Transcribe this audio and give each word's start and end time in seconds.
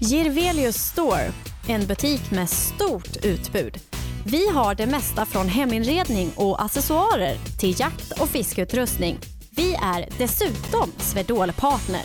Girvelius 0.00 0.76
Store, 0.76 1.32
en 1.68 1.86
butik 1.86 2.30
med 2.30 2.50
stort 2.50 3.16
utbud. 3.24 3.78
Vi 4.26 4.48
har 4.48 4.74
det 4.74 4.86
mesta 4.86 5.26
från 5.26 5.48
heminredning 5.48 6.30
och 6.36 6.62
accessoarer 6.62 7.36
till 7.58 7.80
jakt 7.80 8.20
och 8.20 8.28
fiskeutrustning. 8.28 9.18
Vi 9.50 9.74
är 9.74 10.08
dessutom 10.18 10.92
Swedol-partner. 10.98 12.02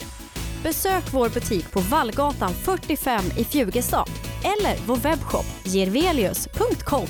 Besök 0.63 1.13
vår 1.13 1.29
butik 1.29 1.71
på 1.71 1.79
Vallgatan 1.79 2.53
45 2.53 3.25
i 3.37 3.43
Fjugestad 3.43 4.09
eller 4.43 4.77
vår 4.85 4.97
webbshop 4.97 5.45
girvelius.com. 5.63 7.07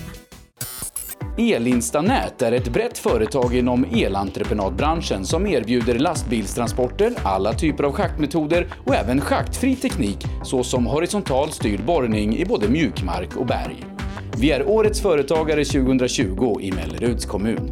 Elinstanät 1.37 2.41
är 2.41 2.51
ett 2.51 2.73
brett 2.73 2.97
företag 2.97 3.55
inom 3.55 3.85
elentreprenadbranschen 3.85 5.25
som 5.25 5.47
erbjuder 5.47 5.99
lastbilstransporter, 5.99 7.13
alla 7.23 7.53
typer 7.53 7.83
av 7.83 7.91
schaktmetoder 7.91 8.67
och 8.85 8.95
även 8.95 9.21
schaktfri 9.21 9.75
teknik 9.75 10.25
såsom 10.43 10.85
horisontal 10.85 11.51
styrd 11.51 11.85
borrning 11.85 12.37
i 12.37 12.45
både 12.45 12.69
mjukmark 12.69 13.35
och 13.35 13.45
berg. 13.45 13.85
Vi 14.37 14.51
är 14.51 14.69
Årets 14.69 15.01
Företagare 15.01 15.65
2020 15.65 16.57
i 16.61 16.71
Melleruds 16.71 17.25
kommun. 17.25 17.71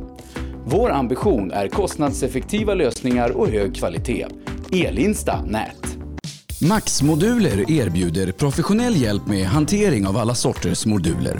Vår 0.66 0.92
ambition 0.92 1.52
är 1.52 1.68
kostnadseffektiva 1.68 2.74
lösningar 2.74 3.30
och 3.30 3.48
hög 3.48 3.76
kvalitet. 3.76 4.26
Elinsta 4.72 5.42
Nät. 5.42 5.98
Max 6.70 7.02
Moduler 7.02 7.72
erbjuder 7.72 8.32
professionell 8.32 9.02
hjälp 9.02 9.28
med 9.28 9.46
hantering 9.46 10.08
av 10.08 10.18
alla 10.18 10.36
sorters 10.36 10.86
moduler. 10.86 11.40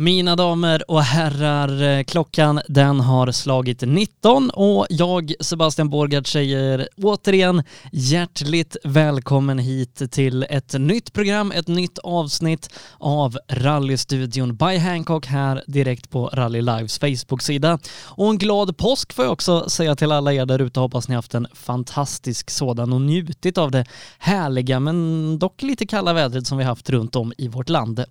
Mina 0.00 0.36
damer 0.36 0.90
och 0.90 1.02
herrar, 1.02 1.82
eh, 1.82 2.04
klockan 2.04 2.60
den 2.68 3.00
har 3.00 3.32
slagit 3.32 3.80
19 3.80 4.50
och 4.50 4.86
jag, 4.90 5.32
Sebastian 5.40 5.88
Borgard, 5.88 6.32
säger 6.32 6.88
återigen 6.96 7.62
hjärtligt 7.92 8.76
välkommen 8.84 9.58
hit 9.58 10.02
till 10.10 10.42
ett 10.50 10.74
nytt 10.78 11.12
program, 11.12 11.52
ett 11.52 11.68
nytt 11.68 11.98
avsnitt 11.98 12.70
av 12.98 13.38
Rallystudion 13.48 14.56
by 14.56 14.76
Hancock 14.76 15.26
här 15.26 15.64
direkt 15.66 16.10
på 16.10 16.26
Rally 16.26 16.62
Lives 16.62 16.98
Facebook-sida. 16.98 17.78
Och 18.04 18.30
en 18.30 18.38
glad 18.38 18.76
påsk 18.76 19.12
får 19.12 19.24
jag 19.24 19.32
också 19.32 19.70
säga 19.70 19.96
till 19.96 20.12
alla 20.12 20.32
er 20.32 20.46
där 20.46 20.58
ute. 20.58 20.80
Hoppas 20.80 21.08
ni 21.08 21.14
haft 21.14 21.34
en 21.34 21.46
fantastisk 21.54 22.50
sådan 22.50 22.92
och 22.92 23.00
njutit 23.00 23.58
av 23.58 23.70
det 23.70 23.84
härliga 24.18 24.80
men 24.80 25.38
dock 25.38 25.62
lite 25.62 25.86
kalla 25.86 26.12
vädret 26.12 26.46
som 26.46 26.58
vi 26.58 26.64
haft 26.64 26.90
runt 26.90 27.16
om 27.16 27.32
i 27.38 27.48
vårt 27.48 27.68
land. 27.68 28.04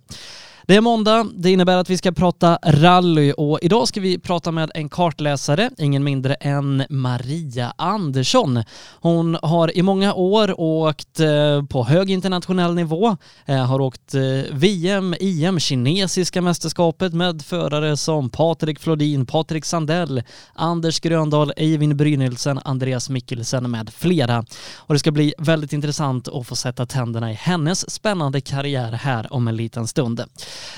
Det 0.68 0.76
är 0.76 0.80
måndag, 0.80 1.26
det 1.34 1.50
innebär 1.50 1.76
att 1.76 1.90
vi 1.90 1.96
ska 1.96 2.12
prata 2.12 2.58
rally 2.64 3.32
och 3.32 3.58
idag 3.62 3.88
ska 3.88 4.00
vi 4.00 4.18
prata 4.18 4.52
med 4.52 4.70
en 4.74 4.88
kartläsare, 4.88 5.70
ingen 5.78 6.04
mindre 6.04 6.34
än 6.34 6.84
Maria 6.90 7.72
Andersson. 7.78 8.62
Hon 9.00 9.38
har 9.42 9.76
i 9.76 9.82
många 9.82 10.14
år 10.14 10.60
åkt 10.60 11.20
eh, 11.20 11.64
på 11.64 11.84
hög 11.84 12.10
internationell 12.10 12.74
nivå, 12.74 13.16
eh, 13.46 13.66
har 13.66 13.80
åkt 13.80 14.14
eh, 14.14 14.20
VM, 14.52 15.14
IM, 15.20 15.58
kinesiska 15.58 16.42
mästerskapet 16.42 17.14
med 17.14 17.42
förare 17.42 17.96
som 17.96 18.30
Patrik 18.30 18.78
Flodin, 18.78 19.26
Patrik 19.26 19.64
Sandell, 19.64 20.22
Anders 20.54 21.00
Gröndahl, 21.00 21.52
Eivind 21.56 21.96
Brynildsen, 21.96 22.60
Andreas 22.64 23.10
Mikkelsen 23.10 23.70
med 23.70 23.90
flera. 23.90 24.44
Och 24.76 24.94
det 24.94 24.98
ska 24.98 25.10
bli 25.10 25.34
väldigt 25.38 25.72
intressant 25.72 26.28
att 26.28 26.46
få 26.46 26.56
sätta 26.56 26.86
tänderna 26.86 27.32
i 27.32 27.34
hennes 27.34 27.90
spännande 27.90 28.40
karriär 28.40 28.92
här 28.92 29.32
om 29.32 29.48
en 29.48 29.56
liten 29.56 29.86
stund. 29.86 30.24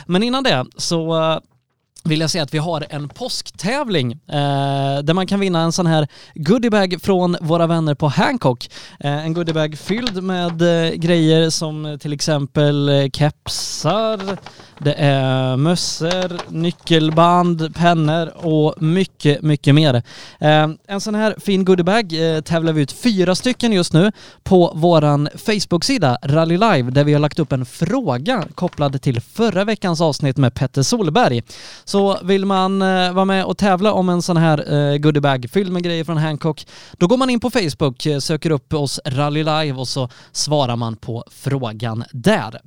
Men 0.06 0.22
innan 0.22 0.44
det 0.44 0.64
så 0.76 1.22
eh, 1.22 1.38
vill 2.04 2.20
jag 2.20 2.30
säga 2.30 2.44
att 2.44 2.54
vi 2.54 2.58
har 2.58 2.86
en 2.90 3.08
påsktävling 3.08 4.12
eh, 4.12 4.98
där 5.02 5.14
man 5.14 5.26
kan 5.26 5.40
vinna 5.40 5.60
en 5.60 5.72
sån 5.72 5.86
här 5.86 6.08
goodiebag 6.34 6.96
från 7.02 7.36
våra 7.40 7.66
vänner 7.66 7.94
på 7.94 8.08
Hancock. 8.08 8.70
Eh, 9.00 9.24
en 9.26 9.34
goodiebag 9.34 9.78
fylld 9.78 10.22
med 10.22 10.62
eh, 10.62 10.94
grejer 10.94 11.50
som 11.50 11.98
till 12.00 12.12
exempel 12.12 12.88
eh, 12.88 13.10
kepsar, 13.10 14.38
det 14.78 14.94
är 14.94 15.56
mössor, 15.56 16.52
nyckelband, 16.52 17.74
pennor 17.74 18.46
och 18.46 18.82
mycket, 18.82 19.42
mycket 19.42 19.74
mer. 19.74 19.94
Eh, 20.38 20.68
en 20.86 21.00
sån 21.00 21.14
här 21.14 21.34
fin 21.38 21.64
goodiebag 21.64 22.34
eh, 22.36 22.40
tävlar 22.40 22.72
vi 22.72 22.82
ut 22.82 22.92
fyra 22.92 23.34
stycken 23.34 23.72
just 23.72 23.92
nu 23.92 24.12
på 24.42 24.72
våran 24.74 25.28
Facebook-sida 25.34 26.18
Rally 26.22 26.56
Live 26.56 26.90
där 26.90 27.04
vi 27.04 27.12
har 27.12 27.20
lagt 27.20 27.38
upp 27.38 27.52
en 27.52 27.66
fråga 27.66 28.44
kopplad 28.54 29.02
till 29.02 29.20
förra 29.20 29.64
veckans 29.64 30.00
avsnitt 30.00 30.36
med 30.36 30.54
Petter 30.54 30.82
Solberg. 30.82 31.42
Så 31.90 32.18
vill 32.22 32.46
man 32.46 32.82
eh, 32.82 33.12
vara 33.12 33.24
med 33.24 33.44
och 33.44 33.58
tävla 33.58 33.92
om 33.92 34.08
en 34.08 34.22
sån 34.22 34.36
här 34.36 34.72
eh, 34.74 34.96
goodiebag 34.98 35.46
fylld 35.52 35.72
med 35.72 35.82
grejer 35.82 36.04
från 36.04 36.16
Hancock, 36.16 36.66
då 36.92 37.06
går 37.06 37.16
man 37.16 37.30
in 37.30 37.40
på 37.40 37.50
Facebook, 37.50 38.06
eh, 38.06 38.18
söker 38.18 38.50
upp 38.50 38.74
oss 38.74 39.00
Rally 39.04 39.44
Live 39.44 39.72
och 39.72 39.88
så 39.88 40.08
svarar 40.32 40.76
man 40.76 40.96
på 40.96 41.24
frågan 41.30 42.04
där. 42.12 42.60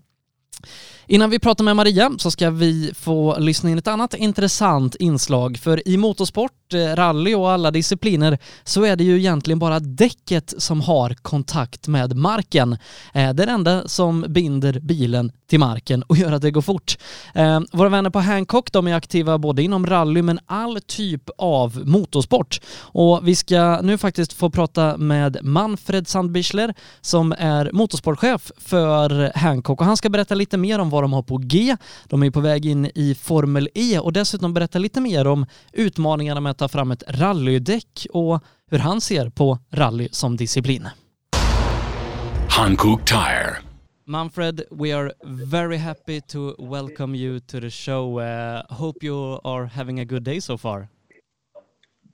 Innan 1.08 1.30
vi 1.30 1.40
pratar 1.40 1.64
med 1.64 1.76
Maria 1.76 2.12
så 2.18 2.32
ska 2.32 2.50
vi 2.50 2.92
få 2.96 3.40
lyssna 3.40 3.70
in 3.70 3.78
ett 3.78 3.88
annat 3.88 4.14
intressant 4.14 4.96
inslag 4.96 5.58
för 5.58 5.88
i 5.88 5.98
motorsport, 5.98 6.74
eh, 6.74 6.96
rally 6.96 7.36
och 7.36 7.52
alla 7.52 7.72
discipliner 7.72 8.38
så 8.64 8.86
är 8.86 8.96
det 8.96 9.04
ju 9.04 9.18
egentligen 9.18 9.60
bara 9.60 9.80
däcket 9.80 10.54
som 10.58 10.82
har 10.82 11.14
kontakt 11.14 11.88
med 11.88 12.16
marken. 12.16 12.74
Eh, 12.74 12.78
det 13.14 13.20
är 13.20 13.34
det 13.34 13.52
enda 13.52 13.88
som 13.88 14.26
binder 14.30 14.80
bilen 14.80 15.32
till 15.50 15.60
marken 15.60 16.04
och 16.04 16.18
gör 16.18 16.32
att 16.32 16.42
det 16.42 16.52
går 16.52 16.62
fort. 16.62 16.98
Eh, 17.34 17.60
våra 17.72 17.90
vänner 17.90 18.10
på 18.10 18.20
Hancock 18.20 18.72
de 18.72 18.88
är 18.88 18.96
aktiva 18.96 19.38
både 19.38 19.64
inom 19.64 19.86
rally 19.86 20.22
men 20.22 20.40
all 20.46 20.82
typ 20.82 21.30
av 21.38 21.82
motorsport 21.86 22.62
och 22.80 23.28
vi 23.28 23.36
ska 23.36 23.82
nu 23.82 23.98
faktiskt 23.98 24.34
få 24.34 24.50
prata 24.50 24.98
med 24.98 25.38
Manfred 25.42 26.08
Sandbichler 26.08 26.74
som 27.02 27.32
är 27.38 27.72
motorsportchef 27.74 28.52
för 28.58 29.38
Hancock 29.38 29.80
och 29.80 29.86
han 29.86 29.98
ska 29.98 30.10
berätta 30.10 30.36
lite 30.36 30.58
mer 30.58 30.80
om 30.80 30.90
vad 30.94 31.04
de 31.04 31.14
har 31.14 31.24
på 31.24 31.38
G. 31.38 31.78
De 32.08 32.24
är 32.24 32.32
på 32.32 32.40
väg 32.40 32.66
in 32.66 32.92
i 32.96 33.16
Formel 33.16 33.70
E 33.76 34.00
och 34.00 34.14
dessutom 34.14 34.54
berätta 34.54 34.80
lite 34.80 35.02
mer 35.02 35.28
om 35.28 35.46
utmaningarna 35.74 36.42
med 36.42 36.52
att 36.52 36.58
ta 36.58 36.68
fram 36.68 36.92
ett 36.92 37.04
rallydäck 37.08 38.08
och 38.14 38.44
hur 38.72 38.80
han 38.80 39.02
ser 39.02 39.30
på 39.30 39.60
rally 39.72 40.10
som 40.12 40.38
disciplin. 40.38 40.88
Hankook 42.50 43.06
Tire. 43.06 43.58
Manfred, 44.06 44.62
we 44.72 44.92
are 44.92 45.12
very 45.24 45.78
happy 45.78 46.22
to 46.22 46.56
welcome 46.60 47.18
you 47.18 47.40
to 47.40 47.60
the 47.60 47.70
show. 47.70 48.20
Uh, 48.20 48.64
hope 48.70 49.06
you 49.06 49.40
are 49.44 49.66
having 49.66 50.00
a 50.00 50.06
good 50.06 50.24
day 50.24 50.42
so 50.42 50.58
far. 50.58 50.88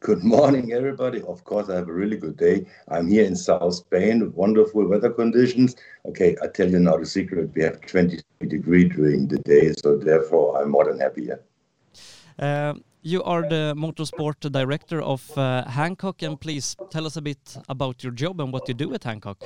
Good 0.02 0.24
morning, 0.24 0.72
everybody. 0.72 1.22
Of 1.24 1.44
course, 1.44 1.68
I 1.68 1.76
have 1.76 1.90
a 1.90 1.94
really 1.94 2.16
good 2.16 2.38
day. 2.38 2.66
I'm 2.88 3.10
here 3.10 3.26
in 3.26 3.36
South 3.36 3.74
Spain 3.74 4.32
wonderful 4.34 4.88
weather 4.88 5.10
conditions. 5.10 5.76
Okay, 6.06 6.38
I 6.42 6.48
tell 6.48 6.70
you 6.70 6.80
now 6.80 6.96
the 6.96 7.06
secret. 7.06 7.52
We 7.54 7.64
have 7.64 7.82
20 7.82 8.22
degree 8.48 8.86
during 8.86 9.28
the 9.28 9.40
day, 9.40 9.74
so 9.74 9.98
therefore 9.98 10.62
I'm 10.62 10.72
more 10.72 10.86
than 10.86 11.02
happy 11.02 11.26
here. 11.26 11.42
Uh, 12.40 12.76
you 13.02 13.22
are 13.24 13.42
the 13.42 13.74
motorsport 13.76 14.40
director 14.50 15.02
of 15.02 15.38
uh, 15.38 15.66
Hancock, 15.66 16.22
and 16.22 16.40
please 16.40 16.78
tell 16.90 17.06
us 17.06 17.18
a 17.18 17.22
bit 17.22 17.58
about 17.68 18.02
your 18.02 18.14
job 18.14 18.40
and 18.40 18.54
what 18.54 18.70
you 18.70 18.74
do 18.74 18.94
at 18.94 19.04
Hancock. 19.04 19.44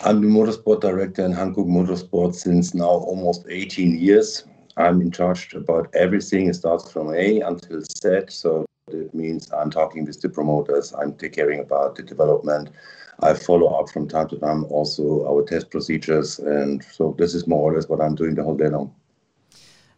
I'm 0.00 0.22
the 0.22 0.26
motorsport 0.26 0.80
director 0.80 1.24
in 1.24 1.32
Hankook 1.32 1.68
Motorsport 1.68 2.34
since 2.34 2.74
now 2.74 2.90
almost 2.90 3.46
18 3.48 3.96
years. 3.96 4.44
I'm 4.76 5.00
in 5.00 5.12
charge 5.12 5.54
about 5.54 5.88
everything. 5.94 6.48
It 6.48 6.54
starts 6.54 6.90
from 6.90 7.14
A 7.14 7.40
until 7.42 7.80
Z. 7.80 8.24
So 8.30 8.66
that 8.98 9.14
means 9.14 9.50
I'm 9.52 9.70
talking 9.70 10.04
with 10.04 10.20
the 10.20 10.28
promoters. 10.28 10.92
I'm 10.92 11.12
caring 11.14 11.60
about 11.60 11.96
the 11.96 12.02
development. 12.02 12.70
I 13.20 13.34
follow 13.34 13.66
up 13.78 13.88
from 13.90 14.08
time 14.08 14.28
to 14.28 14.38
time 14.38 14.64
also 14.70 15.26
our 15.26 15.42
test 15.44 15.70
procedures. 15.70 16.38
And 16.38 16.82
so 16.84 17.14
this 17.18 17.34
is 17.34 17.46
more 17.46 17.70
or 17.70 17.74
less 17.74 17.88
what 17.88 18.00
I'm 18.00 18.14
doing 18.14 18.34
the 18.34 18.42
whole 18.42 18.56
day 18.56 18.68
long. 18.68 18.94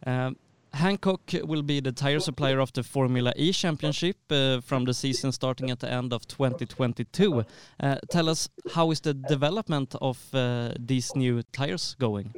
Um, 0.07 0.37
Hankook 0.75 1.43
will 1.47 1.63
be 1.63 1.81
the 1.81 1.93
tire 1.93 2.21
supplier 2.21 2.61
of 2.61 2.73
the 2.75 2.83
Formula 2.83 3.33
E 3.37 3.51
Championship 3.53 4.17
uh, 4.31 4.61
from 4.61 4.85
the 4.85 4.93
season 4.93 5.33
starting 5.33 5.71
at 5.71 5.81
the 5.81 5.91
end 5.91 6.13
of 6.13 6.29
2022. 6.29 7.45
Uh, 7.81 7.97
tell 8.11 8.29
us, 8.29 8.49
how 8.75 8.91
is 8.91 9.01
the 9.01 9.15
development 9.15 9.95
of 10.03 10.19
uh, 10.35 10.73
these 10.79 11.17
new 11.17 11.43
tires 11.53 11.97
going? 11.99 12.35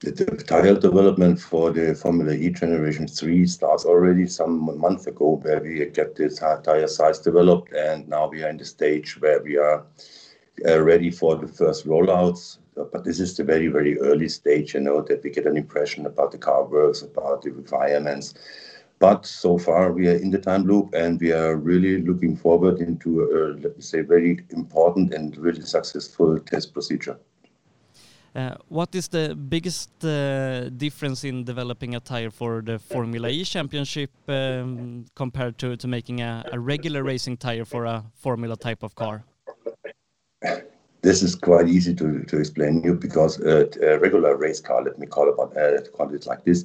The, 0.00 0.12
the 0.12 0.78
development 0.80 1.40
for 1.40 1.72
the 1.72 1.94
Formula 1.94 2.32
E 2.32 2.50
Generation 2.50 3.08
3 3.08 3.46
starts 3.46 3.84
already 3.84 4.26
some 4.26 4.78
months 4.78 5.06
ago, 5.06 5.40
where 5.42 5.60
we 5.60 5.84
get 5.86 6.14
this 6.14 6.38
tire 6.38 6.86
size 6.86 7.18
developed, 7.18 7.72
and 7.72 8.08
now 8.08 8.28
we 8.28 8.44
are 8.44 8.48
in 8.48 8.58
the 8.58 8.64
stage 8.64 9.20
where 9.20 9.42
we 9.42 9.56
are 9.56 9.84
uh, 10.66 10.80
ready 10.80 11.10
for 11.10 11.36
the 11.36 11.48
first 11.48 11.86
rollouts 11.86 12.58
but 12.92 13.04
this 13.04 13.20
is 13.20 13.36
the 13.36 13.44
very, 13.44 13.68
very 13.68 13.98
early 13.98 14.28
stage, 14.28 14.74
you 14.74 14.80
know, 14.80 15.02
that 15.02 15.22
we 15.22 15.30
get 15.30 15.46
an 15.46 15.56
impression 15.56 16.06
about 16.06 16.32
the 16.32 16.38
car 16.38 16.64
works, 16.64 17.02
about 17.02 17.42
the 17.42 17.50
requirements. 17.50 18.34
But 18.98 19.26
so 19.26 19.58
far, 19.58 19.92
we 19.92 20.08
are 20.08 20.16
in 20.16 20.30
the 20.30 20.38
time 20.38 20.64
loop, 20.64 20.94
and 20.94 21.20
we 21.20 21.32
are 21.32 21.56
really 21.56 22.02
looking 22.02 22.36
forward 22.36 22.80
into 22.80 23.22
a, 23.22 23.60
let 23.60 23.76
me 23.76 23.82
say, 23.82 24.00
very 24.00 24.44
important 24.50 25.14
and 25.14 25.36
really 25.36 25.62
successful 25.62 26.38
test 26.40 26.72
procedure. 26.72 27.18
Uh, 28.34 28.54
what 28.68 28.94
is 28.94 29.08
the 29.08 29.34
biggest 29.34 29.90
uh, 30.04 30.68
difference 30.70 31.24
in 31.24 31.44
developing 31.44 31.94
a 31.94 32.00
tire 32.00 32.30
for 32.30 32.60
the 32.60 32.78
Formula 32.78 33.28
E 33.28 33.44
Championship 33.44 34.10
um, 34.28 35.06
compared 35.14 35.58
to, 35.58 35.76
to 35.76 35.88
making 35.88 36.20
a, 36.20 36.44
a 36.52 36.58
regular 36.58 37.02
racing 37.02 37.36
tire 37.36 37.64
for 37.64 37.84
a 37.84 38.04
Formula 38.14 38.56
type 38.56 38.82
of 38.82 38.94
car? 38.94 39.24
this 41.02 41.22
is 41.22 41.34
quite 41.34 41.68
easy 41.68 41.94
to, 41.94 42.22
to 42.24 42.38
explain 42.38 42.82
you 42.82 42.94
because 42.94 43.40
uh, 43.40 43.66
a 43.82 43.98
regular 43.98 44.36
race 44.36 44.60
car, 44.60 44.82
let 44.82 44.98
me 44.98 45.06
call 45.06 45.28
it, 45.28 45.56
uh, 45.56 45.90
call 45.96 46.12
it 46.12 46.26
like 46.26 46.44
this, 46.44 46.64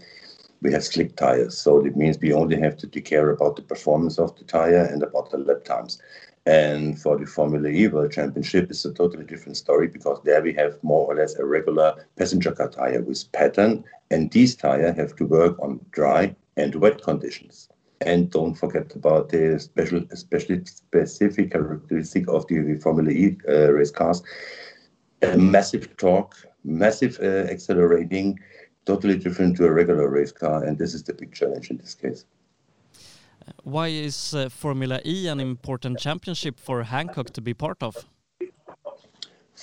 we 0.62 0.72
have 0.72 0.84
slick 0.84 1.16
tires. 1.16 1.58
So 1.58 1.86
it 1.86 1.96
means 1.96 2.18
we 2.20 2.34
only 2.34 2.60
have 2.60 2.78
to 2.78 3.02
care 3.02 3.30
about 3.32 3.56
the 3.56 3.62
performance 3.62 4.18
of 4.18 4.36
the 4.38 4.46
tire 4.46 4.86
and 4.86 5.04
about 5.04 5.30
the 5.30 5.38
lap 5.38 5.64
times. 5.64 6.02
And 6.46 7.02
for 7.02 7.18
the 7.18 7.26
Formula 7.26 7.70
E 7.70 7.88
World 7.88 8.12
Championship, 8.12 8.70
it's 8.70 8.84
a 8.84 8.94
totally 8.94 9.24
different 9.24 9.56
story 9.56 9.88
because 9.88 10.20
there 10.24 10.42
we 10.42 10.54
have 10.54 10.78
more 10.84 11.08
or 11.08 11.16
less 11.16 11.36
a 11.36 11.46
regular 11.46 12.06
passenger 12.18 12.52
car 12.52 12.70
tire 12.70 13.02
with 13.02 13.32
pattern, 13.32 13.86
and 14.12 14.30
these 14.32 14.56
tires 14.56 14.98
have 14.98 15.16
to 15.16 15.26
work 15.26 15.58
on 15.60 15.80
dry 15.92 16.36
and 16.58 16.76
wet 16.76 17.02
conditions. 17.02 17.70
And 18.02 18.30
don't 18.30 18.56
forget 18.56 18.94
about 18.94 19.30
the 19.30 19.58
special, 19.58 20.04
especially 20.12 20.66
specific 20.66 21.52
characteristic 21.52 22.28
of 22.28 22.46
the 22.48 22.78
Formula 22.84 23.12
E 23.12 23.38
uh, 23.48 23.72
race 23.72 23.92
cars. 23.92 24.22
A 25.22 25.38
massive 25.38 25.96
torque, 25.96 26.36
massive 26.66 27.18
uh, 27.22 27.50
accelerating, 27.50 28.38
totally 28.86 29.18
different 29.18 29.56
to 29.56 29.66
a 29.66 29.72
regular 29.72 30.10
race 30.10 30.34
car. 30.34 30.66
And 30.66 30.78
this 30.78 30.94
is 30.94 31.04
the 31.04 31.14
big 31.14 31.34
challenge 31.34 31.70
in 31.70 31.78
this 31.78 31.96
case. 31.96 32.26
Why 33.64 33.88
is 33.88 34.34
uh, 34.34 34.50
Formula 34.50 35.00
E 35.06 35.28
an 35.28 35.40
important 35.40 36.00
championship 36.00 36.60
for 36.60 36.84
Hankook 36.84 37.32
to 37.32 37.42
be 37.42 37.54
part 37.54 37.82
of? 37.82 38.06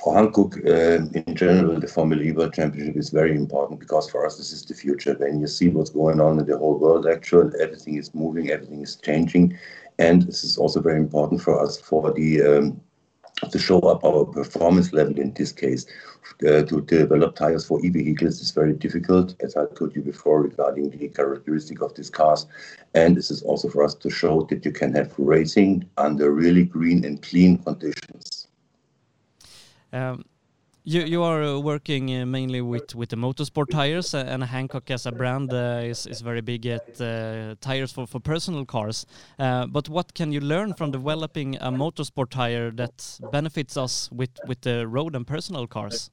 for 0.03 0.15
Hankook, 0.15 0.57
uh, 0.67 1.21
in 1.27 1.35
general, 1.35 1.79
the 1.79 1.87
Formula 1.87 2.23
E 2.23 2.33
World 2.33 2.55
Championship 2.55 2.97
is 2.97 3.11
very 3.11 3.37
important 3.37 3.81
because 3.81 4.09
for 4.09 4.25
us, 4.25 4.39
this 4.39 4.53
is 4.53 4.65
the 4.65 4.75
future. 4.75 5.15
When 5.15 5.41
you 5.41 5.47
see 5.47 5.69
what's 5.69 5.91
going 5.91 6.21
on 6.21 6.39
in 6.39 6.47
the 6.47 6.57
whole 6.57 6.79
world, 6.79 7.07
actually, 7.07 7.53
everything 7.61 7.97
is 7.97 8.15
moving, 8.15 8.51
everything 8.51 8.83
is 8.83 8.97
changing. 8.97 9.59
And 9.99 10.23
this 10.23 10.43
is 10.45 10.57
also 10.57 10.81
very 10.81 10.99
important 10.99 11.43
for 11.43 11.63
us 11.63 11.79
for 11.79 12.13
the 12.13 12.43
um, 12.43 12.81
to 13.51 13.59
show 13.59 13.81
up 13.81 14.05
our 14.05 14.25
performance 14.25 14.93
level 14.93 15.19
in 15.19 15.33
this 15.35 15.53
case. 15.53 15.87
Uh, 16.47 16.63
to 16.63 16.81
develop 16.83 17.35
tires 17.35 17.67
for 17.67 17.85
e-vehicles 17.85 18.41
is 18.41 18.51
very 18.51 18.73
difficult, 18.73 19.35
as 19.43 19.57
I 19.57 19.67
told 19.67 19.95
you 19.95 20.01
before 20.01 20.43
regarding 20.43 20.89
the 20.89 21.09
characteristic 21.09 21.83
of 21.83 21.95
these 21.95 22.09
cars. 22.09 22.47
And 22.95 23.15
this 23.15 23.31
is 23.31 23.43
also 23.43 23.69
for 23.69 23.85
us 23.85 23.95
to 23.97 24.09
show 24.09 24.47
that 24.49 24.65
you 24.65 24.73
can 24.73 24.95
have 24.95 25.13
racing 25.19 25.85
under 25.99 26.31
really 26.31 26.65
green 26.65 27.05
and 27.05 27.21
clean 27.21 27.59
conditions. 27.59 28.49
Um, 29.93 30.25
you 30.85 31.03
you 31.03 31.23
are 31.23 31.43
uh, 31.43 31.59
working 31.59 32.11
uh, 32.11 32.27
mainly 32.27 32.61
with 32.61 32.95
with 32.95 33.11
the 33.11 33.17
motorsport 33.17 33.69
tires, 33.71 34.15
uh, 34.15 34.25
and 34.27 34.43
Hankook 34.43 34.91
as 34.91 35.07
a 35.07 35.13
brand 35.13 35.53
is 35.53 36.07
is 36.07 36.21
very 36.21 36.41
big 36.41 36.67
at 36.67 36.95
tires 37.61 37.93
for 37.93 38.07
for 38.07 38.21
personal 38.21 38.65
cars. 38.65 39.07
But 39.39 39.89
what 39.89 40.15
can 40.15 40.33
you 40.33 40.41
learn 40.41 40.75
from 40.75 40.91
developing 40.91 41.57
a 41.57 41.71
motorsport 41.71 42.31
tire 42.31 42.71
that 42.73 43.19
benefits 43.21 43.77
us 43.77 44.11
with 44.13 44.41
with 44.45 44.61
the 44.63 44.87
road 44.87 45.15
and 45.17 45.27
personal 45.27 45.67
cars? 45.67 46.11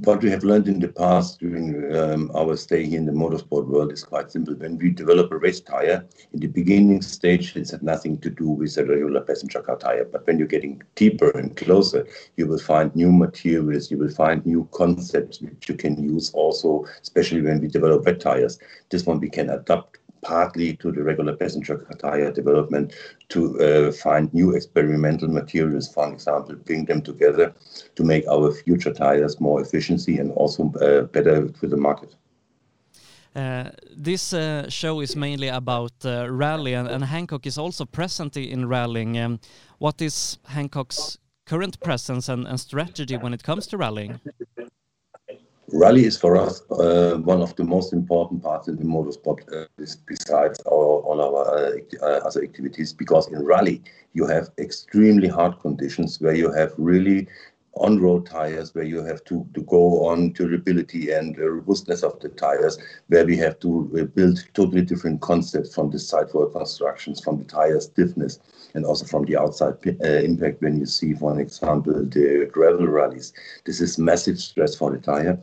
What 0.00 0.22
we 0.22 0.30
have 0.30 0.44
learned 0.44 0.68
in 0.68 0.78
the 0.78 0.88
past 0.88 1.40
during 1.40 1.94
um, 1.96 2.30
our 2.34 2.54
stay 2.56 2.84
here 2.84 2.98
in 2.98 3.06
the 3.06 3.12
motorsport 3.12 3.66
world 3.66 3.92
is 3.92 4.04
quite 4.04 4.30
simple. 4.30 4.54
When 4.54 4.76
we 4.76 4.90
develop 4.90 5.32
a 5.32 5.38
race 5.38 5.60
tire, 5.60 6.04
in 6.32 6.40
the 6.40 6.48
beginning 6.48 7.00
stage, 7.00 7.56
it 7.56 7.70
has 7.70 7.82
nothing 7.82 8.18
to 8.18 8.28
do 8.28 8.48
with 8.48 8.76
a 8.76 8.84
regular 8.84 9.22
passenger 9.22 9.62
car 9.62 9.78
tire. 9.78 10.04
But 10.04 10.26
when 10.26 10.38
you're 10.38 10.48
getting 10.48 10.82
deeper 10.96 11.30
and 11.30 11.56
closer, 11.56 12.06
you 12.36 12.46
will 12.46 12.58
find 12.58 12.94
new 12.94 13.10
materials, 13.10 13.90
you 13.90 13.96
will 13.96 14.10
find 14.10 14.44
new 14.44 14.68
concepts 14.72 15.40
which 15.40 15.68
you 15.68 15.74
can 15.74 16.02
use 16.02 16.30
also, 16.34 16.84
especially 17.02 17.40
when 17.40 17.60
we 17.60 17.68
develop 17.68 18.04
wet 18.04 18.20
tires. 18.20 18.58
This 18.90 19.06
one 19.06 19.18
we 19.18 19.30
can 19.30 19.48
adapt 19.48 19.98
partly 20.26 20.76
to 20.76 20.90
the 20.90 21.02
regular 21.02 21.36
passenger 21.36 21.86
tire 21.98 22.32
development 22.32 22.92
to 23.28 23.40
uh, 23.60 23.92
find 23.92 24.32
new 24.34 24.54
experimental 24.54 25.28
materials, 25.28 25.86
for 25.92 26.12
example, 26.12 26.56
bring 26.56 26.84
them 26.84 27.00
together 27.00 27.54
to 27.94 28.02
make 28.04 28.26
our 28.26 28.52
future 28.52 28.92
tires 28.92 29.40
more 29.40 29.60
efficiency 29.60 30.18
and 30.18 30.32
also 30.32 30.72
uh, 30.80 31.02
better 31.02 31.48
for 31.60 31.68
the 31.68 31.76
market. 31.76 32.16
Uh, 33.36 33.70
this 33.94 34.32
uh, 34.32 34.68
show 34.68 35.00
is 35.00 35.14
mainly 35.14 35.48
about 35.48 35.92
uh, 36.04 36.26
rally, 36.30 36.72
and, 36.72 36.88
and, 36.88 37.04
Hankook 37.04 37.46
is 37.46 37.58
also 37.58 37.84
present 37.84 38.36
in 38.36 38.66
rallying. 38.66 39.18
Um, 39.18 39.40
what 39.78 40.00
is 40.00 40.38
Hankook's 40.48 41.18
current 41.44 41.78
presence 41.80 42.30
and, 42.30 42.48
and 42.48 42.58
strategy 42.58 43.16
when 43.18 43.34
it 43.34 43.42
comes 43.42 43.66
to 43.66 43.76
rallying? 43.76 44.20
Rally 45.72 46.04
is 46.04 46.16
for 46.16 46.36
us 46.36 46.62
uh, 46.70 47.16
one 47.18 47.42
of 47.42 47.56
the 47.56 47.64
most 47.64 47.92
important 47.92 48.42
parts 48.42 48.68
in 48.68 48.76
the 48.76 48.84
motorsport, 48.84 49.40
uh, 49.52 49.66
besides 50.06 50.60
our, 50.66 51.00
all 51.02 51.20
our 51.20 51.56
uh, 51.56 51.78
uh, 52.02 52.20
other 52.24 52.42
activities, 52.42 52.92
because 52.92 53.26
in 53.28 53.44
rally 53.44 53.82
you 54.12 54.26
have 54.26 54.50
extremely 54.58 55.28
hard 55.28 55.58
conditions 55.58 56.20
where 56.20 56.34
you 56.34 56.52
have 56.52 56.72
really 56.78 57.26
on-road 57.76 58.26
tires 58.26 58.74
where 58.74 58.84
you 58.84 59.04
have 59.04 59.22
to, 59.24 59.46
to 59.54 59.62
go 59.62 60.06
on 60.06 60.32
durability 60.32 61.10
and 61.10 61.36
robustness 61.36 62.02
of 62.02 62.18
the 62.20 62.28
tires 62.30 62.78
where 63.08 63.26
we 63.26 63.36
have 63.36 63.58
to 63.60 63.90
uh, 64.00 64.04
build 64.04 64.42
totally 64.54 64.82
different 64.82 65.20
concepts 65.20 65.74
from 65.74 65.90
the 65.90 65.98
sidewall 65.98 66.46
constructions 66.46 67.20
from 67.20 67.36
the 67.36 67.44
tire 67.44 67.80
stiffness 67.80 68.38
and 68.76 68.84
also 68.84 69.04
from 69.04 69.24
the 69.24 69.36
outside 69.36 69.74
uh, 69.86 70.06
impact 70.30 70.62
when 70.62 70.78
you 70.78 70.86
see 70.86 71.14
for 71.14 71.40
example 71.40 71.94
the 72.16 72.48
gravel 72.52 72.86
rallies 72.86 73.32
this 73.64 73.80
is 73.80 73.98
massive 73.98 74.38
stress 74.38 74.76
for 74.76 74.90
the 74.90 74.98
tire 74.98 75.36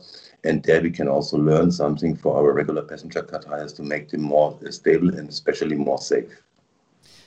and 0.44 0.62
there 0.62 0.80
we 0.80 0.90
can 0.90 1.08
also 1.08 1.36
learn 1.36 1.70
something 1.70 2.16
for 2.16 2.36
our 2.38 2.52
regular 2.52 2.82
passenger 2.82 3.22
car 3.22 3.40
tires 3.40 3.72
to 3.72 3.82
make 3.82 4.08
them 4.08 4.22
more 4.22 4.58
stable 4.70 5.10
and 5.18 5.28
especially 5.28 5.76
more 5.76 5.98
safe 5.98 6.42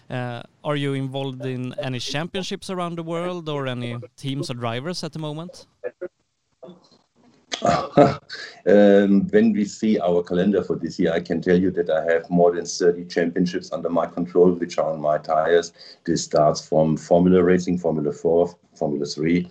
uh, 0.10 0.42
are 0.64 0.78
you 0.78 0.94
involved 0.94 1.46
in 1.46 1.76
any 1.80 2.00
championships 2.00 2.70
around 2.70 2.98
the 2.98 3.04
world 3.04 3.50
or 3.50 3.68
any 3.68 3.98
teams 4.16 4.50
or 4.50 4.54
drivers 4.54 5.04
at 5.04 5.12
the 5.12 5.20
moment? 5.20 5.68
um, 8.68 9.28
when 9.30 9.52
we 9.52 9.66
see 9.66 10.00
our 10.00 10.22
calendar 10.22 10.64
for 10.64 10.76
this 10.76 11.00
year, 11.00 11.14
I 11.14 11.20
can 11.20 11.42
tell 11.42 11.60
you 11.60 11.72
that 11.72 11.90
I 11.90 12.04
have 12.12 12.30
more 12.30 12.54
than 12.54 12.66
30 12.66 13.06
championships 13.06 13.72
under 13.72 13.90
my 13.90 14.06
control, 14.06 14.52
which 14.52 14.78
are 14.78 14.92
on 14.92 15.02
my 15.02 15.18
tires. 15.18 15.74
This 16.06 16.24
starts 16.24 16.68
from 16.68 16.98
Formula 16.98 17.44
Racing, 17.44 17.80
Formula 17.80 18.12
4, 18.12 18.56
Formula 18.78 19.06
3, 19.06 19.50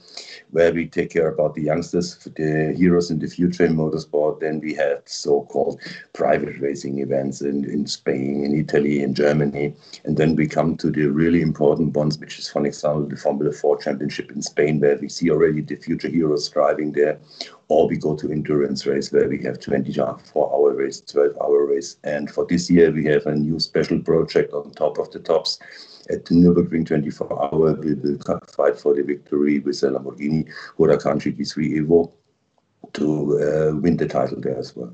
where 0.52 0.72
we 0.72 0.86
take 0.86 1.10
care 1.10 1.28
about 1.28 1.54
the 1.54 1.62
youngsters, 1.62 2.16
the 2.36 2.72
heroes 2.76 3.10
in 3.10 3.18
the 3.18 3.26
future 3.26 3.64
in 3.64 3.76
motorsport. 3.76 4.40
Then 4.40 4.60
we 4.60 4.72
have 4.74 5.02
so-called 5.04 5.80
private 6.12 6.58
racing 6.60 7.00
events 7.00 7.40
in, 7.40 7.64
in 7.64 7.86
Spain, 7.86 8.44
in 8.44 8.58
Italy, 8.58 9.02
in 9.02 9.14
Germany. 9.14 9.74
And 10.04 10.16
then 10.16 10.36
we 10.36 10.46
come 10.46 10.76
to 10.76 10.90
the 10.90 11.06
really 11.06 11.42
important 11.42 11.96
ones, 11.96 12.18
which 12.18 12.38
is, 12.38 12.48
for 12.48 12.64
example, 12.64 13.06
the 13.06 13.16
Formula 13.16 13.52
4 13.52 13.78
Championship 13.78 14.30
in 14.30 14.42
Spain, 14.42 14.80
where 14.80 14.96
we 14.96 15.08
see 15.08 15.30
already 15.30 15.60
the 15.60 15.76
future 15.76 16.08
heroes 16.08 16.48
driving 16.48 16.92
there. 16.92 17.18
Or 17.68 17.88
we 17.88 17.96
go 17.96 18.14
to 18.14 18.30
endurance 18.30 18.86
race 18.86 19.12
where 19.12 19.28
we 19.28 19.42
have 19.42 19.58
24 19.58 20.20
hour 20.52 20.74
race, 20.74 21.00
12 21.00 21.36
hour 21.40 21.66
race. 21.66 21.96
And 22.04 22.30
for 22.30 22.46
this 22.46 22.70
year, 22.70 22.92
we 22.92 23.04
have 23.06 23.26
a 23.26 23.34
new 23.34 23.58
special 23.58 23.98
project 23.98 24.52
on 24.52 24.70
top 24.72 24.98
of 24.98 25.10
the 25.10 25.18
tops 25.18 25.58
at 26.10 26.24
the 26.24 26.34
Nürburgring 26.34 26.86
24 26.86 27.54
Hour, 27.54 27.74
we 27.74 27.94
will 27.94 28.18
fight 28.54 28.78
for 28.78 28.94
the 28.94 29.02
victory 29.02 29.58
with 29.60 29.80
the 29.80 29.88
Lamborghini 29.88 30.48
Huracan 30.78 31.18
GT3 31.18 31.80
Evo 31.80 32.12
to 32.92 33.40
uh, 33.40 33.76
win 33.80 33.96
the 33.96 34.06
title 34.06 34.40
there 34.40 34.56
as 34.56 34.74
well. 34.76 34.92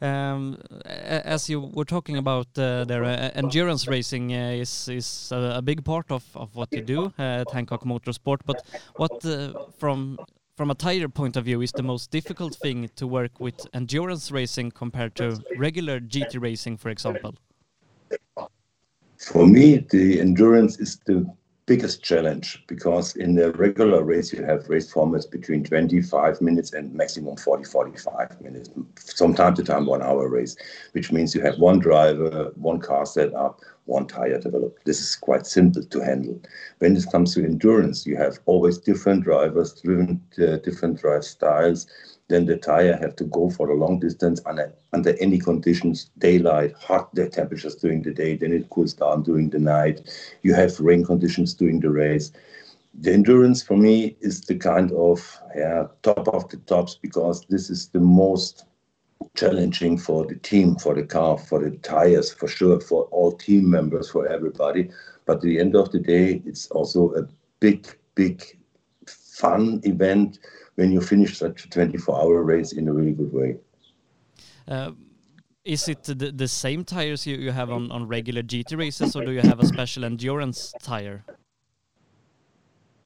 Um, 0.00 0.58
as 0.84 1.48
you 1.48 1.60
were 1.60 1.84
talking 1.84 2.16
about 2.16 2.46
uh, 2.58 2.84
their 2.84 3.04
uh, 3.04 3.30
endurance 3.34 3.86
racing 3.86 4.34
uh, 4.34 4.50
is 4.50 4.88
is 4.88 5.30
a, 5.32 5.54
a, 5.58 5.62
big 5.62 5.84
part 5.84 6.10
of, 6.10 6.24
of 6.34 6.54
what 6.56 6.68
you 6.72 6.82
do 6.82 7.12
at 7.16 7.50
Hancock 7.50 7.84
Motorsport. 7.84 8.40
But 8.44 8.66
what 8.96 9.24
uh, 9.24 9.52
from 9.78 10.18
from 10.56 10.70
a 10.70 10.74
tire 10.74 11.08
point 11.08 11.36
of 11.36 11.44
view 11.44 11.60
is 11.62 11.72
the 11.72 11.82
most 11.82 12.10
difficult 12.10 12.54
thing 12.54 12.88
to 12.96 13.06
work 13.06 13.40
with 13.40 13.66
endurance 13.74 14.30
racing 14.30 14.70
compared 14.70 15.14
to 15.16 15.42
regular 15.56 16.00
GT 16.00 16.40
racing, 16.40 16.76
for 16.76 16.90
example? 16.90 17.34
For 19.18 19.46
me, 19.46 19.78
the 19.90 20.20
endurance 20.20 20.78
is 20.78 20.98
the 21.06 21.26
biggest 21.66 22.02
challenge 22.02 22.62
because 22.66 23.16
in 23.16 23.34
the 23.34 23.50
regular 23.52 24.04
race 24.04 24.32
you 24.32 24.44
have 24.44 24.68
race 24.68 24.92
formats 24.92 25.28
between 25.28 25.64
25 25.64 26.40
minutes 26.42 26.74
and 26.74 26.92
maximum 26.92 27.36
40 27.36 27.64
45 27.64 28.38
minutes 28.42 28.68
from 29.16 29.34
time 29.34 29.54
to 29.54 29.62
time 29.62 29.86
one 29.86 30.02
hour 30.02 30.28
race 30.28 30.56
which 30.92 31.10
means 31.10 31.34
you 31.34 31.40
have 31.40 31.58
one 31.58 31.78
driver 31.78 32.52
one 32.56 32.78
car 32.78 33.06
set 33.06 33.32
up 33.32 33.60
one 33.86 34.06
tire 34.06 34.40
developed 34.40 34.84
this 34.84 35.00
is 35.00 35.16
quite 35.16 35.46
simple 35.46 35.82
to 35.82 36.00
handle 36.00 36.40
when 36.78 36.96
it 36.96 37.04
comes 37.12 37.34
to 37.34 37.44
endurance 37.44 38.06
you 38.06 38.16
have 38.16 38.38
always 38.46 38.78
different 38.78 39.22
drivers 39.24 39.72
different 39.72 40.20
uh, 40.38 40.56
different 40.58 40.98
drive 41.00 41.24
styles 41.24 41.86
then 42.28 42.46
the 42.46 42.56
tire 42.56 42.96
have 42.96 43.16
to 43.16 43.24
go 43.24 43.50
for 43.50 43.68
a 43.68 43.74
long 43.74 43.98
distance 43.98 44.40
under, 44.46 44.72
under 44.92 45.14
any 45.20 45.38
conditions, 45.38 46.10
daylight, 46.18 46.72
hot 46.72 47.14
temperatures 47.14 47.76
during 47.76 48.02
the 48.02 48.12
day, 48.12 48.36
then 48.36 48.52
it 48.52 48.70
cools 48.70 48.94
down 48.94 49.22
during 49.22 49.50
the 49.50 49.58
night. 49.58 50.00
You 50.42 50.54
have 50.54 50.80
rain 50.80 51.04
conditions 51.04 51.52
during 51.54 51.80
the 51.80 51.90
race. 51.90 52.32
The 52.94 53.12
endurance 53.12 53.62
for 53.62 53.76
me 53.76 54.16
is 54.20 54.40
the 54.42 54.54
kind 54.54 54.90
of 54.92 55.38
yeah, 55.54 55.88
top 56.02 56.28
of 56.28 56.48
the 56.48 56.56
tops 56.58 56.94
because 56.94 57.44
this 57.50 57.68
is 57.68 57.88
the 57.88 58.00
most 58.00 58.64
challenging 59.34 59.98
for 59.98 60.26
the 60.26 60.36
team, 60.36 60.76
for 60.76 60.94
the 60.94 61.02
car, 61.02 61.38
for 61.38 61.62
the 61.62 61.76
tires, 61.78 62.32
for 62.32 62.48
sure, 62.48 62.80
for 62.80 63.04
all 63.04 63.32
team 63.32 63.70
members, 63.70 64.10
for 64.10 64.26
everybody. 64.26 64.90
But 65.26 65.36
at 65.36 65.42
the 65.42 65.58
end 65.58 65.74
of 65.74 65.90
the 65.90 65.98
day, 65.98 66.42
it's 66.44 66.68
also 66.70 67.12
a 67.14 67.26
big, 67.60 67.86
big 68.14 68.44
fun 69.06 69.80
event 69.84 70.38
when 70.76 70.92
you 70.92 71.00
finish 71.00 71.38
such 71.38 71.64
a 71.64 71.70
24 71.70 72.20
hour 72.20 72.42
race 72.42 72.72
in 72.72 72.88
a 72.88 72.92
really 72.92 73.12
good 73.12 73.32
way. 73.32 73.56
Uh, 74.66 74.92
is 75.64 75.88
it 75.88 76.04
the, 76.04 76.14
the 76.14 76.48
same 76.48 76.84
tires 76.84 77.26
you, 77.26 77.36
you 77.36 77.50
have 77.50 77.70
on, 77.70 77.90
on 77.90 78.06
regular 78.06 78.42
GT 78.42 78.76
races 78.76 79.16
or 79.16 79.24
do 79.24 79.32
you 79.32 79.40
have 79.40 79.60
a 79.60 79.66
special 79.66 80.04
endurance 80.04 80.74
tire? 80.82 81.24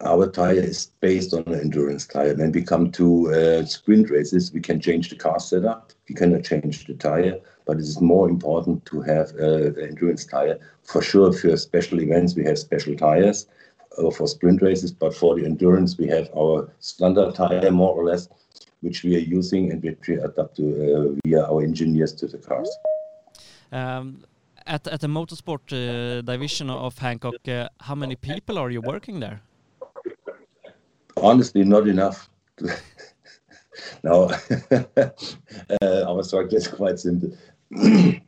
Our 0.05 0.31
tire 0.31 0.61
is 0.61 0.93
based 1.01 1.35
on 1.35 1.43
an 1.47 1.59
endurance 1.59 2.07
tire. 2.07 2.33
When 2.37 2.53
we 2.53 2.63
come 2.63 2.93
to 2.93 3.35
uh, 3.35 3.65
sprint 3.65 4.11
races, 4.11 4.53
we 4.53 4.61
can 4.61 4.81
change 4.81 5.11
the 5.11 5.17
car 5.17 5.41
setup. 5.41 5.93
We 6.09 6.15
cannot 6.15 6.45
change 6.45 6.87
the 6.87 6.95
tire, 6.95 7.41
but 7.65 7.79
it 7.79 7.83
is 7.83 8.01
more 8.01 8.29
important 8.29 8.87
to 8.87 9.01
have 9.03 9.33
uh, 9.41 9.67
an 9.67 9.81
endurance 9.81 10.25
tire. 10.25 10.61
For 10.85 11.03
sure, 11.03 11.33
for 11.33 11.57
special 11.57 12.01
events, 12.01 12.37
we 12.37 12.45
have 12.45 12.61
special 12.61 12.95
tires 12.95 13.49
uh, 13.99 14.11
for 14.13 14.29
sprint 14.29 14.63
races, 14.63 14.93
but 14.93 15.17
for 15.17 15.35
the 15.35 15.45
endurance, 15.45 15.99
we 15.99 16.07
have 16.07 16.31
our 16.37 16.71
standard 16.79 17.35
tire 17.35 17.73
more 17.73 17.93
or 17.93 18.05
less, 18.05 18.29
which 18.83 19.03
we 19.03 19.17
are 19.17 19.27
using 19.39 19.73
and 19.73 19.83
which 19.83 19.99
we 20.07 20.15
adapt 20.15 20.57
to 20.59 20.65
uh, 20.65 21.21
via 21.25 21.45
our 21.45 21.61
engineers 21.61 22.13
to 22.15 22.29
the 22.29 22.39
cars. 22.39 22.71
Um, 23.73 24.23
at, 24.65 24.87
at 24.87 25.01
the 25.01 25.09
motorsport 25.09 25.73
uh, 25.73 26.21
division 26.23 26.71
of 26.71 26.99
Hancock, 26.99 27.49
uh, 27.49 27.69
how 27.81 27.97
many 27.97 28.15
people 28.15 28.59
are 28.59 28.71
you 28.71 28.81
working 28.81 29.19
there? 29.19 29.41
Honestly, 31.23 31.65
not 31.65 31.89
enough. 31.89 32.29
no, 34.05 34.31
uh, 34.71 36.05
our 36.07 36.23
structure 36.23 36.57
is 36.57 36.69
quite 36.69 36.99
simple. 36.99 37.37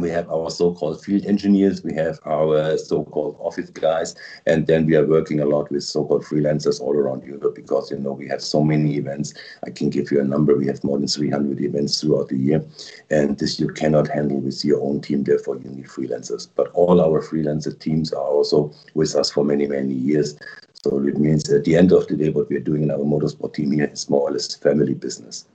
we 0.00 0.10
have 0.10 0.30
our 0.30 0.50
so-called 0.50 1.02
field 1.02 1.24
engineers, 1.26 1.82
we 1.82 1.92
have 1.94 2.18
our 2.24 2.76
so-called 2.76 3.36
office 3.40 3.70
guys, 3.70 4.14
and 4.46 4.66
then 4.66 4.86
we 4.86 4.94
are 4.96 5.06
working 5.06 5.40
a 5.40 5.44
lot 5.44 5.70
with 5.70 5.82
so-called 5.82 6.24
freelancers 6.24 6.80
all 6.80 6.94
around 6.94 7.24
Europe 7.24 7.54
because 7.54 7.90
you 7.90 7.98
know 7.98 8.12
we 8.12 8.28
have 8.28 8.42
so 8.42 8.62
many 8.62 8.96
events. 8.96 9.34
I 9.66 9.70
can 9.70 9.90
give 9.90 10.10
you 10.10 10.20
a 10.20 10.24
number. 10.24 10.56
We 10.56 10.66
have 10.66 10.84
more 10.84 10.98
than 10.98 11.08
300 11.08 11.60
events 11.60 12.00
throughout 12.00 12.28
the 12.28 12.36
year, 12.36 12.64
and 13.10 13.38
this 13.38 13.58
you 13.58 13.68
cannot 13.68 14.08
handle 14.08 14.40
with 14.40 14.64
your 14.64 14.80
own 14.82 15.00
team. 15.00 15.24
Therefore, 15.24 15.56
you 15.56 15.70
need 15.70 15.86
freelancers. 15.86 16.48
But 16.54 16.68
all 16.74 17.00
our 17.00 17.22
freelancer 17.22 17.78
teams 17.78 18.12
are 18.12 18.22
also 18.26 18.72
with 18.94 19.14
us 19.16 19.30
for 19.30 19.44
many 19.44 19.66
many 19.66 19.94
years. 19.94 20.36
So 20.82 20.98
it 21.06 21.18
means 21.18 21.50
at 21.50 21.64
the 21.64 21.76
end 21.76 21.92
of 21.92 22.06
the 22.06 22.16
day, 22.16 22.30
what 22.30 22.48
we 22.48 22.56
are 22.56 22.60
doing 22.60 22.82
in 22.82 22.90
our 22.90 22.98
motorsport 22.98 23.54
team 23.54 23.72
here 23.72 23.90
is 23.92 24.08
more 24.08 24.28
or 24.28 24.32
less 24.32 24.54
family 24.54 24.94
business. 24.94 25.46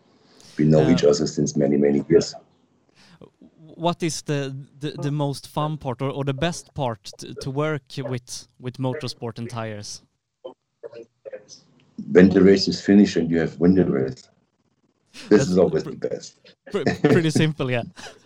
We 0.58 0.65
know 0.65 0.89
each 0.89 1.03
other 1.03 1.25
since 1.27 1.56
many 1.56 1.77
many 1.77 2.03
years 2.10 2.36
what 3.75 4.03
is 4.03 4.22
the, 4.24 4.56
the, 4.80 4.92
the 4.92 5.12
most 5.12 5.48
fun 5.48 5.77
part 5.77 6.01
or, 6.01 6.10
or 6.10 6.24
the 6.24 6.34
best 6.34 6.74
part 6.74 7.03
to, 7.18 7.34
to 7.36 7.51
work 7.51 7.84
with 7.98 8.48
with 8.60 8.77
motorsport 8.77 9.38
and 9.38 9.50
tires? 9.50 10.01
When 12.12 12.30
the 12.30 12.42
race 12.42 12.68
is 12.68 12.82
finished 12.82 13.15
and 13.15 13.30
you 13.30 13.39
have 13.39 13.60
won 13.60 13.75
the 13.75 13.86
race, 13.86 14.30
this 15.12 15.30
That's 15.30 15.50
is 15.50 15.58
always 15.58 15.84
the 15.84 15.96
best. 15.96 16.39
pretty 16.72 17.30
simple, 17.30 17.72
yeah. 17.72 17.84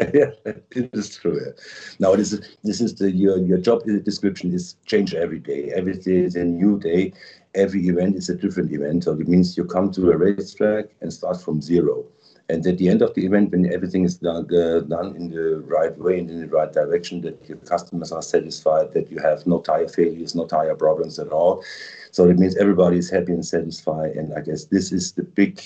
yeah, 0.00 0.30
it 0.44 0.90
is 0.92 1.16
true. 1.16 1.40
Yeah. 1.44 1.52
Now 1.98 2.16
this 2.16 2.32
is 2.32 2.56
this 2.62 2.80
is 2.80 2.94
the 2.94 3.10
your 3.10 3.38
your 3.38 3.58
job 3.58 3.82
description 4.04 4.52
is 4.52 4.76
change 4.86 5.14
every 5.14 5.38
day. 5.38 5.72
Every 5.74 5.94
day 5.94 6.18
is 6.18 6.36
a 6.36 6.44
new 6.44 6.78
day. 6.78 7.12
Every 7.54 7.88
event 7.88 8.16
is 8.16 8.28
a 8.28 8.34
different 8.34 8.72
event. 8.72 9.04
So 9.04 9.12
it 9.12 9.28
means 9.28 9.56
you 9.56 9.64
come 9.64 9.90
to 9.92 10.10
a 10.10 10.16
racetrack 10.16 10.86
and 11.00 11.12
start 11.12 11.40
from 11.40 11.62
zero. 11.62 12.04
And 12.48 12.64
at 12.66 12.78
the 12.78 12.88
end 12.88 13.02
of 13.02 13.12
the 13.14 13.26
event, 13.26 13.50
when 13.50 13.72
everything 13.72 14.04
is 14.04 14.18
done, 14.18 14.46
uh, 14.54 14.80
done 14.80 15.16
in 15.16 15.30
the 15.30 15.64
right 15.66 15.96
way 15.98 16.20
and 16.20 16.30
in 16.30 16.40
the 16.42 16.46
right 16.46 16.72
direction, 16.72 17.20
that 17.22 17.48
your 17.48 17.58
customers 17.58 18.12
are 18.12 18.22
satisfied, 18.22 18.92
that 18.92 19.10
you 19.10 19.18
have 19.18 19.46
no 19.48 19.60
tire 19.60 19.88
failures, 19.88 20.36
no 20.36 20.46
tire 20.46 20.76
problems 20.76 21.18
at 21.18 21.30
all. 21.30 21.64
So 22.12 22.28
it 22.28 22.38
means 22.38 22.56
everybody 22.56 22.98
is 22.98 23.10
happy 23.10 23.32
and 23.32 23.44
satisfied. 23.44 24.12
And 24.12 24.32
I 24.32 24.42
guess 24.42 24.66
this 24.66 24.92
is 24.92 25.12
the 25.12 25.24
big 25.24 25.60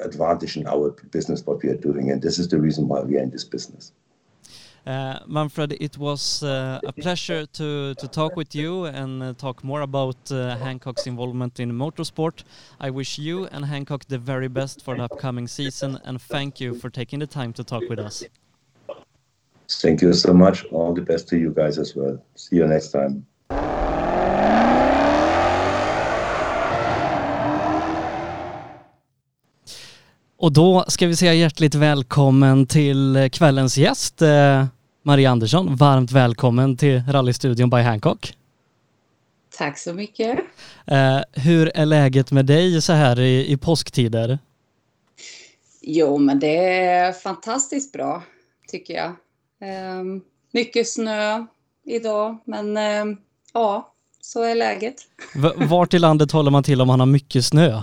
advantage 0.00 0.56
in 0.56 0.66
our 0.66 0.90
business, 1.10 1.44
what 1.46 1.62
we 1.62 1.70
are 1.70 1.76
doing. 1.76 2.10
And 2.10 2.20
this 2.20 2.38
is 2.38 2.48
the 2.48 2.60
reason 2.60 2.88
why 2.88 3.00
we 3.00 3.16
are 3.16 3.22
in 3.22 3.30
this 3.30 3.44
business. 3.44 3.92
Uh, 4.86 5.18
Manfred, 5.26 5.72
it 5.80 5.96
was 5.96 6.42
uh, 6.42 6.78
a 6.84 6.92
pleasure 6.92 7.46
to, 7.46 7.94
to 7.94 8.08
talk 8.08 8.36
with 8.36 8.54
you 8.54 8.84
and 8.84 9.22
uh, 9.22 9.32
talk 9.32 9.64
more 9.64 9.80
about 9.80 10.16
uh, 10.30 10.56
Hancock's 10.58 11.06
involvement 11.06 11.58
in 11.58 11.72
motorsport. 11.72 12.44
I 12.78 12.90
wish 12.90 13.18
you 13.18 13.46
and 13.46 13.64
Hancock 13.64 14.04
the 14.08 14.18
very 14.18 14.48
best 14.48 14.84
for 14.84 14.94
the 14.94 15.04
upcoming 15.04 15.48
season 15.48 15.98
and 16.04 16.20
thank 16.20 16.60
you 16.60 16.74
for 16.74 16.90
taking 16.90 17.20
the 17.20 17.26
time 17.26 17.54
to 17.54 17.64
talk 17.64 17.82
with 17.88 17.98
us. 17.98 18.24
Thank 19.70 20.02
you 20.02 20.12
so 20.12 20.34
much. 20.34 20.64
All 20.66 20.92
the 20.92 21.00
best 21.00 21.28
to 21.28 21.38
you 21.38 21.50
guys 21.50 21.78
as 21.78 21.96
well. 21.96 22.22
See 22.34 22.56
you 22.56 22.66
next 22.66 22.88
time. 22.88 23.26
Och 30.36 30.52
då 30.52 30.84
ska 30.88 31.06
vi 31.06 31.16
säga 31.16 31.34
hjärtligt 31.34 31.74
välkommen 31.74 32.66
till 32.66 33.28
kvällens 33.32 33.78
gäst, 33.78 34.22
eh, 34.22 34.66
Maria 35.02 35.30
Andersson. 35.30 35.76
Varmt 35.76 36.12
välkommen 36.12 36.76
till 36.76 37.02
Rallystudion 37.08 37.70
by 37.70 37.76
Hancock. 37.76 38.34
Tack 39.58 39.78
så 39.78 39.92
mycket. 39.94 40.38
Eh, 40.86 41.20
hur 41.32 41.70
är 41.74 41.86
läget 41.86 42.32
med 42.32 42.46
dig 42.46 42.82
så 42.82 42.92
här 42.92 43.20
i, 43.20 43.52
i 43.52 43.56
påsktider? 43.56 44.38
Jo, 45.82 46.18
men 46.18 46.40
det 46.40 46.78
är 46.84 47.12
fantastiskt 47.12 47.92
bra, 47.92 48.22
tycker 48.68 48.94
jag. 48.94 49.08
Eh, 49.70 50.02
mycket 50.52 50.88
snö 50.88 51.46
idag, 51.84 52.38
men 52.44 52.76
eh, 52.76 53.16
ja, 53.52 53.94
så 54.20 54.42
är 54.42 54.54
läget. 54.54 54.94
Vart 55.56 55.94
i 55.94 55.98
landet 55.98 56.32
håller 56.32 56.50
man 56.50 56.62
till 56.62 56.80
om 56.80 56.86
man 56.86 57.00
har 57.00 57.06
mycket 57.06 57.44
snö? 57.44 57.82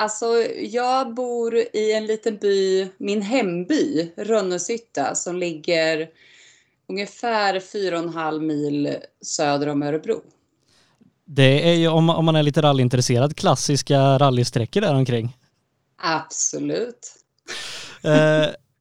Alltså, 0.00 0.26
jag 0.58 1.14
bor 1.14 1.56
i 1.56 1.92
en 1.92 2.06
liten 2.06 2.36
by, 2.36 2.88
min 2.98 3.22
hemby, 3.22 4.10
Rönnesytta, 4.16 5.14
som 5.14 5.36
ligger 5.36 6.08
ungefär 6.88 7.54
4,5 7.60 8.40
mil 8.40 8.96
söder 9.20 9.66
om 9.68 9.82
Örebro. 9.82 10.20
Det 11.24 11.70
är 11.70 11.74
ju, 11.74 11.88
om, 11.88 12.10
om 12.10 12.24
man 12.24 12.36
är 12.36 12.42
lite 12.42 12.62
rallyintresserad, 12.62 13.36
klassiska 13.36 14.18
rallysträckor 14.18 14.80
där 14.80 14.94
omkring. 14.94 15.36
Absolut 15.96 17.14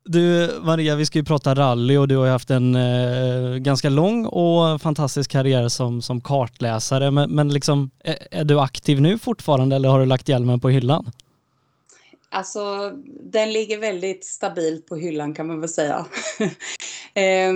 du 0.07 0.49
Maria, 0.61 0.95
vi 0.95 1.05
ska 1.05 1.19
ju 1.19 1.25
prata 1.25 1.55
rally 1.55 1.97
och 1.97 2.07
du 2.07 2.17
har 2.17 2.25
ju 2.25 2.31
haft 2.31 2.49
en 2.49 2.75
eh, 2.75 3.55
ganska 3.55 3.89
lång 3.89 4.25
och 4.25 4.81
fantastisk 4.81 5.31
karriär 5.31 5.67
som, 5.67 6.01
som 6.01 6.21
kartläsare. 6.21 7.11
Men, 7.11 7.31
men 7.31 7.53
liksom, 7.53 7.91
är, 8.03 8.27
är, 8.31 8.43
du 8.43 8.59
aktiv 8.59 9.01
nu 9.01 9.17
fortfarande 9.17 9.75
eller 9.75 9.89
har 9.89 9.99
du 9.99 10.05
lagt 10.05 10.29
hjälmen 10.29 10.59
på 10.59 10.69
hyllan? 10.69 11.11
Alltså, 12.29 12.91
den 13.21 13.53
ligger 13.53 13.77
väldigt 13.77 14.25
stabilt 14.25 14.87
på 14.87 14.95
hyllan 14.95 15.33
kan 15.33 15.47
man 15.47 15.59
väl 15.59 15.69
säga. 15.69 16.05
eh, 17.13 17.49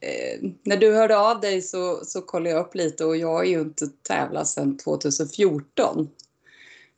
eh, 0.00 0.40
när 0.62 0.76
du 0.76 0.94
hörde 0.94 1.18
av 1.18 1.40
dig 1.40 1.62
så, 1.62 2.00
så 2.04 2.22
kollade 2.22 2.50
jag 2.50 2.66
upp 2.66 2.74
lite 2.74 3.04
och 3.04 3.16
jag 3.16 3.32
har 3.32 3.44
ju 3.44 3.60
inte 3.60 3.86
tävlat 3.86 4.48
sedan 4.48 4.76
2014. 4.76 6.08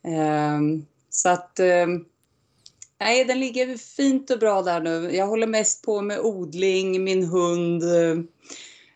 Ehm, 0.05 0.87
så 1.11 1.29
att 1.29 1.61
eh, 1.61 1.87
nej, 3.01 3.25
den 3.25 3.41
ligger 3.41 3.77
fint 3.77 4.31
och 4.31 4.39
bra 4.39 4.63
där 4.63 4.81
nu. 4.81 5.17
Jag 5.17 5.27
håller 5.27 5.47
mest 5.47 5.83
på 5.83 6.01
med 6.01 6.21
odling, 6.21 7.05
min 7.05 7.25
hund, 7.25 7.83
eh, 7.83 8.17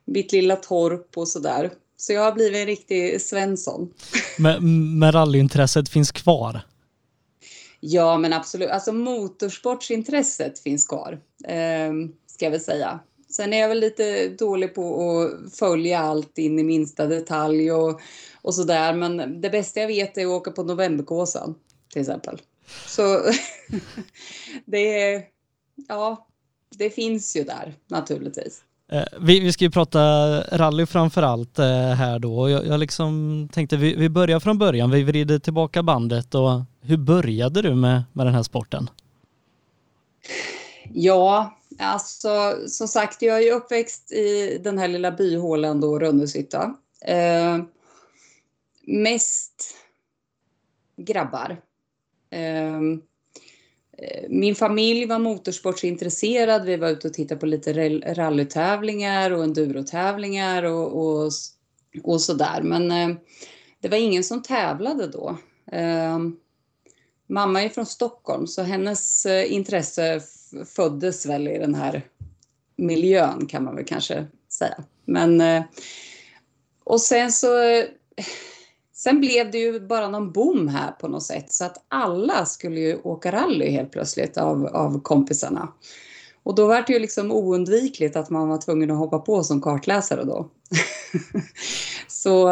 mitt 0.05 0.33
lilla 0.33 0.57
torp 0.57 1.19
och 1.19 1.29
sådär. 1.29 1.71
Så 1.97 2.13
jag 2.13 2.23
har 2.23 2.33
blivit 2.33 2.57
en 2.57 2.67
riktig 2.67 3.21
Svensson. 3.21 3.93
Men, 4.39 4.99
men 4.99 5.13
rallyintresset 5.13 5.89
finns 5.89 6.13
kvar? 6.13 6.61
Ja, 7.81 8.19
men 8.19 8.33
absolut. 8.33 8.71
Alltså 8.71 8.93
motorsportsintresset 8.93 10.59
finns 10.59 10.87
kvar, 10.87 11.21
eh, 11.45 11.93
ska 12.27 12.45
jag 12.45 12.51
väl 12.51 12.61
säga. 12.61 13.01
Sen 13.31 13.53
är 13.53 13.61
jag 13.61 13.69
väl 13.69 13.81
lite 13.81 14.29
dålig 14.29 14.75
på 14.75 15.11
att 15.11 15.59
följa 15.59 15.99
allt 15.99 16.39
in 16.39 16.59
i 16.59 16.63
minsta 16.63 17.07
detalj 17.07 17.73
och, 17.73 18.01
och 18.43 18.55
sådär. 18.55 18.95
Men 18.95 19.41
det 19.41 19.51
bästa 19.51 19.81
jag 19.81 19.87
vet 19.87 20.19
är 20.19 20.23
att 20.23 20.29
åka 20.29 20.51
på 20.51 20.63
Novemberkåsan 20.63 21.55
till 21.93 22.01
exempel. 22.01 22.41
Så 22.87 23.23
det 24.65 25.23
ja, 25.89 26.27
det 26.79 26.91
finns 26.91 27.37
ju 27.37 27.45
där 27.45 27.75
naturligtvis. 27.89 28.63
Eh, 28.93 29.05
vi, 29.21 29.41
vi 29.41 29.53
ska 29.53 29.65
ju 29.65 29.71
prata 29.71 30.01
rally 30.41 30.87
framför 30.87 31.23
allt 31.23 31.59
eh, 31.59 31.67
här 31.91 32.19
då. 32.19 32.51
Jag, 32.51 32.67
jag 32.67 32.81
liksom 32.81 33.49
tänkte 33.53 33.77
vi, 33.77 33.95
vi 33.95 34.09
börjar 34.09 34.41
från 34.41 34.59
början. 34.59 34.91
Vi 34.91 35.03
vrider 35.03 35.39
tillbaka 35.39 35.83
bandet 35.83 36.35
och 36.35 36.51
hur 36.81 36.97
började 36.97 37.63
du 37.63 37.75
med, 37.75 38.03
med 38.13 38.27
den 38.27 38.35
här 38.35 38.43
sporten? 38.43 38.91
Ja, 40.93 41.59
alltså 41.79 42.57
som 42.67 42.89
sagt, 42.89 43.23
jag 43.23 43.37
är 43.37 43.43
ju 43.43 43.53
uppväxt 43.53 44.13
i 44.13 44.59
den 44.65 44.79
här 44.79 44.89
lilla 44.89 45.11
byhålan 45.11 45.81
då, 45.81 45.99
Rönneshytta. 45.99 46.75
Eh, 47.05 47.59
mest 48.87 49.75
grabbar. 50.97 51.61
Ehm, 52.31 53.01
eh, 53.99 54.25
min 54.29 54.55
familj 54.55 55.07
var 55.07 55.19
motorsportsintresserad. 55.19 56.65
Vi 56.65 56.77
var 56.77 56.89
ute 56.89 57.09
och 57.09 57.15
tittade 57.15 57.41
på 57.41 57.47
lite 57.47 57.73
rallytävlingar 58.15 59.31
och 59.31 59.45
endurotävlingar 59.45 60.63
och, 60.63 61.07
och, 61.07 61.31
och 62.03 62.21
sådär. 62.21 62.63
Men 62.63 62.91
eh, 62.91 63.17
det 63.81 63.89
var 63.89 63.97
ingen 63.97 64.25
som 64.25 64.43
tävlade 64.43 65.07
då. 65.07 65.39
Ehm, 65.73 66.37
mamma 67.27 67.63
är 67.63 67.69
från 67.69 67.87
Stockholm 67.87 68.47
så 68.47 68.63
hennes 68.63 69.27
eh, 69.27 69.53
intresse 69.53 70.21
föddes 70.77 71.27
väl 71.27 71.49
i 71.49 71.59
den 71.59 71.75
här 71.75 72.07
miljön 72.77 73.47
kan 73.47 73.65
man 73.65 73.77
väl 73.77 73.85
kanske 73.85 74.27
säga. 74.49 74.85
Men 75.05 75.43
och 76.85 77.01
sen 77.01 77.33
så 77.33 77.49
Sen 79.03 79.21
blev 79.21 79.51
det 79.51 79.59
ju 79.59 79.81
bara 79.81 80.09
någon 80.09 80.33
boom 80.33 80.69
här 80.69 80.93
på 80.93 81.09
något 81.09 81.23
sätt 81.23 81.53
så 81.53 81.65
att 81.65 81.85
alla 81.89 82.47
skulle 82.47 82.81
ju 82.81 83.01
åka 83.03 83.33
rally 83.33 83.71
helt 83.71 83.93
plötsligt 83.93 84.39
av, 84.39 84.67
av 84.67 85.03
kompisarna. 85.03 85.69
Och 86.43 86.55
då 86.55 86.67
var 86.67 86.85
det 86.87 86.93
ju 86.93 86.99
liksom 86.99 87.33
oundvikligt 87.33 88.17
att 88.17 88.31
man 88.31 88.49
var 88.49 88.59
tvungen 88.59 88.91
att 88.91 88.99
hoppa 88.99 89.19
på 89.19 89.45
som 89.45 89.61
kartläsare 89.63 90.25
då. 90.25 90.51
så 92.09 92.49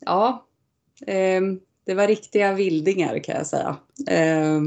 ja, 0.00 0.46
eh, 1.06 1.42
det 1.86 1.94
var 1.94 2.06
riktiga 2.06 2.52
vildingar 2.52 3.18
kan 3.18 3.34
jag 3.34 3.46
säga. 3.46 3.76
Eh, 4.08 4.60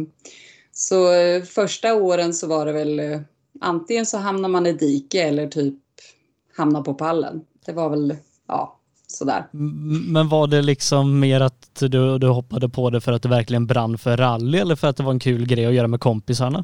så 0.71 1.13
eh, 1.13 1.43
första 1.43 1.93
åren 1.93 2.33
så 2.33 2.47
var 2.47 2.65
det 2.65 2.71
väl 2.71 3.21
antingen 3.61 4.05
så 4.05 4.17
hamnar 4.17 4.49
man 4.49 4.65
i 4.65 4.73
dike 4.73 5.23
eller 5.23 5.47
typ 5.47 5.79
hamnar 6.57 6.81
på 6.81 6.93
pallen. 6.93 7.45
Det 7.65 7.71
var 7.71 7.89
väl, 7.89 8.15
ja, 8.47 8.78
sådär. 9.11 9.47
Men 10.11 10.29
var 10.29 10.47
det 10.47 10.61
liksom 10.61 11.19
mer 11.19 11.41
att 11.41 11.79
du, 11.79 12.17
du 12.17 12.27
hoppade 12.27 12.69
på 12.69 12.89
det 12.89 13.01
för 13.01 13.11
att 13.11 13.21
du 13.21 13.29
verkligen 13.29 13.67
brann 13.67 13.97
för 13.97 14.17
rally 14.17 14.57
eller 14.57 14.75
för 14.75 14.87
att 14.87 14.97
det 14.97 15.03
var 15.03 15.11
en 15.11 15.19
kul 15.19 15.47
grej 15.47 15.65
att 15.65 15.73
göra 15.73 15.87
med 15.87 15.99
kompisarna? 15.99 16.63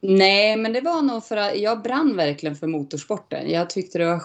Nej, 0.00 0.56
men 0.56 0.72
det 0.72 0.80
var 0.80 1.02
nog 1.02 1.24
för 1.24 1.36
att 1.36 1.58
jag 1.58 1.82
brann 1.82 2.16
verkligen 2.16 2.56
för 2.56 2.66
motorsporten. 2.66 3.50
Jag 3.50 3.70
tyckte 3.70 3.98
det 3.98 4.06
var 4.06 4.22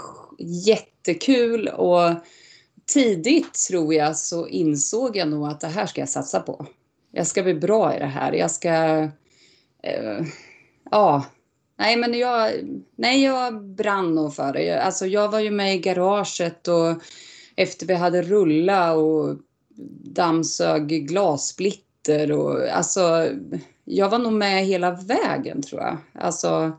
jättekul 0.67 1.67
och 1.67 2.13
tidigt 2.93 3.53
tror 3.69 3.93
jag 3.93 4.17
så 4.17 4.47
insåg 4.47 5.17
jag 5.17 5.27
nog 5.27 5.47
att 5.47 5.59
det 5.59 5.67
här 5.67 5.85
ska 5.85 6.01
jag 6.01 6.09
satsa 6.09 6.39
på. 6.39 6.65
Jag 7.11 7.27
ska 7.27 7.43
bli 7.43 7.53
bra 7.53 7.95
i 7.95 7.99
det 7.99 8.05
här. 8.05 8.33
Jag 8.33 8.51
ska... 8.51 8.69
Eh, 9.83 10.25
ja. 10.91 11.25
Nej, 11.79 11.97
men 11.97 12.13
jag, 12.13 12.51
nej, 12.95 13.23
jag 13.23 13.63
brann 13.63 14.15
nog 14.15 14.35
för 14.35 14.53
det. 14.53 14.83
Alltså, 14.83 15.05
jag 15.05 15.31
var 15.31 15.39
ju 15.39 15.51
med 15.51 15.75
i 15.75 15.79
garaget 15.79 16.67
och 16.67 17.01
efter 17.55 17.85
vi 17.85 17.93
hade 17.93 18.21
rullat 18.21 18.97
och 18.97 19.37
dammsög 20.15 20.87
glassplitter 20.87 22.31
och 22.31 22.69
alltså 22.69 23.29
jag 23.85 24.09
var 24.09 24.19
nog 24.19 24.33
med 24.33 24.65
hela 24.65 24.91
vägen 24.91 25.61
tror 25.61 25.81
jag. 25.81 25.97
Alltså, 26.13 26.71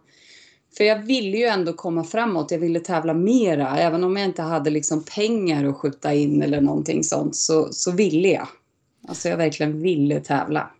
för 0.76 0.84
jag 0.84 0.98
ville 0.98 1.36
ju 1.36 1.44
ändå 1.44 1.72
komma 1.72 2.04
framåt, 2.04 2.50
jag 2.50 2.58
ville 2.58 2.80
tävla 2.80 3.14
mera. 3.14 3.78
Även 3.78 4.04
om 4.04 4.16
jag 4.16 4.24
inte 4.26 4.42
hade 4.42 4.70
liksom 4.70 5.04
pengar 5.04 5.64
att 5.64 5.76
skjuta 5.76 6.14
in 6.14 6.42
eller 6.42 6.60
någonting 6.60 7.04
sånt 7.04 7.36
så, 7.36 7.72
så 7.72 7.90
ville 7.90 8.28
jag. 8.28 8.48
Alltså 9.08 9.28
jag 9.28 9.36
verkligen 9.36 9.82
ville 9.82 10.20
tävla. 10.20 10.70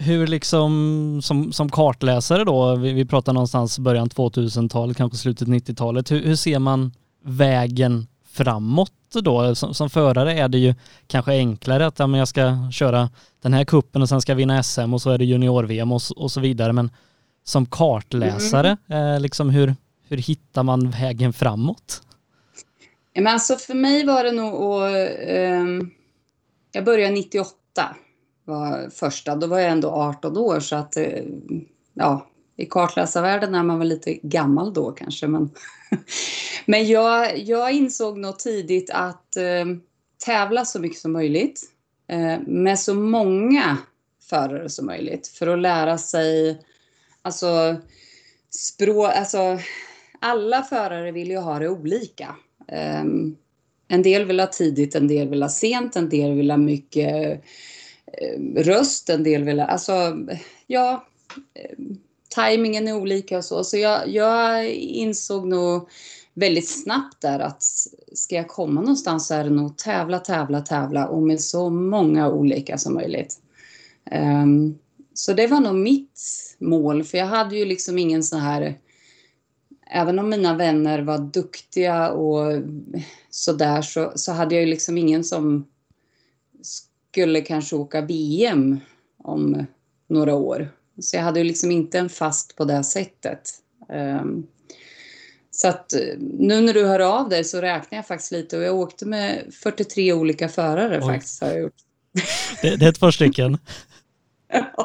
Hur 0.00 0.26
liksom 0.26 1.20
som, 1.22 1.52
som 1.52 1.70
kartläsare 1.70 2.44
då, 2.44 2.76
vi, 2.76 2.92
vi 2.92 3.04
pratar 3.04 3.32
någonstans 3.32 3.78
början 3.78 4.08
2000-talet, 4.08 4.96
kanske 4.96 5.18
slutet 5.18 5.48
90-talet. 5.48 6.10
Hur, 6.10 6.22
hur 6.22 6.36
ser 6.36 6.58
man 6.58 6.92
vägen 7.24 8.06
framåt 8.32 8.92
då? 9.12 9.54
Som, 9.54 9.74
som, 9.74 9.90
förare 9.90 10.32
är 10.32 10.48
det 10.48 10.58
ju 10.58 10.74
kanske 11.06 11.32
enklare 11.32 11.86
att 11.86 11.98
ja, 11.98 12.06
men 12.06 12.18
jag 12.18 12.28
ska 12.28 12.70
köra 12.72 13.10
den 13.42 13.54
här 13.54 13.64
kuppen 13.64 14.02
och 14.02 14.08
sen 14.08 14.20
ska 14.20 14.32
jag 14.32 14.36
vinna 14.36 14.62
SM 14.62 14.94
och 14.94 15.02
så 15.02 15.10
är 15.10 15.18
det 15.18 15.24
junior-VM 15.24 15.92
och, 15.92 16.00
och, 16.16 16.30
så 16.30 16.40
vidare. 16.40 16.72
Men 16.72 16.90
som 17.44 17.66
kartläsare, 17.66 18.76
mm. 18.88 19.14
eh, 19.14 19.20
liksom 19.20 19.50
hur, 19.50 19.74
hur 20.08 20.16
hittar 20.16 20.62
man 20.62 20.90
vägen 20.90 21.32
framåt? 21.32 22.02
Men 23.14 23.26
alltså 23.26 23.56
för 23.56 23.74
mig 23.74 24.06
var 24.06 24.24
det 24.24 24.32
nog 24.32 24.54
att... 24.54 24.94
Eh, 25.28 25.88
jag 26.72 26.84
började 26.84 27.14
98 27.14 27.96
var 28.48 28.90
första. 28.90 29.36
Då 29.36 29.46
var 29.46 29.58
jag 29.58 29.70
ändå 29.70 29.90
18 29.90 30.36
år 30.36 30.60
så 30.60 30.76
att 30.76 30.96
eh, 30.96 31.22
ja, 31.94 32.26
i 32.56 32.66
kartläsarvärlden 32.66 33.54
är 33.54 33.62
man 33.62 33.78
väl 33.78 33.88
lite 33.88 34.14
gammal 34.14 34.74
då 34.74 34.92
kanske. 34.92 35.26
Men, 35.26 35.50
men 36.66 36.86
jag, 36.86 37.38
jag 37.38 37.72
insåg 37.72 38.18
nog 38.18 38.38
tidigt 38.38 38.90
att 38.90 39.36
eh, 39.36 39.64
tävla 40.24 40.64
så 40.64 40.80
mycket 40.80 40.98
som 40.98 41.12
möjligt 41.12 41.62
eh, 42.08 42.40
med 42.46 42.78
så 42.78 42.94
många 42.94 43.76
förare 44.30 44.68
som 44.68 44.86
möjligt 44.86 45.28
för 45.28 45.46
att 45.46 45.58
lära 45.58 45.98
sig 45.98 46.62
alltså 47.22 47.76
språk, 48.50 49.12
alltså 49.14 49.58
alla 50.20 50.62
förare 50.62 51.12
vill 51.12 51.30
ju 51.30 51.38
ha 51.38 51.58
det 51.58 51.68
olika. 51.68 52.36
Eh, 52.68 53.04
en 53.88 54.02
del 54.02 54.24
vill 54.24 54.40
ha 54.40 54.46
tidigt, 54.46 54.94
en 54.94 55.08
del 55.08 55.28
vill 55.28 55.42
ha 55.42 55.48
sent, 55.48 55.96
en 55.96 56.08
del 56.08 56.34
vill 56.34 56.50
ha 56.50 56.58
mycket 56.58 57.44
Eh, 58.12 58.62
röst, 58.62 59.10
en 59.10 59.22
del 59.22 59.44
vill 59.44 59.60
alltså 59.60 59.92
ja, 60.66 61.06
eh, 61.54 61.78
tajmingen 62.28 62.88
är 62.88 62.96
olika 62.96 63.38
och 63.38 63.44
så. 63.44 63.64
Så 63.64 63.76
jag, 63.76 64.08
jag 64.08 64.70
insåg 64.74 65.46
nog 65.46 65.88
väldigt 66.34 66.68
snabbt 66.68 67.20
där 67.20 67.38
att 67.38 67.62
ska 68.12 68.34
jag 68.34 68.48
komma 68.48 68.80
någonstans 68.80 69.26
så 69.26 69.34
är 69.34 69.44
det 69.44 69.50
nog 69.50 69.76
tävla, 69.76 70.18
tävla, 70.18 70.60
tävla 70.60 71.08
och 71.08 71.22
med 71.22 71.40
så 71.40 71.70
många 71.70 72.30
olika 72.30 72.78
som 72.78 72.94
möjligt. 72.94 73.36
Um, 74.42 74.78
så 75.14 75.32
det 75.32 75.46
var 75.46 75.60
nog 75.60 75.74
mitt 75.74 76.20
mål, 76.58 77.04
för 77.04 77.18
jag 77.18 77.26
hade 77.26 77.56
ju 77.56 77.64
liksom 77.64 77.98
ingen 77.98 78.22
sån 78.22 78.40
här... 78.40 78.78
Även 79.90 80.18
om 80.18 80.28
mina 80.28 80.54
vänner 80.54 81.02
var 81.02 81.18
duktiga 81.18 82.10
och 82.10 82.62
sådär 83.30 83.82
så, 83.82 84.12
så 84.14 84.32
hade 84.32 84.54
jag 84.54 84.64
ju 84.64 84.70
liksom 84.70 84.98
ingen 84.98 85.24
som 85.24 85.66
skulle 87.18 87.40
kanske 87.40 87.76
åka 87.76 88.00
VM 88.00 88.80
om 89.24 89.66
några 90.08 90.34
år. 90.34 90.70
Så 91.00 91.16
jag 91.16 91.22
hade 91.22 91.40
ju 91.40 91.44
liksom 91.44 91.70
inte 91.70 91.98
en 91.98 92.08
fast 92.08 92.56
på 92.56 92.64
det 92.64 92.84
sättet. 92.84 93.50
Um, 93.88 94.46
så 95.50 95.68
att 95.68 95.92
nu 96.38 96.60
när 96.60 96.74
du 96.74 96.86
hör 96.86 97.00
av 97.00 97.28
dig 97.28 97.44
så 97.44 97.60
räknar 97.60 97.98
jag 97.98 98.06
faktiskt 98.06 98.32
lite 98.32 98.58
och 98.58 98.62
jag 98.62 98.76
åkte 98.76 99.06
med 99.06 99.54
43 99.62 100.12
olika 100.12 100.48
förare 100.48 100.98
Oj. 100.98 101.06
faktiskt 101.06 101.40
har 101.40 101.48
jag 101.48 101.60
gjort. 101.60 101.74
Det, 102.62 102.76
det 102.76 102.84
är 102.84 102.90
ett 102.90 103.00
par 103.00 103.10
stycken. 103.10 103.58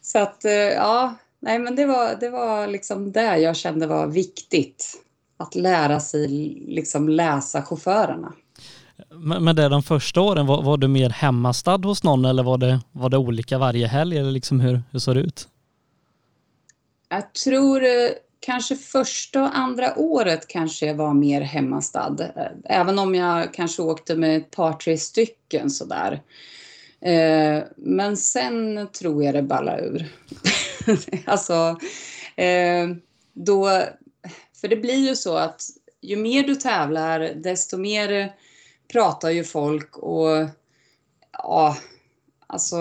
Så 0.00 0.18
att 0.18 0.44
eh, 0.44 0.52
ja, 0.52 1.14
nej 1.40 1.58
men 1.58 1.76
det 1.76 1.86
var, 1.86 2.16
det 2.20 2.30
var 2.30 2.66
liksom 2.66 3.12
det 3.12 3.38
jag 3.38 3.56
kände 3.56 3.86
var 3.86 4.06
viktigt. 4.06 5.02
Att 5.36 5.54
lära 5.54 6.00
sig 6.00 6.28
liksom 6.68 7.08
läsa 7.08 7.62
chaufförerna. 7.62 8.32
Men, 9.14 9.56
det 9.56 9.68
de 9.68 9.82
första 9.82 10.20
åren, 10.20 10.46
var, 10.46 10.62
var 10.62 10.76
du 10.76 10.88
mer 10.88 11.10
hemmastad 11.10 11.76
hos 11.84 12.02
någon 12.02 12.24
eller 12.24 12.42
var 12.42 12.58
det, 12.58 12.80
var 12.92 13.08
det 13.08 13.18
olika 13.18 13.58
varje 13.58 13.86
helg 13.86 14.18
eller 14.18 14.30
liksom 14.30 14.60
hur, 14.60 14.82
hur 14.90 14.98
såg 14.98 15.14
det 15.14 15.20
ut? 15.20 15.48
Jag 17.08 17.32
tror 17.32 17.84
eh, 17.84 18.10
kanske 18.40 18.76
första 18.76 19.42
och 19.42 19.58
andra 19.58 19.98
året 19.98 20.48
kanske 20.48 20.86
jag 20.86 20.94
var 20.94 21.14
mer 21.14 21.40
hemmastad. 21.40 22.16
Eh, 22.36 22.46
även 22.64 22.98
om 22.98 23.14
jag 23.14 23.54
kanske 23.54 23.82
åkte 23.82 24.16
med 24.16 24.36
ett 24.36 24.50
par, 24.50 24.72
tre 24.72 24.98
stycken 24.98 25.70
sådär. 25.70 26.22
Eh, 27.00 27.62
men 27.76 28.16
sen 28.16 28.88
tror 28.92 29.24
jag 29.24 29.34
det 29.34 29.42
ballar 29.42 29.78
ur. 29.78 30.08
alltså, 31.26 31.78
då... 33.32 33.82
För 34.60 34.68
det 34.68 34.76
blir 34.76 35.08
ju 35.08 35.16
så 35.16 35.36
att 35.36 35.62
ju 36.00 36.16
mer 36.16 36.42
du 36.42 36.54
tävlar, 36.54 37.20
desto 37.20 37.78
mer 37.78 38.32
pratar 38.92 39.30
ju 39.30 39.44
folk 39.44 39.98
och 39.98 40.48
ja, 41.32 41.76
alltså 42.46 42.76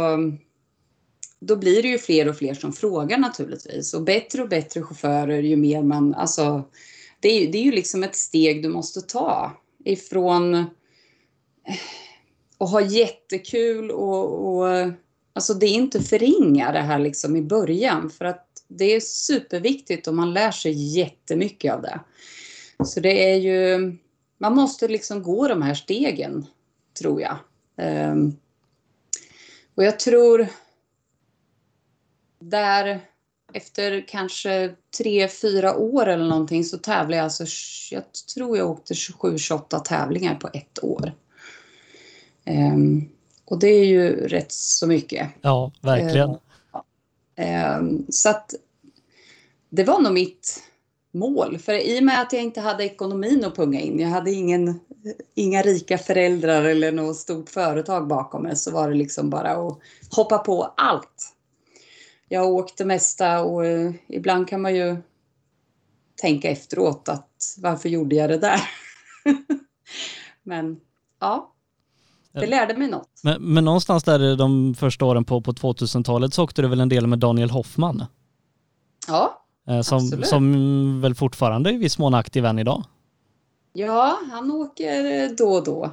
då 1.40 1.56
blir 1.56 1.82
det 1.82 1.88
ju 1.88 1.98
fler 1.98 2.30
och 2.30 2.38
fler 2.38 2.54
som 2.54 2.74
frågar 2.74 3.18
naturligtvis. 3.18 3.94
Och 3.94 4.04
bättre 4.04 4.42
och 4.42 4.50
bättre 4.50 4.82
chaufförer 4.82 5.42
ju 5.42 5.56
mer 5.56 5.84
man, 5.84 6.14
alltså 6.14 6.64
det 7.20 7.30
är, 7.30 7.52
det 7.52 7.58
är 7.58 7.64
ju 7.64 7.72
liksom 7.72 8.04
ett 8.04 8.16
steg 8.16 8.64
du 8.64 8.70
måste 8.70 9.02
ta 9.02 9.52
ifrån 9.86 10.56
eh, 10.56 10.66
att 12.58 12.72
ha 12.72 12.82
jättekul 12.82 13.92
och, 13.92 14.48
och 14.48 14.68
alltså 15.34 15.54
det 15.54 15.66
är 15.66 15.74
inte 15.74 16.00
förringa 16.00 16.72
det 16.72 16.80
här 16.80 17.00
liksom 17.00 17.36
i 17.36 17.42
början 17.42 18.10
för 18.10 18.26
att 18.26 18.48
det 18.68 18.96
är 18.96 19.00
superviktigt 19.00 20.08
och 20.08 20.16
man 20.16 20.34
lär 20.34 20.52
sig 20.52 20.98
jättemycket 20.98 21.74
av 21.74 21.82
det. 21.82 22.00
Så 22.86 23.00
det 23.00 23.32
är 23.32 23.36
ju, 23.36 23.98
man 24.42 24.56
måste 24.56 24.88
liksom 24.88 25.24
gå 25.24 25.48
de 25.48 25.62
här 25.62 25.74
stegen 25.74 26.46
tror 27.00 27.22
jag. 27.22 27.38
Um, 28.12 28.38
och 29.76 29.84
jag 29.84 30.00
tror 30.00 30.48
där 32.40 33.00
efter 33.54 34.08
kanske 34.08 34.76
tre, 34.98 35.28
fyra 35.28 35.76
år 35.76 36.08
eller 36.08 36.26
någonting 36.26 36.64
så 36.64 36.78
tävlade 36.78 37.16
jag 37.16 37.24
alltså, 37.24 37.46
jag 37.92 38.04
tror 38.36 38.58
jag 38.58 38.70
åkte 38.70 38.94
27-28 38.94 39.80
tävlingar 39.80 40.36
på 40.36 40.50
ett 40.54 40.84
år. 40.84 41.14
Um, 42.46 43.10
och 43.46 43.60
det 43.60 43.68
är 43.68 43.86
ju 43.86 44.28
rätt 44.28 44.52
så 44.52 44.88
mycket. 44.88 45.30
Ja, 45.42 45.72
verkligen. 45.82 46.30
Uh, 46.30 47.78
um, 47.80 48.06
så 48.10 48.30
att 48.30 48.54
det 49.70 49.84
var 49.84 50.02
nog 50.02 50.14
mitt 50.14 50.71
mål. 51.12 51.58
För 51.58 51.74
i 51.74 52.00
och 52.00 52.04
med 52.04 52.22
att 52.22 52.34
jag 52.34 52.44
inte 52.44 52.62
hade 52.62 52.84
ekonomin 52.84 53.46
att 53.46 53.56
punga 53.56 53.80
in, 53.80 54.00
jag 54.00 54.10
hade 54.10 54.32
ingen, 54.32 54.80
inga 55.36 55.62
rika 55.62 55.98
föräldrar 55.98 56.64
eller 56.64 56.92
något 56.92 57.18
stort 57.18 57.50
företag 57.50 58.08
bakom 58.08 58.44
mig, 58.44 58.56
så 58.56 58.72
var 58.72 58.90
det 58.90 58.96
liksom 58.96 59.30
bara 59.30 59.52
att 59.52 59.80
hoppa 60.10 60.38
på 60.38 60.74
allt 60.78 61.34
jag 62.32 62.42
har 62.42 62.52
åkt 62.52 62.78
det 62.78 62.86
mesta 62.86 63.42
och 63.42 63.66
eh, 63.66 63.92
ibland 64.08 64.48
kan 64.48 64.62
man 64.62 64.76
ju 64.76 64.98
tänka 66.22 66.50
efteråt 66.50 67.10
att 67.10 67.56
varför 67.58 67.90
gjorde 67.90 68.16
jag 68.16 68.30
det 68.30 68.38
där? 68.38 68.62
men 70.44 70.80
ja, 71.20 71.54
det 72.32 72.48
lärde 72.48 72.78
mig 72.78 72.90
något. 72.90 73.10
Men, 73.24 73.54
men 73.54 73.66
någonstans 73.66 74.04
där 74.04 74.36
de 74.36 74.76
första 74.76 75.06
åren 75.06 75.26
på, 75.26 75.42
på 75.42 75.52
2000-talet 75.52 76.34
så 76.34 76.44
åkte 76.44 76.62
du 76.62 76.68
väl 76.68 76.80
en 76.80 76.90
del 76.90 77.08
med 77.08 77.20
Daniel 77.20 77.50
Hoffman? 77.50 78.06
Ja, 79.08 79.41
som, 79.84 79.98
absolut. 79.98 80.28
Som 80.28 81.02
väl 81.02 81.16
fortfarande 81.16 81.70
är 81.70 81.74
i 81.74 81.78
viss 81.78 81.98
mån 81.98 82.14
aktiv 82.14 82.46
än 82.46 82.60
idag? 82.60 82.84
Ja, 83.74 84.20
han 84.32 84.52
åker 84.52 85.30
då 85.36 85.52
och 85.52 85.64
då. 85.64 85.92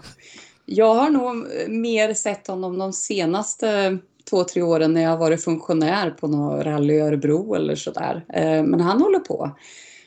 Jag 0.66 0.94
har 0.94 1.10
nog 1.10 1.46
mer 1.68 2.14
sett 2.14 2.46
honom 2.46 2.78
de 2.78 2.92
senaste 2.92 3.98
två, 4.30 4.44
tre 4.44 4.62
åren 4.62 4.92
när 4.92 5.02
jag 5.02 5.10
har 5.10 5.16
varit 5.16 5.44
funktionär 5.44 6.10
på 6.10 6.28
något 6.28 6.64
rally 6.64 6.94
i 6.94 7.00
Örebro 7.00 7.54
eller 7.54 7.74
sådär. 7.74 8.24
Eh, 8.28 8.62
men 8.62 8.80
han 8.80 9.02
håller 9.02 9.18
på. 9.18 9.50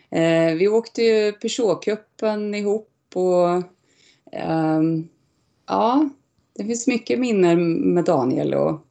Eh, 0.09 0.53
vi 0.55 0.67
åkte 0.67 1.01
ju 1.01 1.31
Peugeot-cupen 1.31 2.55
ihop 2.55 2.89
och 3.15 3.63
ehm, 4.31 5.07
ja, 5.67 6.09
det 6.55 6.63
finns 6.63 6.87
mycket 6.87 7.19
minnen 7.19 7.73
med 7.93 8.05
Daniel 8.05 8.53
och 8.53 8.85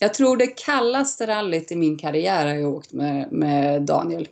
jag 0.00 0.14
tror 0.14 0.36
det 0.36 0.46
kallaste 0.46 1.26
rallyt 1.26 1.72
i 1.72 1.76
min 1.76 1.98
karriär 1.98 2.46
har 2.46 2.54
jag 2.54 2.74
åkt 2.74 2.92
med, 2.92 3.32
med 3.32 3.82
Daniel. 3.82 4.28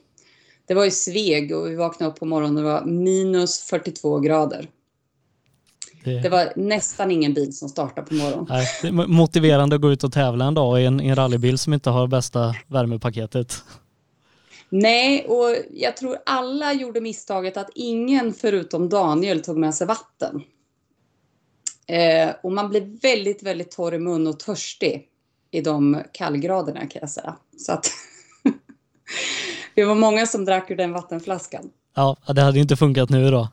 Det 0.67 0.75
var 0.75 0.85
i 0.85 0.91
Sveg 0.91 1.57
och 1.57 1.71
vi 1.71 1.75
vaknade 1.75 2.13
upp 2.13 2.19
på 2.19 2.27
morgonen 2.27 2.57
och 2.57 2.63
det 2.63 2.69
var 2.69 2.85
minus 2.85 3.61
42 3.61 4.21
grader. 4.21 4.69
Det... 6.05 6.21
det 6.21 6.29
var 6.29 6.53
nästan 6.57 7.11
ingen 7.11 7.35
bil 7.35 7.57
som 7.57 7.69
startade 7.69 8.07
på 8.07 8.15
morgonen. 8.15 8.47
Nej, 8.49 8.67
det 8.83 8.89
är 8.89 8.93
motiverande 8.93 9.77
att 9.77 9.83
gå 9.83 9.93
ut 9.93 10.05
och 10.05 10.13
tävla 10.13 10.45
en 10.45 10.55
dag 10.55 10.83
i 10.83 10.85
en, 10.85 11.01
en 11.01 11.17
rallybil 11.17 11.59
som 11.59 11.75
inte 11.75 11.91
har 11.91 12.07
bästa 12.07 12.55
värmepaketet. 12.67 13.55
Nej, 14.69 15.27
och 15.29 15.57
jag 15.71 15.97
tror 15.97 16.17
alla 16.27 16.73
gjorde 16.73 17.01
misstaget 17.01 17.57
att 17.57 17.71
ingen 17.75 18.35
förutom 18.35 18.89
Daniel 18.89 19.43
tog 19.43 19.57
med 19.57 19.75
sig 19.75 19.87
vatten. 19.87 20.43
Eh, 21.87 22.35
och 22.43 22.53
man 22.53 22.69
blir 22.69 23.01
väldigt, 23.03 23.43
väldigt 23.43 23.71
torr 23.71 23.95
i 23.95 23.99
mun 23.99 24.27
och 24.27 24.41
törstig 24.41 25.09
i 25.55 25.61
de 25.61 26.03
kallgraderna 26.13 26.81
kan 26.81 27.01
jag 27.01 27.11
säga. 27.11 27.37
Så 27.57 27.73
att 27.73 27.87
vi 29.75 29.83
var 29.83 29.95
många 29.95 30.27
som 30.27 30.45
drack 30.45 30.71
ur 30.71 30.77
den 30.77 30.93
vattenflaskan. 30.93 31.71
Ja, 31.95 32.17
det 32.35 32.41
hade 32.41 32.59
inte 32.59 32.77
funkat 32.77 33.11
nu 33.11 33.31
då. 33.31 33.49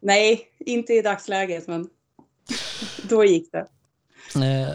Nej, 0.00 0.40
inte 0.58 0.92
i 0.92 1.02
dagsläget, 1.02 1.68
men 1.68 1.88
då 3.08 3.24
gick 3.24 3.52
det. 3.52 3.66
Eh, 4.44 4.74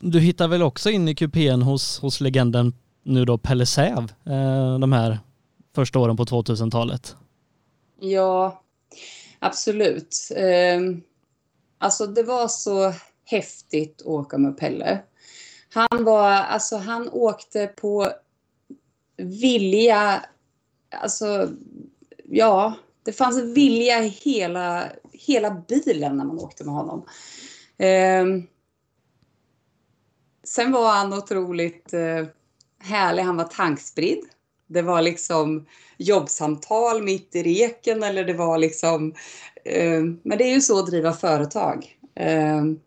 du 0.00 0.20
hittar 0.20 0.48
väl 0.48 0.62
också 0.62 0.90
in 0.90 1.08
i 1.08 1.14
kupén 1.14 1.62
hos, 1.62 2.00
hos 2.00 2.20
legenden 2.20 2.74
nu 3.02 3.24
då 3.24 3.38
Pelle 3.38 3.66
Säv, 3.66 4.12
eh, 4.26 4.78
de 4.78 4.92
här 4.92 5.18
första 5.74 5.98
åren 5.98 6.16
på 6.16 6.24
2000-talet? 6.24 7.16
Ja, 8.00 8.62
absolut. 9.38 10.28
Ehm, 10.36 11.02
alltså 11.78 12.06
det 12.06 12.22
var 12.22 12.48
så 12.48 12.94
häftigt 13.24 14.00
att 14.00 14.06
åka 14.06 14.38
med 14.38 14.58
Pelle. 14.58 15.02
Han 15.74 16.04
var, 16.04 16.30
alltså 16.30 16.76
han 16.76 17.08
åkte 17.08 17.66
på 17.66 18.12
vilja, 19.16 20.24
alltså 20.90 21.48
ja, 22.24 22.74
det 23.02 23.12
fanns 23.12 23.38
en 23.38 23.54
vilja 23.54 24.04
i 24.04 24.08
hela, 24.08 24.88
hela 25.12 25.64
bilen 25.68 26.16
när 26.16 26.24
man 26.24 26.38
åkte 26.38 26.64
med 26.64 26.74
honom. 26.74 27.06
Eh, 27.78 28.26
sen 30.44 30.72
var 30.72 30.92
han 30.92 31.12
otroligt 31.12 31.92
eh, 31.92 32.26
härlig. 32.78 33.22
Han 33.22 33.36
var 33.36 33.44
tankspridd. 33.44 34.24
Det 34.66 34.82
var 34.82 35.02
liksom 35.02 35.66
jobbsamtal 35.96 37.02
mitt 37.02 37.36
i 37.36 37.42
reken 37.42 38.02
eller 38.02 38.24
det 38.24 38.34
var 38.34 38.58
liksom... 38.58 39.14
Eh, 39.64 40.02
men 40.22 40.38
det 40.38 40.44
är 40.44 40.54
ju 40.54 40.60
så 40.60 40.78
att 40.78 40.86
driva 40.86 41.12
företag. 41.12 41.98
Ehm, 42.14 42.80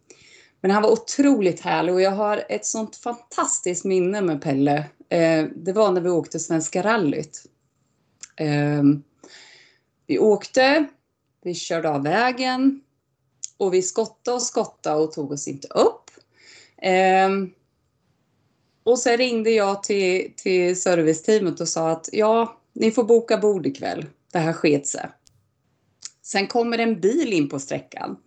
men 0.65 0.71
han 0.71 0.83
var 0.83 0.91
otroligt 0.91 1.61
härlig 1.61 1.95
och 1.95 2.01
jag 2.01 2.11
har 2.11 2.43
ett 2.49 2.65
sånt 2.65 2.95
fantastiskt 2.95 3.85
minne 3.85 4.21
med 4.21 4.41
Pelle. 4.41 4.85
Eh, 5.09 5.45
det 5.55 5.73
var 5.73 5.91
när 5.91 6.01
vi 6.01 6.09
åkte 6.09 6.39
Svenska 6.39 6.83
rallyt. 6.83 7.43
Eh, 8.35 8.83
vi 10.07 10.19
åkte, 10.19 10.85
vi 11.43 11.55
körde 11.55 11.89
av 11.89 12.03
vägen 12.03 12.81
och 13.57 13.73
vi 13.73 13.81
skottade 13.81 14.35
och 14.35 14.41
skottade 14.41 15.03
och 15.03 15.11
tog 15.11 15.31
oss 15.31 15.47
inte 15.47 15.67
upp. 15.67 16.11
Eh, 16.77 17.29
och 18.83 18.99
sen 18.99 19.17
ringde 19.17 19.51
jag 19.51 19.83
till, 19.83 20.33
till 20.37 20.81
serviceteamet 20.81 21.59
och 21.59 21.69
sa 21.69 21.89
att 21.89 22.09
ja, 22.11 22.61
ni 22.73 22.91
får 22.91 23.03
boka 23.03 23.37
bord 23.37 23.65
ikväll. 23.65 24.05
Det 24.31 24.39
här 24.39 24.53
sket 24.53 24.87
sig. 24.87 25.09
Sen 26.21 26.47
kommer 26.47 26.77
en 26.77 27.01
bil 27.01 27.33
in 27.33 27.49
på 27.49 27.59
sträckan 27.59 28.17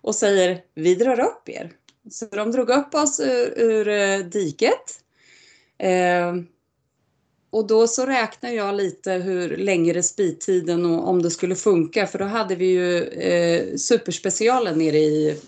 och 0.00 0.14
säger 0.14 0.62
vi 0.74 0.94
drar 0.94 1.20
upp 1.20 1.48
er. 1.48 1.72
Så 2.10 2.26
de 2.26 2.52
drog 2.52 2.70
upp 2.70 2.94
oss 2.94 3.20
ur, 3.20 3.58
ur 3.58 3.88
eh, 3.88 4.18
diket. 4.18 5.00
Eh, 5.78 6.34
och 7.50 7.66
då 7.66 7.86
så 7.86 8.06
räknade 8.06 8.54
jag 8.54 8.74
lite 8.74 9.12
hur 9.12 9.56
länge 9.56 9.94
respittiden 9.94 10.86
och 10.86 11.08
om 11.08 11.22
det 11.22 11.30
skulle 11.30 11.56
funka 11.56 12.06
för 12.06 12.18
då 12.18 12.24
hade 12.24 12.54
vi 12.54 12.66
ju 12.66 13.04
eh, 13.04 13.76
superspecialen 13.76 14.78
nere 14.78 14.98
i, 14.98 15.40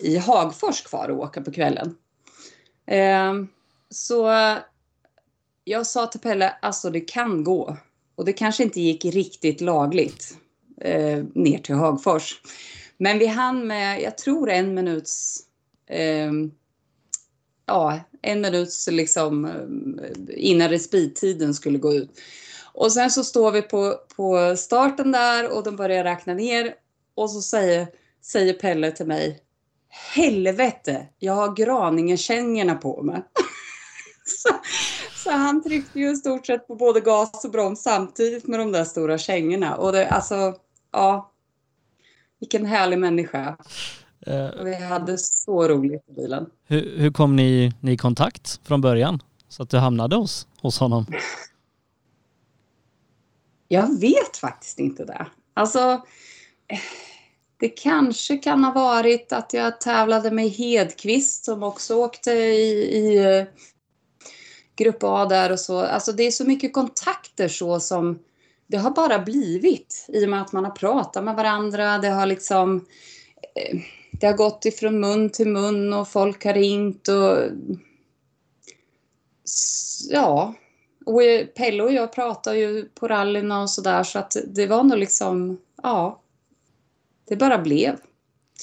i 0.00 0.16
Hagfors 0.16 0.82
kvar 0.82 1.04
att 1.08 1.18
åka 1.18 1.40
på 1.40 1.52
kvällen. 1.52 1.96
Eh, 2.86 3.34
så 3.90 4.30
jag 5.64 5.86
sa 5.86 6.06
till 6.06 6.20
Pelle, 6.20 6.56
alltså 6.62 6.90
det 6.90 7.00
kan 7.00 7.44
gå. 7.44 7.76
Och 8.14 8.24
det 8.24 8.32
kanske 8.32 8.62
inte 8.62 8.80
gick 8.80 9.04
riktigt 9.04 9.60
lagligt 9.60 10.36
eh, 10.80 11.24
ner 11.34 11.58
till 11.58 11.74
Hagfors. 11.74 12.40
Men 12.96 13.18
vi 13.18 13.26
hann 13.26 13.66
med, 13.66 14.02
jag 14.02 14.18
tror 14.18 14.50
en 14.50 14.74
minuts 14.74 15.40
Ehm, 15.88 16.50
ja, 17.66 18.00
en 18.22 18.40
minuts 18.40 18.88
liksom 18.90 19.44
eh, 19.44 20.18
innan 20.28 20.68
respittiden 20.68 21.54
skulle 21.54 21.78
gå 21.78 21.94
ut. 21.94 22.20
Och 22.72 22.92
sen 22.92 23.10
så 23.10 23.24
står 23.24 23.52
vi 23.52 23.62
på, 23.62 23.94
på 24.16 24.56
starten 24.56 25.12
där 25.12 25.56
och 25.56 25.64
de 25.64 25.76
börjar 25.76 26.04
räkna 26.04 26.34
ner 26.34 26.74
och 27.14 27.30
så 27.30 27.42
säger, 27.42 27.88
säger 28.22 28.52
Pelle 28.52 28.90
till 28.90 29.06
mig 29.06 29.40
Helvete, 30.14 31.06
jag 31.18 31.32
har 31.32 31.56
Graningekängorna 31.56 32.74
på 32.74 33.02
mig. 33.02 33.22
så, 34.24 34.48
Så 35.24 35.30
han 35.30 35.62
tryckte 35.62 36.00
ju 36.00 36.10
i 36.10 36.16
stort 36.16 36.46
sett 36.46 36.66
på 36.66 36.74
både 36.74 37.00
gas 37.00 37.44
och 37.44 37.50
broms 37.50 37.82
samtidigt 37.82 38.46
med 38.46 38.60
de 38.60 38.72
där 38.72 38.84
stora 38.84 39.18
kängorna. 39.18 39.76
Och 39.76 39.92
det, 39.92 40.08
alltså, 40.08 40.54
ja. 40.92 41.32
Vilken 42.40 42.66
härlig 42.66 42.98
människa. 42.98 43.56
Uh, 44.28 44.64
vi 44.64 44.74
hade 44.74 45.18
så 45.18 45.68
roligt 45.68 46.04
i 46.08 46.12
bilen. 46.12 46.46
Hur, 46.66 46.98
hur 46.98 47.12
kom 47.12 47.36
ni, 47.36 47.72
ni 47.80 47.92
i 47.92 47.96
kontakt 47.96 48.60
från 48.64 48.80
början? 48.80 49.22
Så 49.48 49.62
att 49.62 49.70
du 49.70 49.78
hamnade 49.78 50.16
hos, 50.16 50.46
hos 50.60 50.78
honom? 50.78 51.06
Jag 53.68 54.00
vet 54.00 54.36
faktiskt 54.36 54.78
inte 54.78 55.04
det. 55.04 55.26
Alltså, 55.54 56.02
det 57.56 57.68
kanske 57.68 58.36
kan 58.36 58.64
ha 58.64 58.72
varit 58.72 59.32
att 59.32 59.52
jag 59.52 59.80
tävlade 59.80 60.30
med 60.30 60.50
Hedqvist 60.50 61.44
som 61.44 61.62
också 61.62 61.94
åkte 61.94 62.30
i, 62.30 62.96
i 62.96 63.38
eh, 63.38 63.44
Grupp 64.76 64.98
A 65.02 65.24
där 65.24 65.52
och 65.52 65.60
så. 65.60 65.78
Alltså 65.78 66.12
det 66.12 66.22
är 66.22 66.30
så 66.30 66.44
mycket 66.44 66.72
kontakter 66.72 67.48
så 67.48 67.80
som 67.80 68.18
det 68.66 68.76
har 68.76 68.90
bara 68.90 69.18
blivit 69.18 70.06
i 70.08 70.24
och 70.24 70.28
med 70.28 70.42
att 70.42 70.52
man 70.52 70.64
har 70.64 70.72
pratat 70.72 71.24
med 71.24 71.36
varandra. 71.36 71.98
Det 71.98 72.08
har 72.08 72.26
liksom 72.26 72.86
eh, 73.54 73.80
det 74.20 74.26
har 74.26 74.34
gått 74.34 74.64
ifrån 74.64 75.00
mun 75.00 75.30
till 75.30 75.48
mun 75.48 75.92
och 75.92 76.08
folk 76.08 76.44
har 76.44 76.54
ringt 76.54 77.08
och 77.08 77.38
ja, 80.10 80.54
och 81.06 81.20
Pelle 81.56 81.82
och 81.82 81.92
jag 81.92 82.12
pratade 82.12 82.58
ju 82.58 82.84
på 82.84 83.08
rallyna 83.08 83.62
och 83.62 83.70
sådär 83.70 84.02
så 84.02 84.18
att 84.18 84.36
det 84.46 84.66
var 84.66 84.84
nog 84.84 84.98
liksom, 84.98 85.58
ja, 85.82 86.20
det 87.28 87.36
bara 87.36 87.58
blev, 87.58 87.96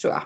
tror 0.01 0.13
jag. 0.13 0.23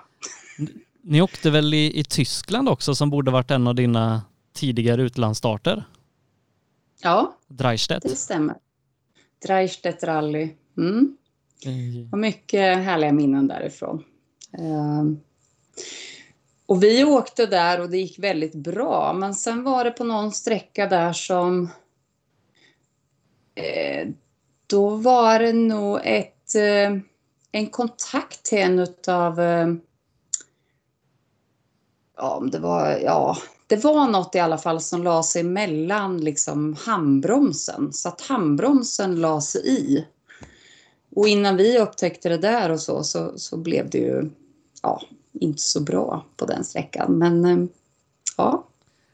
Ni 1.01 1.21
åkte 1.21 1.49
väl 1.49 1.73
i, 1.73 1.99
i 1.99 2.03
Tyskland 2.03 2.69
också 2.69 2.95
som 2.95 3.09
borde 3.09 3.31
varit 3.31 3.51
en 3.51 3.67
av 3.67 3.75
dina 3.75 4.21
tidigare 4.53 5.01
utlandsstarter? 5.01 5.83
Ja, 7.01 7.37
Dreistedt. 7.47 8.03
det 8.03 8.15
stämmer. 8.15 8.55
Dreistedt 9.45 10.03
rally. 10.03 10.49
Mm. 10.77 11.17
Mm. 11.65 12.09
Och 12.11 12.19
mycket 12.19 12.77
härliga 12.77 13.13
minnen 13.13 13.47
därifrån. 13.47 14.03
Ehm, 14.57 15.19
och 16.65 16.83
vi 16.83 17.03
åkte 17.03 17.45
där 17.45 17.81
och 17.81 17.89
det 17.89 17.97
gick 17.97 18.19
väldigt 18.19 18.55
bra. 18.55 19.13
Men 19.13 19.35
sen 19.35 19.63
var 19.63 19.83
det 19.83 19.91
på 19.91 20.03
någon 20.03 20.31
sträcka 20.31 20.87
där 20.87 21.13
som... 21.13 21.69
Eh, 23.55 24.07
då 24.67 24.89
var 24.89 25.39
det 25.39 25.53
nog 25.53 25.99
ett, 26.03 26.55
eh, 26.55 26.97
en 27.51 27.67
kontakt 27.69 28.43
till 28.43 28.57
en 28.57 28.79
utav... 28.79 29.39
Eh, 29.41 29.73
ja, 32.17 32.43
det 32.51 32.59
var... 32.59 32.99
Ja, 33.03 33.37
det 33.67 33.83
var 33.83 34.07
något 34.07 34.35
i 34.35 34.39
alla 34.39 34.57
fall 34.57 34.81
som 34.81 35.03
la 35.03 35.23
sig 35.23 35.43
mellan 35.43 36.17
liksom 36.17 36.75
handbromsen. 36.79 37.93
Så 37.93 38.09
att 38.09 38.21
handbromsen 38.21 39.15
la 39.15 39.41
sig 39.41 39.67
i. 39.67 40.05
Och 41.15 41.27
innan 41.27 41.57
vi 41.57 41.79
upptäckte 41.79 42.29
det 42.29 42.37
där 42.37 42.71
och 42.71 42.79
så, 42.79 43.03
så, 43.03 43.33
så 43.35 43.57
blev 43.57 43.89
det 43.89 43.97
ju 43.97 44.29
ja, 44.85 45.01
inte 45.33 45.61
så 45.61 45.79
bra 45.79 46.25
på 46.37 46.45
den 46.45 46.63
sträckan. 46.63 47.17
Men 47.17 47.45
eh, 47.45 47.67
ja. 48.37 48.63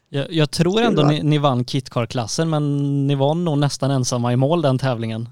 Jag, 0.08 0.32
jag 0.32 0.50
tror 0.50 0.80
ändå 0.80 1.02
ni, 1.02 1.22
ni 1.22 1.38
vann 1.38 1.64
kitcar-klassen 1.64 2.50
men 2.50 3.06
ni 3.06 3.14
var 3.14 3.34
nog 3.34 3.58
nästan 3.58 3.90
ensamma 3.90 4.32
i 4.32 4.36
mål 4.36 4.62
den 4.62 4.78
tävlingen. 4.78 5.28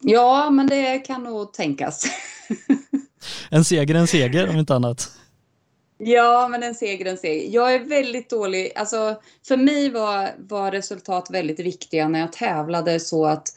Ja, 0.00 0.50
men 0.50 0.66
det 0.66 0.98
kan 0.98 1.24
nog 1.24 1.52
tänkas. 1.52 2.04
en 3.50 3.64
seger 3.64 3.94
en 3.94 4.06
seger 4.06 4.48
om 4.48 4.56
inte 4.56 4.74
annat. 4.74 5.10
Ja, 5.98 6.48
men 6.48 6.62
en 6.62 6.74
seger 6.74 7.06
en 7.06 7.18
seger. 7.18 7.54
Jag 7.54 7.74
är 7.74 7.84
väldigt 7.84 8.30
dålig. 8.30 8.72
Alltså, 8.76 9.16
för 9.48 9.56
mig 9.56 9.90
var, 9.90 10.30
var 10.38 10.70
resultat 10.70 11.28
väldigt 11.30 11.60
viktiga 11.60 12.08
när 12.08 12.20
jag 12.20 12.32
tävlade 12.32 13.00
så 13.00 13.26
att 13.26 13.48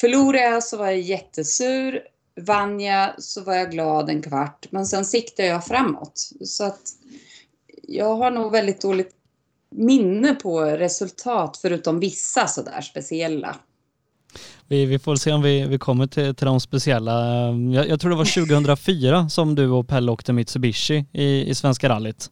förlorade 0.00 0.44
jag 0.44 0.64
så 0.64 0.76
var 0.76 0.86
jag 0.86 1.00
jättesur 1.00 2.00
vann 2.40 2.80
jag 2.80 3.22
så 3.22 3.44
var 3.44 3.54
jag 3.54 3.70
glad 3.70 4.10
en 4.10 4.22
kvart, 4.22 4.66
men 4.70 4.86
sen 4.86 5.04
siktade 5.04 5.48
jag 5.48 5.66
framåt. 5.66 6.30
Så 6.44 6.64
att 6.64 6.80
jag 7.88 8.16
har 8.16 8.30
nog 8.30 8.52
väldigt 8.52 8.80
dåligt 8.80 9.14
minne 9.70 10.34
på 10.34 10.60
resultat 10.60 11.58
förutom 11.62 12.00
vissa 12.00 12.46
sådär 12.46 12.80
speciella. 12.80 13.56
Vi, 14.68 14.86
vi 14.86 14.98
får 14.98 15.16
se 15.16 15.32
om 15.32 15.42
vi, 15.42 15.66
vi 15.66 15.78
kommer 15.78 16.06
till, 16.06 16.34
till 16.34 16.46
de 16.46 16.60
speciella. 16.60 17.12
Jag, 17.74 17.88
jag 17.88 18.00
tror 18.00 18.10
det 18.10 18.16
var 18.16 18.46
2004 18.46 19.28
som 19.28 19.54
du 19.54 19.68
och 19.68 19.88
Pelle 19.88 20.12
åkte 20.12 20.32
Mitsubishi 20.32 21.04
i, 21.12 21.50
i 21.50 21.54
Svenska 21.54 21.88
rallyt. 21.88 22.30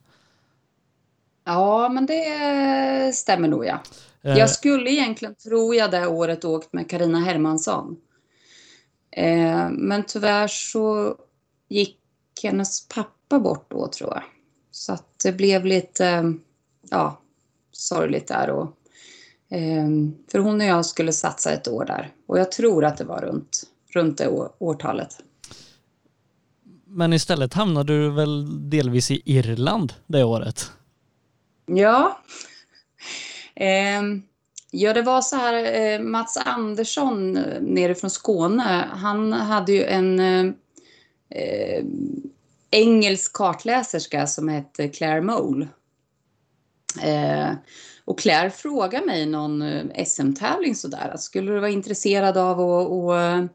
Ja, 1.44 1.88
men 1.88 2.06
det 2.06 3.14
stämmer 3.14 3.48
nog 3.48 3.66
ja. 3.66 3.80
Eh. 4.22 4.38
Jag 4.38 4.50
skulle 4.50 4.90
egentligen, 4.90 5.34
tror 5.34 5.74
jag, 5.74 5.90
det 5.90 6.06
året 6.06 6.44
åkt 6.44 6.72
med 6.72 6.90
Karina 6.90 7.18
Hermansson. 7.18 7.96
Eh, 9.12 9.70
men 9.70 10.04
tyvärr 10.06 10.48
så 10.48 11.16
gick 11.68 11.98
hennes 12.42 12.88
pappa 12.88 13.38
bort 13.40 13.70
då 13.70 13.88
tror 13.88 14.10
jag. 14.14 14.22
Så 14.70 14.92
att 14.92 15.18
det 15.22 15.32
blev 15.32 15.64
lite, 15.64 16.34
ja, 16.90 17.20
sorgligt 17.72 18.28
där. 18.28 18.50
Och, 18.50 18.76
eh, 19.56 19.88
för 20.32 20.38
hon 20.38 20.60
och 20.60 20.66
jag 20.66 20.86
skulle 20.86 21.12
satsa 21.12 21.52
ett 21.52 21.68
år 21.68 21.84
där. 21.84 22.12
Och 22.26 22.38
jag 22.38 22.52
tror 22.52 22.84
att 22.84 22.96
det 22.96 23.04
var 23.04 23.20
runt, 23.20 23.62
runt 23.94 24.18
det 24.18 24.28
årtalet. 24.58 25.22
Men 26.84 27.12
istället 27.12 27.54
hamnade 27.54 27.92
du 27.92 28.10
väl 28.10 28.70
delvis 28.70 29.10
i 29.10 29.22
Irland 29.24 29.92
det 30.06 30.24
året? 30.24 30.70
Ja. 31.66 32.20
Eh, 33.54 34.02
Ja, 34.70 34.92
det 34.92 35.02
var 35.02 35.20
så 35.20 35.36
här, 35.36 35.74
eh, 35.74 36.00
Mats 36.00 36.36
Andersson 36.36 37.32
nerifrån 37.32 37.74
nere 37.74 37.94
från 37.94 38.10
Skåne, 38.10 38.88
han 38.92 39.32
hade 39.32 39.72
ju 39.72 39.84
en 39.84 40.20
eh, 40.20 40.52
eh, 41.30 41.84
engelsk 42.70 43.32
kartläserska 43.32 44.26
som 44.26 44.48
hette 44.48 44.88
Claire 44.88 45.20
Mole. 45.20 45.68
Eh, 47.02 47.52
och 48.04 48.18
Claire 48.18 48.50
frågade 48.50 49.06
mig 49.06 49.26
någon 49.26 49.62
eh, 49.62 50.04
SM-tävling 50.04 50.74
sådär, 50.74 51.14
skulle 51.18 51.52
du 51.52 51.60
vara 51.60 51.70
intresserad 51.70 52.36
av 52.36 52.60
att, 52.60 53.10
att 53.10 53.50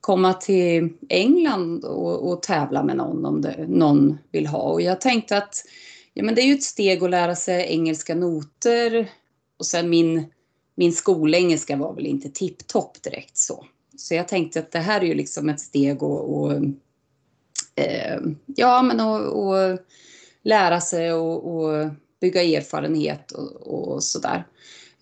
komma 0.00 0.34
till 0.34 0.88
England 1.08 1.84
och, 1.84 2.30
och, 2.30 2.42
tävla 2.42 2.82
med 2.82 2.96
någon 2.96 3.24
om 3.24 3.42
det, 3.42 3.66
någon 3.68 4.18
vill 4.32 4.46
ha? 4.46 4.62
Och 4.62 4.82
jag 4.82 5.00
tänkte 5.00 5.36
att 5.36 5.64
ja, 6.14 6.22
men 6.22 6.34
det 6.34 6.42
är 6.42 6.46
ju 6.46 6.54
ett 6.54 6.62
steg 6.62 7.04
att 7.04 7.10
lära 7.10 7.36
sig 7.36 7.66
engelska 7.72 8.14
noter 8.14 9.10
och 9.58 9.66
sen 9.66 9.90
min 9.90 10.24
min 10.80 10.92
skolengelska 10.92 11.76
var 11.76 11.94
väl 11.94 12.06
inte 12.06 12.28
tipptopp 12.28 13.02
direkt 13.02 13.36
så. 13.36 13.66
Så 13.96 14.14
jag 14.14 14.28
tänkte 14.28 14.60
att 14.60 14.72
det 14.72 14.78
här 14.78 15.00
är 15.00 15.04
ju 15.04 15.14
liksom 15.14 15.48
ett 15.48 15.60
steg 15.60 16.02
och, 16.02 16.40
och 16.40 16.52
eh, 17.74 18.20
ja, 18.46 18.82
men 18.82 19.00
och, 19.00 19.48
och, 19.48 19.78
lära 20.42 20.80
sig 20.80 21.12
och, 21.12 21.56
och 21.56 21.88
bygga 22.20 22.42
erfarenhet 22.42 23.32
och, 23.32 23.92
och 23.92 24.02
sådär. 24.02 24.46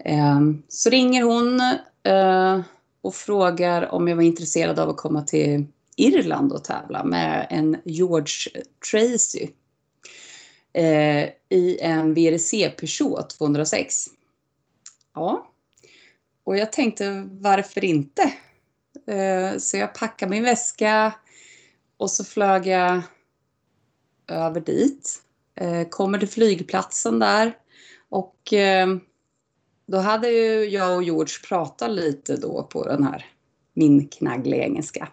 Eh, 0.04 0.40
så 0.68 0.90
ringer 0.90 1.22
hon 1.22 1.60
eh, 2.02 2.60
och 3.02 3.14
frågar 3.14 3.94
om 3.94 4.08
jag 4.08 4.16
var 4.16 4.22
intresserad 4.22 4.78
av 4.78 4.88
att 4.88 4.96
komma 4.96 5.22
till 5.22 5.66
Irland 5.96 6.52
och 6.52 6.64
tävla 6.64 7.04
med 7.04 7.46
en 7.50 7.76
George 7.84 8.62
Tracy 8.90 9.48
eh, 10.72 11.28
i 11.48 11.78
en 11.80 12.14
VRC 12.14 12.70
Peugeot 12.70 13.30
206. 13.30 14.06
Ja, 15.14 15.48
och 16.48 16.56
jag 16.56 16.72
tänkte, 16.72 17.28
varför 17.30 17.84
inte? 17.84 18.22
Eh, 19.06 19.58
så 19.58 19.76
jag 19.76 19.94
packade 19.94 20.30
min 20.30 20.42
väska 20.42 21.14
och 21.96 22.10
så 22.10 22.24
flög 22.24 22.66
jag 22.66 23.02
över 24.28 24.60
dit. 24.60 25.22
Eh, 25.54 25.88
kommer 25.88 26.18
till 26.18 26.28
flygplatsen 26.28 27.18
där 27.18 27.56
och 28.08 28.52
eh, 28.52 28.86
då 29.86 29.98
hade 29.98 30.28
ju 30.28 30.64
jag 30.64 30.96
och 30.96 31.02
George 31.02 31.34
pratat 31.48 31.90
lite 31.90 32.36
då 32.36 32.62
på 32.62 32.84
den 32.84 33.04
här 33.04 33.26
min 33.74 34.08
knaggliga 34.08 34.64
engelska. 34.64 35.08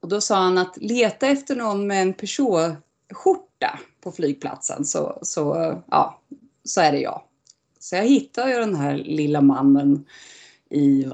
Och 0.00 0.08
då 0.08 0.20
sa 0.20 0.36
han 0.36 0.58
att 0.58 0.76
leta 0.76 1.26
efter 1.26 1.56
någon 1.56 1.86
med 1.86 2.02
en 2.02 2.14
Peugeot-skjorta 2.14 3.78
på 4.00 4.12
flygplatsen 4.12 4.84
så, 4.84 5.18
så, 5.22 5.74
ja, 5.90 6.20
så 6.64 6.80
är 6.80 6.92
det 6.92 7.00
jag. 7.00 7.22
Så 7.88 7.96
jag 7.96 8.04
hittade 8.04 8.50
ju 8.50 8.56
den 8.56 8.76
här 8.76 8.96
lilla 8.96 9.40
mannen 9.40 10.04
i, 10.70 11.06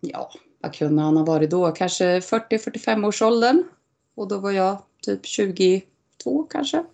ja, 0.00 0.32
vad 0.60 0.74
kunde 0.74 1.02
han 1.02 1.16
ha 1.16 1.24
varit 1.24 1.50
då? 1.50 1.72
Kanske 1.72 2.20
40-45 2.20 3.06
års 3.06 3.22
åldern. 3.22 3.64
Och 4.14 4.28
då 4.28 4.38
var 4.38 4.50
jag 4.50 4.82
typ 5.02 5.26
22 5.26 6.42
kanske. 6.50 6.84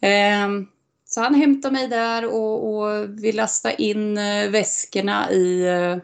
Ehm, 0.00 0.66
så 1.04 1.20
han 1.20 1.34
hämtade 1.34 1.74
mig 1.74 1.88
där 1.88 2.24
och, 2.24 2.74
och 2.74 3.08
vi 3.08 3.32
lastade 3.32 3.82
in 3.82 4.18
eh, 4.18 4.50
väskorna 4.50 5.30
i 5.30 5.62
eh, 5.62 5.96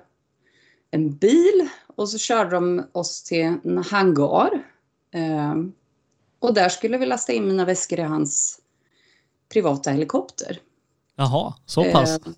en 0.91 1.17
bil 1.17 1.69
och 1.97 2.09
så 2.09 2.19
körde 2.19 2.51
de 2.51 2.87
oss 2.93 3.23
till 3.23 3.45
en 3.65 3.79
hangar. 3.79 4.65
Ehm, 5.13 5.73
och 6.39 6.55
där 6.55 6.69
skulle 6.69 6.99
vi 6.99 7.07
lasta 7.07 7.33
in 7.33 7.47
mina 7.47 7.65
väskor 7.65 7.99
i 7.99 8.03
hans 8.03 8.61
privata 9.49 9.91
helikopter. 9.91 10.61
Jaha, 11.17 11.55
så 11.67 11.85
pass? 11.85 12.11
Eh, 12.11 12.19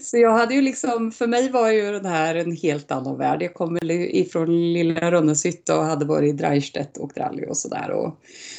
Så 0.00 0.18
jag 0.18 0.32
hade 0.32 0.54
ju 0.54 0.60
liksom, 0.60 1.12
för 1.12 1.26
mig 1.26 1.50
var 1.50 1.70
ju 1.70 1.92
den 1.92 2.06
här 2.06 2.34
en 2.34 2.56
helt 2.56 2.90
annan 2.90 3.18
värld. 3.18 3.42
Jag 3.42 3.54
kommer 3.54 3.90
ifrån 3.90 4.72
lilla 4.72 5.10
Rönneshytte 5.10 5.74
och 5.74 5.84
hade 5.84 6.04
varit 6.04 6.34
i 6.34 6.36
Dreistedt 6.36 6.96
och 6.96 7.16
rally 7.16 7.46
och 7.46 7.56
sådär. 7.56 8.12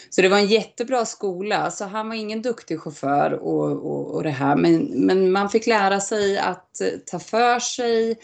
Så 0.09 0.21
det 0.21 0.29
var 0.29 0.37
en 0.37 0.47
jättebra 0.47 1.05
skola. 1.05 1.71
Så 1.71 1.85
han 1.85 2.07
var 2.07 2.15
ingen 2.15 2.41
duktig 2.41 2.79
chaufför 2.79 3.31
och, 3.31 3.71
och, 3.71 4.15
och 4.15 4.23
det 4.23 4.29
här. 4.29 4.55
Men, 4.55 4.83
men 4.83 5.31
man 5.31 5.49
fick 5.49 5.67
lära 5.67 5.99
sig 5.99 6.37
att 6.37 6.81
ta 7.05 7.19
för 7.19 7.59
sig. 7.59 8.19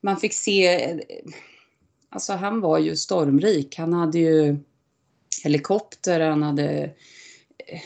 Man 0.00 0.16
fick 0.16 0.34
se, 0.34 0.94
alltså 2.10 2.32
han 2.32 2.60
var 2.60 2.78
ju 2.78 2.96
stormrik. 2.96 3.78
Han 3.78 3.92
hade 3.92 4.18
ju 4.18 4.56
helikopter, 5.44 6.20
han 6.20 6.42
hade 6.42 6.84
eh, 7.66 7.80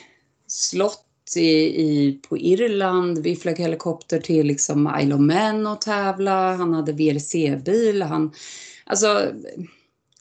slott 1.26 1.36
i, 1.36 1.82
i, 1.82 2.20
på 2.28 2.38
Irland. 2.38 3.18
Vi 3.18 3.36
flög 3.36 3.58
helikopter 3.58 4.20
till 4.20 4.46
liksom 4.46 4.96
Isle 5.00 5.14
of 5.14 5.20
Man 5.20 5.66
och 5.66 5.80
tävla. 5.80 6.56
Han 6.56 6.74
hade 6.74 6.92
VRC-bil. 6.92 8.02
Han, 8.02 8.32
alltså, 8.84 9.32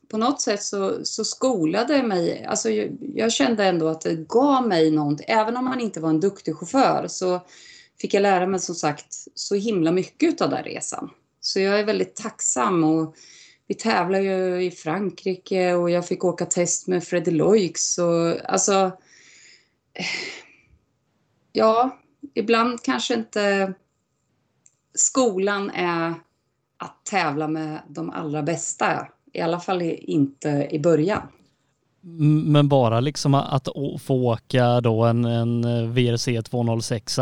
på 0.10 0.18
något 0.18 0.42
sätt 0.42 0.64
så, 0.64 1.06
så 1.06 1.26
skolade 1.26 2.04
mig, 2.04 2.46
alltså 2.46 2.70
jag, 2.70 2.98
jag, 3.16 3.32
kände 3.32 3.66
ändå 3.66 3.88
att 3.88 4.02
det 4.02 4.28
gav 4.28 4.68
mig 4.68 4.92
någonting. 4.92 5.26
Även 5.30 5.58
om 5.58 5.68
han 5.68 5.82
inte 5.82 6.00
var 6.00 6.10
en 6.10 6.20
duktig 6.20 6.56
chaufför 6.56 7.08
så 7.08 7.42
fick 8.02 8.14
jag 8.14 8.22
lära 8.22 8.48
mig 8.48 8.60
som 8.60 8.76
sagt 8.76 9.28
så 9.36 9.56
himla 9.56 9.92
mycket 9.92 10.42
av 10.42 10.50
den 10.50 10.64
resan. 10.64 11.10
Så 11.42 11.60
jag 11.60 11.80
är 11.80 11.86
väldigt 11.86 12.16
tacksam 12.16 12.84
och 12.84 13.16
vi 13.68 13.76
tävlar 13.76 14.20
ju 14.20 14.64
i 14.64 14.72
Frankrike 14.72 15.74
och 15.74 15.90
jag 15.90 16.08
fick 16.08 16.24
åka 16.24 16.46
test 16.46 16.88
med 16.88 17.04
Freddy 17.04 17.32
Loix 17.32 17.98
och 17.98 18.52
alltså 18.52 18.92
ja, 21.56 21.98
ibland 22.34 22.84
kanske 22.84 23.14
inte 23.14 23.74
skolan 24.94 25.70
är 25.70 26.14
att 26.78 27.06
tävla 27.06 27.48
med 27.48 27.80
de 27.88 28.10
allra 28.10 28.44
bästa. 28.44 29.08
I 29.34 29.42
alla 29.42 29.60
fall 29.60 29.82
inte 29.82 30.68
i 30.72 30.80
början. 30.80 31.22
Men 32.46 32.70
bara 32.70 33.00
liksom 33.00 33.34
att 33.34 33.68
få 34.02 34.16
åka 34.16 34.82
då 34.82 35.04
en, 35.04 35.26
en 35.26 35.62
VRC 35.94 36.44
206 36.44 37.20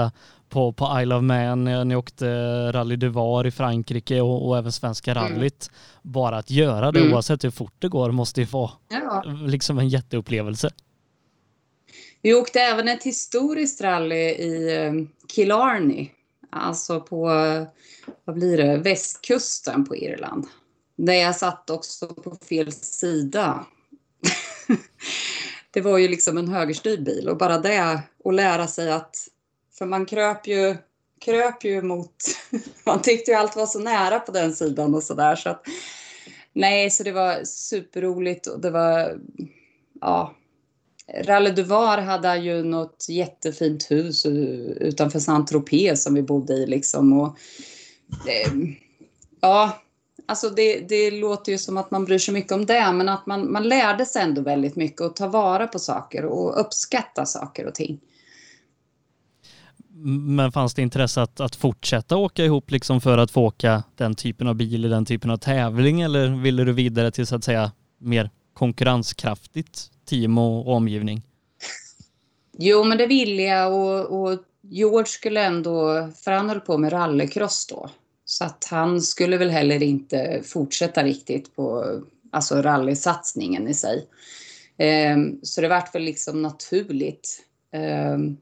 på, 0.50 0.74
på 0.74 1.02
Isle 1.02 1.15
of 1.15 1.24
Man, 1.24 1.63
ni 1.88 1.96
åkte 1.96 2.28
Rally 2.72 2.96
du 2.96 3.10
Var 3.10 3.46
i 3.46 3.52
Frankrike 3.52 4.22
och, 4.22 4.48
och 4.48 4.58
även 4.58 4.72
Svenska 4.72 5.12
mm. 5.12 5.24
rallyt. 5.24 5.69
Mm. 5.69 6.13
Bara 6.13 6.38
att 6.38 6.50
göra 6.50 6.91
det 6.91 7.00
mm. 7.00 7.13
oavsett 7.13 7.43
hur 7.43 7.52
fort 7.52 7.74
det 7.80 7.88
går 7.88 8.12
måste 8.12 8.41
ju 8.41 8.48
vara 8.48 8.72
ja. 8.89 9.24
liksom 9.26 9.80
en 9.80 9.89
jätteupplevelse. 9.89 10.69
Vi 12.23 12.33
åkte 12.33 12.59
även 12.59 12.88
ett 12.88 13.03
historiskt 13.03 13.81
rally 13.81 14.15
i 14.15 14.75
eh, 14.75 14.93
Killarney, 15.27 16.09
alltså 16.49 17.01
på, 17.01 17.25
vad 18.25 18.36
blir 18.36 18.57
det, 18.57 18.77
västkusten 18.77 19.86
på 19.86 19.95
Irland. 19.95 20.47
Där 20.95 21.13
jag 21.13 21.36
satt 21.36 21.69
också 21.69 22.07
på 22.07 22.36
fel 22.49 22.71
sida. 22.71 23.65
det 25.71 25.81
var 25.81 25.97
ju 25.97 26.07
liksom 26.07 26.38
en 26.38 26.47
högerstyrd 26.47 27.03
bil 27.03 27.29
och 27.29 27.38
bara 27.38 27.57
det 27.57 28.01
och 28.23 28.33
lära 28.33 28.67
sig 28.67 28.91
att, 28.91 29.15
för 29.77 29.86
man 29.86 30.05
kröp 30.05 30.47
ju, 30.47 30.75
kröp 31.25 31.63
ju 31.63 31.81
mot, 31.81 32.15
man 32.86 33.01
tyckte 33.01 33.31
ju 33.31 33.38
allt 33.38 33.55
var 33.55 33.65
så 33.65 33.79
nära 33.79 34.19
på 34.19 34.31
den 34.31 34.55
sidan 34.55 34.95
och 34.95 35.03
sådär 35.03 35.36
så 35.36 35.49
att 35.49 35.65
nej, 36.53 36.89
så 36.89 37.03
det 37.03 37.12
var 37.12 37.43
superroligt 37.43 38.47
och 38.47 38.62
det 38.62 38.69
var, 38.69 39.19
ja, 40.01 40.36
Ralle 41.21 41.52
Duvar 41.52 41.97
hade 41.97 42.38
ju 42.38 42.63
något 42.63 43.06
jättefint 43.10 43.91
hus 43.91 44.26
utanför 44.26 45.19
Saint-Tropez 45.19 46.04
som 46.04 46.13
vi 46.13 46.21
bodde 46.21 46.54
i 46.54 46.65
liksom. 46.65 47.13
Och, 47.13 47.38
eh, 48.30 48.52
ja, 49.41 49.82
alltså 50.26 50.49
det, 50.49 50.89
det 50.89 51.12
låter 51.12 51.52
ju 51.52 51.58
som 51.58 51.78
att 51.78 51.91
man 51.91 52.06
bryr 52.06 52.17
sig 52.17 52.34
mycket 52.34 52.52
om 52.52 52.65
det, 52.65 52.91
men 52.93 53.10
att 53.10 53.26
man, 53.26 53.52
man 53.52 53.63
lärde 53.63 54.06
sig 54.06 54.21
ändå 54.21 54.41
väldigt 54.41 54.76
mycket 54.76 55.02
och 55.02 55.15
ta 55.15 55.28
vara 55.28 55.67
på 55.67 55.80
saker 55.80 56.26
och 56.26 56.60
uppskatta 56.60 57.26
saker 57.26 57.65
och 57.65 57.76
ting. 57.76 57.99
Men 60.36 60.52
fanns 60.52 60.73
det 60.73 60.82
intresse 60.82 61.21
att, 61.21 61.39
att 61.39 61.56
fortsätta 61.56 62.17
åka 62.17 62.45
ihop 62.45 62.71
liksom 62.71 63.02
för 63.02 63.17
att 63.17 63.32
få 63.32 63.41
åka 63.41 63.84
den 63.95 64.15
typen 64.15 64.47
av 64.47 64.56
bil 64.56 64.86
i 64.86 64.88
den 64.88 65.06
typen 65.06 65.30
av 65.30 65.38
tävling 65.38 66.02
eller 66.02 66.28
ville 66.28 66.63
du 66.63 66.73
vidare 66.73 67.12
till 67.12 67.28
så 67.28 67.36
att 67.36 67.43
säga 67.43 67.71
mer 67.97 68.30
konkurrenskraftigt 68.54 69.92
team 70.06 70.38
och, 70.38 70.68
omgivning? 70.68 71.22
Jo, 72.58 72.84
men 72.84 72.98
det 72.98 73.08
vill 73.08 73.39
jag 73.39 73.74
och, 73.74 74.22
och 74.22 74.39
George 74.62 75.06
skulle 75.06 75.44
ändå, 75.44 76.10
för 76.24 76.32
han 76.32 76.50
höll 76.50 76.60
på 76.60 76.78
med 76.78 76.94
rallycross 76.94 77.68
då, 77.68 77.89
så 78.26 78.46
att 78.46 78.68
han 78.72 79.02
skulle 79.02 79.38
väl 79.38 79.50
heller 79.50 79.84
inte 79.84 80.42
fortsätta 80.44 81.04
riktigt 81.04 81.56
på 81.56 81.86
alltså 82.32 82.62
rallysatsningen 82.62 83.68
i 83.68 83.74
sig. 83.74 84.08
Um, 85.16 85.39
så 85.44 85.62
det 85.62 85.68
vart 85.68 85.96
väl 85.96 86.04
liksom 86.04 86.42
naturligt. 86.42 87.46
Um, 88.13 88.38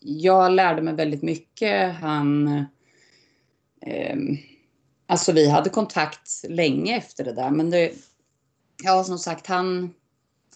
jag 0.00 0.52
lärde 0.52 0.82
mig 0.82 0.94
väldigt 0.94 1.22
mycket. 1.22 1.94
Han... 1.94 2.48
Um, 4.12 4.38
alltså 5.06 5.32
vi 5.32 5.50
hade 5.50 5.70
kontakt 5.70 6.44
länge 6.48 6.96
efter 6.96 7.24
det 7.24 7.32
där, 7.32 7.50
men 7.50 7.70
det, 7.70 7.92
ja, 8.84 9.04
som 9.04 9.18
sagt, 9.18 9.46
han, 9.46 9.94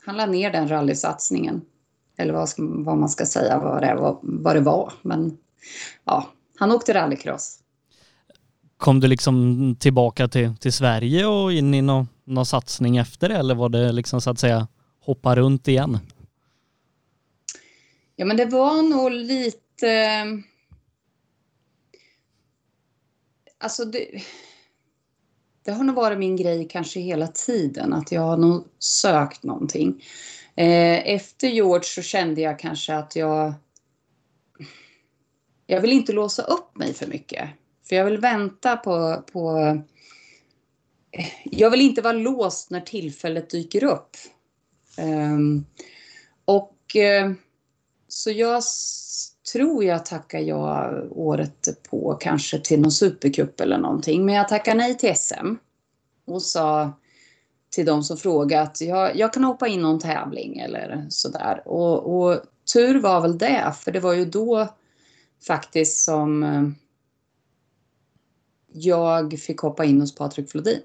han 0.04 0.16
la 0.16 0.26
ner 0.26 0.52
den 0.52 0.68
rallysatsningen. 0.68 1.62
Eller 2.16 2.32
vad, 2.32 2.48
vad 2.58 2.96
man 2.96 3.08
ska 3.08 3.26
säga 3.26 3.58
vad 3.58 3.82
det, 3.82 3.94
vad, 3.94 4.18
vad 4.22 4.56
det 4.56 4.60
var. 4.60 4.92
Men 5.02 5.38
ja, 6.04 6.30
han 6.56 6.72
åkte 6.72 6.94
rallycross. 6.94 7.58
Kom 8.76 9.00
du 9.00 9.08
liksom 9.08 9.76
tillbaka 9.80 10.28
till, 10.28 10.56
till 10.56 10.72
Sverige 10.72 11.26
och 11.26 11.52
in 11.52 11.74
i 11.74 11.82
någon, 11.82 12.08
någon 12.24 12.46
satsning 12.46 12.96
efter 12.96 13.28
det 13.28 13.36
eller 13.36 13.54
var 13.54 13.68
det 13.68 13.92
liksom 13.92 14.20
så 14.20 14.30
att 14.30 14.38
säga 14.38 14.68
hoppa 15.00 15.36
runt 15.36 15.68
igen? 15.68 15.98
Ja 18.16 18.24
men 18.26 18.36
det 18.36 18.46
var 18.46 18.82
nog 18.82 19.10
lite... 19.10 20.24
Alltså 23.60 23.84
det, 23.84 24.22
det 25.68 25.72
har 25.74 25.85
nog 25.85 25.96
varit 25.96 26.18
min 26.18 26.37
grej 26.37 26.68
kanske 26.70 27.00
hela 27.00 27.26
tiden, 27.26 27.92
att 27.92 28.12
jag 28.12 28.20
har 28.20 28.37
nog 28.37 28.64
sökt 28.78 29.42
någonting. 29.42 30.04
Eh, 30.54 31.09
efter 31.14 31.48
George 31.48 31.85
så 31.85 32.02
kände 32.02 32.40
jag 32.40 32.59
kanske 32.59 32.94
att 32.94 33.16
jag... 33.16 33.54
Jag 35.66 35.81
vill 35.81 35.92
inte 35.92 36.12
låsa 36.12 36.42
upp 36.42 36.76
mig 36.76 36.94
för 36.94 37.07
mycket. 37.07 37.48
För 37.88 37.96
jag 37.96 38.04
vill 38.04 38.18
vänta 38.18 38.76
på... 38.76 39.24
på 39.33 39.59
eh, 41.11 41.26
jag 41.44 41.70
vill 41.70 41.81
inte 41.81 42.02
vara 42.02 42.12
låst 42.12 42.70
när 42.70 42.81
tillfället 42.81 43.50
dyker 43.50 43.85
upp. 43.85 44.16
Ehm, 44.96 45.57
eh, 45.57 45.62
och 46.44 46.96
så 48.09 48.31
jag 48.31 48.64
tror 49.52 49.84
jag 49.84 50.06
tackar 50.06 50.38
ja 50.38 50.92
året 51.11 51.68
på 51.90 52.16
kanske 52.20 52.58
till 52.58 52.80
någon 52.80 52.92
supercup 52.92 53.61
eller 53.61 53.78
någonting. 53.78 54.24
Men 54.24 54.34
jag 54.34 54.48
tackar 54.48 54.74
nej 54.74 54.98
till 54.98 55.16
SM. 55.16 55.54
Och 56.26 56.42
sa 56.42 56.92
till 57.70 57.87
de 57.87 58.02
som 58.02 58.16
frågade 58.16 58.62
att 58.62 58.80
jag, 58.80 59.16
jag 59.16 59.32
kan 59.32 59.44
hoppa 59.44 59.68
in 59.68 59.82
någon 59.82 60.00
tävling 60.00 60.58
eller 60.58 61.06
sådär. 61.08 61.62
Och, 61.64 62.20
och 62.20 62.40
tur 62.74 63.00
var 63.00 63.20
väl 63.20 63.38
det, 63.38 63.74
för 63.80 63.92
det 63.92 64.00
var 64.00 64.14
ju 64.14 64.24
då 64.24 64.68
faktiskt 65.46 66.04
som 66.04 66.42
eh, 66.42 66.68
jag 68.72 69.38
fick 69.38 69.61
hoppa 69.61 69.84
in 69.84 70.00
hos 70.00 70.14
Patrik 70.14 70.50
Flodin. 70.50 70.82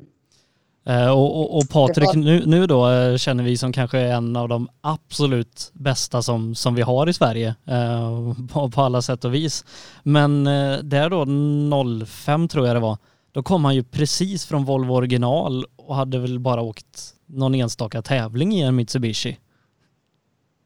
Eh, 0.86 1.10
och, 1.10 1.39
och, 1.39 1.58
och 1.58 1.69
Patrik 1.69 2.13
nu, 2.15 2.43
nu 2.46 2.67
då 2.67 2.89
eh, 2.91 3.17
känner 3.17 3.43
vi 3.43 3.58
som 3.58 3.74
kanske 3.74 4.00
är 4.00 4.13
en 4.13 4.36
av 4.36 4.50
de 4.50 4.69
absolut 4.82 5.72
bästa 5.74 6.22
som, 6.22 6.56
som 6.56 6.76
vi 6.76 6.82
har 6.82 7.10
i 7.10 7.13
Sverige 7.13 7.56
eh, 7.65 8.34
på, 8.54 8.69
på, 8.69 8.82
alla 8.82 9.02
sätt 9.02 9.26
och 9.26 9.34
vis. 9.34 9.65
Men 10.04 10.43
där 10.84 11.10
då 11.10 12.06
05 12.06 12.48
tror 12.48 12.67
jag 12.67 12.76
det 12.76 12.80
var, 12.80 12.98
då 13.32 13.43
kom 13.43 13.66
han 13.66 13.76
ju 13.76 13.84
precis 13.84 14.45
från 14.45 14.66
Volvo 14.66 14.93
original 14.93 15.66
och 15.76 15.95
hade 15.95 16.20
väl 16.20 16.39
bara 16.39 16.62
åkt 16.62 17.14
någon 17.26 17.55
enstaka 17.55 18.01
tävling 18.01 18.53
i 18.53 18.62
en 18.62 18.76
Mitsubishi. 18.76 19.38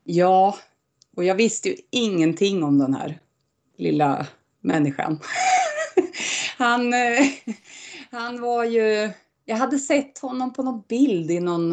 Ja, 0.04 0.58
och 1.16 1.24
jag 1.24 1.36
visste 1.36 1.70
ju 1.70 1.76
ingenting 1.92 2.64
om 2.64 2.80
den 2.80 2.94
här 2.94 3.20
lilla 3.78 4.28
människan. 4.62 5.20
han, 6.58 6.94
han 8.12 8.42
var 8.42 8.64
ju 8.64 9.12
jag 9.50 9.58
hade 9.58 9.80
sett 9.80 10.20
honom 10.20 10.54
på 10.54 10.64
någon 10.64 10.84
bild 10.88 11.32
i 11.32 11.40
någon... 11.40 11.72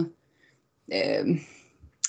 Eh, 0.91 1.25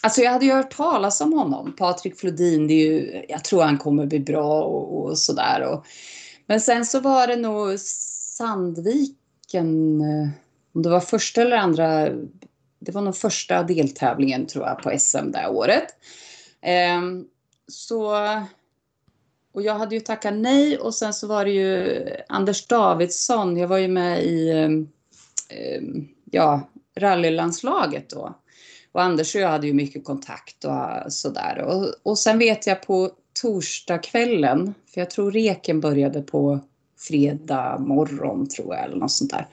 alltså 0.01 0.21
jag 0.21 0.31
hade 0.31 0.45
ju 0.45 0.51
hört 0.51 0.75
talas 0.77 1.21
om 1.21 1.33
honom. 1.33 1.75
Patrik 1.75 2.19
Flodin, 2.19 2.67
det 2.67 2.73
är 2.73 2.87
ju, 2.87 3.25
jag 3.29 3.43
tror 3.43 3.63
han 3.63 3.77
kommer 3.77 4.05
bli 4.05 4.19
bra 4.19 4.63
och, 4.63 5.05
och 5.05 5.17
sådär. 5.17 5.81
men 6.45 6.61
sen 6.61 6.85
så 6.85 6.99
var 6.99 7.27
det 7.27 7.35
nog 7.35 7.79
Sandviken, 8.37 10.01
eh, 10.01 10.29
om 10.73 10.81
det 10.81 10.89
var 10.89 10.99
första 10.99 11.41
eller 11.41 11.57
andra, 11.57 12.09
det 12.79 12.91
var 12.91 13.01
nog 13.01 13.15
första 13.15 13.63
deltävlingen 13.63 14.47
tror 14.47 14.65
jag 14.65 14.83
på 14.83 14.99
SM 14.99 15.31
det 15.31 15.47
året. 15.47 15.87
Eh, 16.61 17.01
så 17.67 18.15
och 19.53 19.61
jag 19.61 19.75
hade 19.75 19.95
ju 19.95 20.01
tackat 20.01 20.33
nej 20.33 20.77
och 20.77 20.95
sen 20.95 21.13
så 21.13 21.27
var 21.27 21.45
det 21.45 21.51
ju 21.51 22.05
Anders 22.29 22.67
Davidsson, 22.67 23.57
jag 23.57 23.67
var 23.67 23.77
ju 23.77 23.87
med 23.87 24.23
i 24.23 24.49
eh, 24.49 24.69
Ehm, 25.49 26.07
ja, 26.31 26.69
rallylandslaget 26.95 28.09
då. 28.09 28.39
Och 28.91 29.01
Anders 29.01 29.35
och 29.35 29.41
jag 29.41 29.49
hade 29.49 29.67
ju 29.67 29.73
mycket 29.73 30.05
kontakt 30.05 30.65
och 30.65 31.13
sådär. 31.13 31.61
Och, 31.61 31.93
och 32.03 32.17
sen 32.17 32.39
vet 32.39 32.67
jag 32.67 32.81
på 32.81 33.11
torsdagskvällen, 33.41 34.73
för 34.93 35.01
jag 35.01 35.09
tror 35.09 35.31
reken 35.31 35.81
började 35.81 36.21
på 36.21 36.59
fredag 36.99 37.77
morgon 37.79 38.47
tror 38.47 38.75
jag 38.75 38.83
eller 38.83 38.95
något 38.95 39.11
sånt 39.11 39.31
där. 39.31 39.47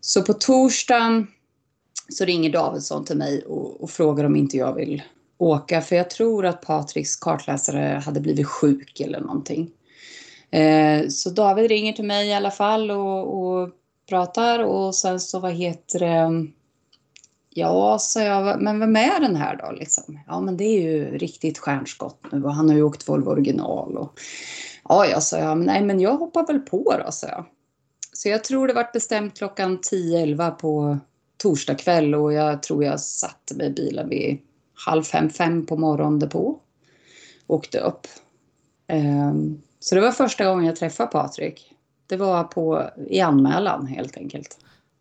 Så 0.00 0.22
på 0.22 0.32
torsdagen 0.32 1.26
så 2.08 2.24
ringer 2.24 2.50
Davidsson 2.50 3.04
till 3.04 3.16
mig 3.16 3.42
och, 3.42 3.82
och 3.82 3.90
frågar 3.90 4.24
om 4.24 4.36
inte 4.36 4.56
jag 4.56 4.74
vill 4.74 5.02
åka. 5.38 5.80
För 5.80 5.96
jag 5.96 6.10
tror 6.10 6.46
att 6.46 6.62
Patriks 6.62 7.16
kartläsare 7.16 8.02
hade 8.04 8.20
blivit 8.20 8.46
sjuk 8.46 9.00
eller 9.00 9.20
någonting. 9.20 9.70
Eh, 10.50 11.08
så 11.08 11.30
David 11.30 11.68
ringer 11.68 11.92
till 11.92 12.04
mig 12.04 12.28
i 12.28 12.32
alla 12.32 12.50
fall 12.50 12.90
och, 12.90 13.42
och 13.42 13.68
pratar 14.12 14.58
och 14.58 14.94
sen 14.94 15.20
så 15.20 15.38
vad 15.38 15.52
heter 15.52 15.98
det 15.98 16.46
Ja, 17.50 17.98
sa 17.98 18.20
jag, 18.20 18.62
men 18.62 18.80
vem 18.80 18.96
är 18.96 19.20
den 19.20 19.36
här 19.36 19.56
då 19.56 19.72
liksom? 19.72 20.18
Ja, 20.26 20.40
men 20.40 20.56
det 20.56 20.64
är 20.64 20.82
ju 20.82 21.18
riktigt 21.18 21.58
stjärnskott 21.58 22.18
nu 22.32 22.44
och 22.44 22.54
han 22.54 22.68
har 22.68 22.76
ju 22.76 22.82
åkt 22.82 23.08
Volvo 23.08 23.30
original 23.30 23.96
och 23.96 24.20
ja, 24.88 25.06
jag 25.06 25.22
sa 25.22 25.38
jag, 25.38 25.58
nej 25.58 25.82
men 25.82 26.00
jag 26.00 26.16
hoppar 26.16 26.46
väl 26.46 26.60
på 26.60 26.96
då, 27.04 27.12
sa 27.12 27.26
jag. 27.26 27.44
Så 28.12 28.28
jag 28.28 28.44
tror 28.44 28.66
det 28.66 28.74
vart 28.74 28.92
bestämt 28.92 29.38
klockan 29.38 29.78
10-11 29.78 30.50
på 30.50 30.98
torsdag 31.36 31.74
kväll 31.74 32.14
och 32.14 32.32
jag 32.32 32.62
tror 32.62 32.84
jag 32.84 33.00
satte 33.00 33.54
mig 33.54 33.66
i 33.66 33.70
bilen 33.70 34.08
vid 34.08 34.38
halv 34.74 35.02
fem, 35.02 35.30
fem 35.30 35.66
på 35.66 35.76
morgonen 35.76 36.18
därpå. 36.18 36.58
Åkte 37.46 37.78
upp. 37.78 38.06
Um, 38.92 39.62
så 39.80 39.94
det 39.94 40.00
var 40.00 40.12
första 40.12 40.44
gången 40.44 40.64
jag 40.64 40.76
träffade 40.76 41.10
Patrik. 41.10 41.71
Det 42.12 42.16
var 42.16 42.44
på, 42.44 42.90
i 43.10 43.20
anmälan 43.20 43.86
helt 43.86 44.16
enkelt. 44.16 44.58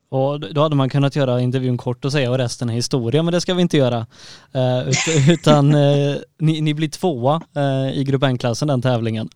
Och 0.09 0.53
då 0.53 0.61
hade 0.61 0.75
man 0.75 0.89
kunnat 0.89 1.15
göra 1.15 1.41
intervjun 1.41 1.77
kort 1.77 2.05
och 2.05 2.11
säga 2.11 2.31
och 2.31 2.37
resten 2.37 2.69
är 2.69 2.73
historia, 2.73 3.23
men 3.23 3.33
det 3.33 3.41
ska 3.41 3.53
vi 3.53 3.61
inte 3.61 3.77
göra. 3.77 4.07
Uh, 4.55 5.29
utan 5.29 5.75
uh, 5.75 6.17
ni, 6.37 6.61
ni, 6.61 6.73
blir 6.73 6.89
tvåa 6.89 7.41
uh, 7.57 7.97
i 7.97 8.03
Grupp 8.03 8.23
N-klassen 8.23 8.67
den 8.67 8.81
tävlingen. 8.81 9.29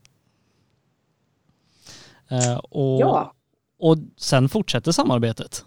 och, 2.70 3.02
ja. 3.02 3.34
och 3.80 3.98
sen 4.18 4.50
fortsätter 4.50 4.92
samarbetet. 4.92 5.66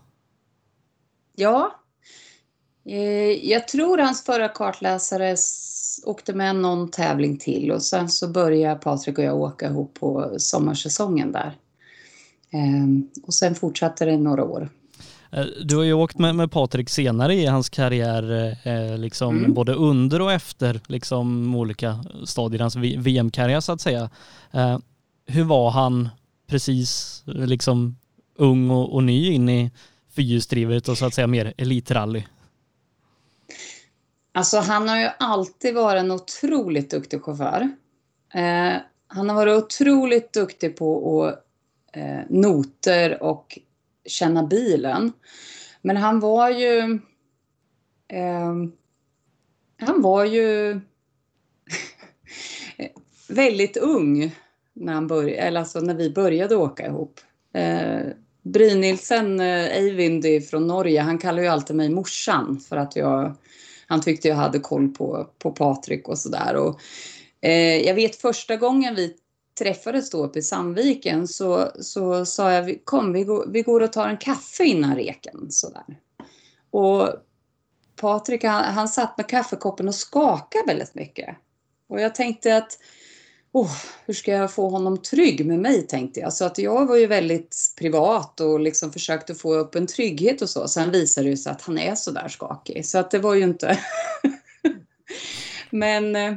Ja. 1.36 1.80
Jag 3.42 3.68
tror 3.68 3.98
hans 3.98 4.24
förra 4.24 4.48
kartläsare 4.48 5.36
åkte 6.04 6.34
med 6.34 6.56
någon 6.56 6.90
tävling 6.90 7.38
till 7.38 7.70
och 7.70 7.82
sen 7.82 8.08
så 8.08 8.28
började 8.28 8.80
Patrik 8.80 9.18
och 9.18 9.24
jag 9.24 9.36
åka 9.36 9.66
ihop 9.66 9.94
på 9.94 10.34
sommarsäsongen 10.38 11.32
där. 11.32 11.56
Och 13.22 13.34
sen 13.34 13.54
fortsatte 13.54 14.04
det 14.04 14.16
några 14.16 14.44
år. 14.44 14.68
Eh, 15.32 15.46
du 15.64 15.76
har 15.76 15.84
ju 15.84 15.92
åkt 15.92 16.18
med, 16.18 16.34
med 16.34 16.50
Patrik 16.50 16.88
senare 16.88 17.34
i 17.34 17.46
hans 17.46 17.68
karriär, 17.68 18.56
eh, 18.64 18.98
liksom 18.98 19.38
mm. 19.38 19.54
både 19.54 19.74
under 19.74 20.20
och 20.20 20.32
efter 20.32 20.80
liksom 20.86 21.54
olika 21.54 22.04
stadier 22.24 22.60
hans 22.60 22.76
VM-karriär 22.76 23.60
så 23.60 23.72
att 23.72 23.80
säga. 23.80 24.10
Eh, 24.52 24.78
hur 25.26 25.44
var 25.44 25.70
han 25.70 26.08
precis 26.46 27.22
liksom 27.26 27.96
ung 28.36 28.70
och, 28.70 28.94
och 28.94 29.04
ny 29.04 29.32
in 29.32 29.48
i 29.48 29.70
fyrhjulsdrivet 30.10 30.88
och 30.88 30.98
så 30.98 31.06
att 31.06 31.14
säga 31.14 31.26
mer 31.26 31.54
elitrally? 31.56 32.24
Alltså 34.32 34.58
han 34.58 34.88
har 34.88 35.00
ju 35.00 35.08
alltid 35.18 35.74
varit 35.74 36.00
en 36.00 36.10
otroligt 36.10 36.90
duktig 36.90 37.22
chaufför. 37.22 37.70
Eh, 38.34 38.74
han 39.06 39.28
har 39.28 39.36
varit 39.36 39.64
otroligt 39.64 40.32
duktig 40.32 40.76
på 40.76 41.24
att 41.26 41.44
eh, 41.92 42.20
noter 42.28 43.22
och 43.22 43.58
känna 44.06 44.46
bilen. 44.46 45.12
Men 45.82 45.96
han 45.96 46.20
var 46.20 46.50
ju... 46.50 47.00
Eh, 48.08 48.54
han 49.80 50.02
var 50.02 50.24
ju 50.24 50.80
väldigt 53.28 53.76
ung 53.76 54.34
när, 54.72 54.92
han 54.92 55.06
började, 55.06 55.42
eller 55.42 55.60
alltså 55.60 55.80
när 55.80 55.94
vi 55.94 56.10
började 56.10 56.56
åka 56.56 56.86
ihop. 56.86 57.20
Eh, 57.54 58.00
Brynildsen, 58.42 59.40
eh, 59.40 59.76
från 60.40 60.66
Norge, 60.66 61.00
han 61.00 61.18
kallar 61.18 61.42
ju 61.42 61.48
alltid 61.48 61.76
mig 61.76 61.88
morsan 61.88 62.60
för 62.68 62.76
att 62.76 62.96
jag, 62.96 63.36
han 63.86 64.00
tyckte 64.00 64.28
jag 64.28 64.36
hade 64.36 64.58
koll 64.58 64.88
på, 64.88 65.30
på 65.38 65.50
Patrik 65.50 66.08
och 66.08 66.18
sådär. 66.18 66.56
eh, 67.40 67.76
jag 67.86 67.94
vet 67.94 68.16
första 68.16 68.56
gången 68.56 68.94
vi 68.94 69.16
träffades 69.58 70.10
då 70.10 70.24
uppe 70.24 70.38
i 70.38 70.42
Sandviken 70.42 71.28
så, 71.28 71.70
så 71.80 72.26
sa 72.26 72.52
jag 72.52 72.78
kom 72.84 73.12
vi 73.12 73.24
går, 73.24 73.46
vi 73.48 73.62
går 73.62 73.80
och 73.80 73.92
tar 73.92 74.08
en 74.08 74.16
kaffe 74.16 74.64
innan 74.64 74.96
reken. 74.96 75.50
Sådär. 75.50 75.84
Och 76.70 77.08
Patrik 78.00 78.44
han, 78.44 78.64
han 78.64 78.88
satt 78.88 79.16
med 79.16 79.28
kaffekoppen 79.28 79.88
och 79.88 79.94
skakade 79.94 80.64
väldigt 80.66 80.94
mycket. 80.94 81.36
Och 81.88 82.00
jag 82.00 82.14
tänkte 82.14 82.56
att 82.56 82.78
oh, 83.52 83.76
hur 84.06 84.14
ska 84.14 84.32
jag 84.32 84.52
få 84.52 84.68
honom 84.68 85.02
trygg 85.02 85.46
med 85.46 85.58
mig 85.58 85.86
tänkte 85.86 86.20
jag. 86.20 86.32
Så 86.32 86.44
att 86.44 86.58
jag 86.58 86.86
var 86.86 86.96
ju 86.96 87.06
väldigt 87.06 87.56
privat 87.78 88.40
och 88.40 88.60
liksom 88.60 88.92
försökte 88.92 89.34
få 89.34 89.54
upp 89.54 89.74
en 89.74 89.86
trygghet 89.86 90.42
och 90.42 90.50
så. 90.50 90.68
Sen 90.68 90.90
visade 90.90 91.30
det 91.30 91.36
sig 91.36 91.52
att 91.52 91.62
han 91.62 91.78
är 91.78 91.94
så 91.94 92.10
där 92.10 92.28
skakig. 92.28 92.86
Så 92.86 92.98
att 92.98 93.10
det 93.10 93.18
var 93.18 93.34
ju 93.34 93.42
inte... 93.42 93.78
Men 95.70 96.16
eh, 96.16 96.34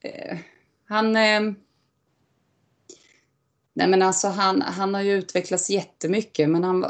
eh, 0.00 0.38
han... 0.88 1.16
Eh, 1.16 1.40
Nej 3.74 3.88
men 3.88 4.02
alltså 4.02 4.28
han, 4.28 4.62
han 4.62 4.94
har 4.94 5.02
ju 5.02 5.12
utvecklats 5.12 5.70
jättemycket 5.70 6.48
men 6.48 6.64
han 6.64 6.86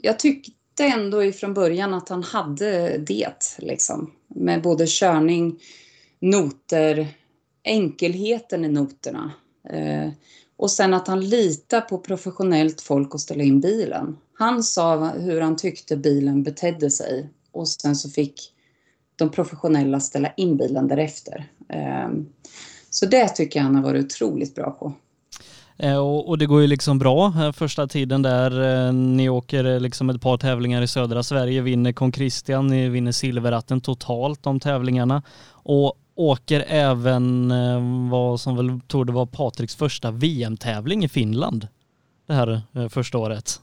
jag 0.00 0.18
tyckte 0.18 0.84
ändå 0.84 1.24
ifrån 1.24 1.54
början 1.54 1.94
att 1.94 2.08
han 2.08 2.22
hade 2.22 2.98
det 2.98 3.56
liksom. 3.58 4.12
Med 4.28 4.62
både 4.62 4.84
körning, 4.88 5.60
noter, 6.20 7.08
enkelheten 7.64 8.64
i 8.64 8.68
noterna. 8.68 9.32
Eh, 9.68 10.10
och 10.56 10.70
sen 10.70 10.94
att 10.94 11.08
han 11.08 11.28
litar 11.28 11.80
på 11.80 11.98
professionellt 11.98 12.80
folk 12.80 13.14
att 13.14 13.20
ställa 13.20 13.42
in 13.42 13.60
bilen. 13.60 14.18
Han 14.34 14.62
sa 14.62 15.08
hur 15.08 15.40
han 15.40 15.56
tyckte 15.56 15.96
bilen 15.96 16.42
betedde 16.42 16.90
sig 16.90 17.30
och 17.52 17.68
sen 17.68 17.96
så 17.96 18.10
fick 18.10 18.52
de 19.16 19.30
professionella 19.30 20.00
ställa 20.00 20.32
in 20.36 20.56
bilen 20.56 20.88
därefter. 20.88 21.50
Eh, 21.68 22.10
så 22.90 23.06
det 23.06 23.28
tycker 23.28 23.60
jag 23.60 23.64
han 23.64 23.74
har 23.74 23.82
varit 23.82 24.04
otroligt 24.04 24.54
bra 24.54 24.70
på. 24.70 24.92
Eh, 25.82 25.96
och, 25.96 26.28
och, 26.28 26.38
det 26.38 26.46
går 26.46 26.60
ju 26.60 26.66
liksom 26.66 26.98
bra 26.98 27.26
eh, 27.26 27.52
första 27.52 27.86
tiden 27.86 28.22
där. 28.22 28.86
Eh, 28.86 28.92
ni 28.92 29.28
åker 29.28 29.80
liksom 29.80 30.10
ett 30.10 30.20
par 30.20 30.36
tävlingar 30.38 30.82
i 30.82 30.88
södra 30.88 31.22
Sverige, 31.22 31.60
vinner 31.60 31.92
Kong 31.92 32.12
Christian, 32.12 32.66
ni 32.66 32.88
vinner 32.88 33.12
Silveratten 33.12 33.80
totalt 33.80 34.42
de 34.42 34.60
tävlingarna 34.60 35.22
och 35.52 35.94
åker 36.14 36.64
även 36.68 37.52
vad 38.10 38.40
som 38.40 38.56
väl 38.56 38.80
torde 38.86 39.12
vara 39.12 39.26
Patriks 39.26 39.76
första 39.76 40.10
VM-tävling 40.10 41.04
i 41.04 41.08
Finland 41.08 41.68
det 42.26 42.34
här 42.34 42.88
första 42.88 43.18
året. 43.18 43.60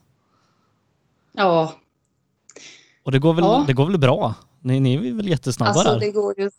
Ja. 1.34 1.74
Och 3.04 3.12
det 3.12 3.20
går 3.20 3.34
väl, 3.34 3.44
ja. 3.44 3.64
det 3.68 3.74
går 3.74 3.86
väl 3.86 4.00
bra? 4.00 4.34
Ni, 4.60 4.80
ni 4.80 4.94
är 4.94 5.14
väl 5.14 5.28
jättesnabba 5.28 5.70
alltså, 5.70 5.84
där? 5.84 5.92
Alltså 5.92 6.08
det 6.08 6.12
går 6.12 6.40
ju 6.40 6.50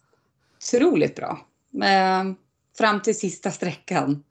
otroligt 0.56 1.16
bra. 1.16 1.38
Men, 1.70 2.36
fram 2.78 3.02
till 3.02 3.18
sista 3.18 3.50
sträckan. 3.50 4.22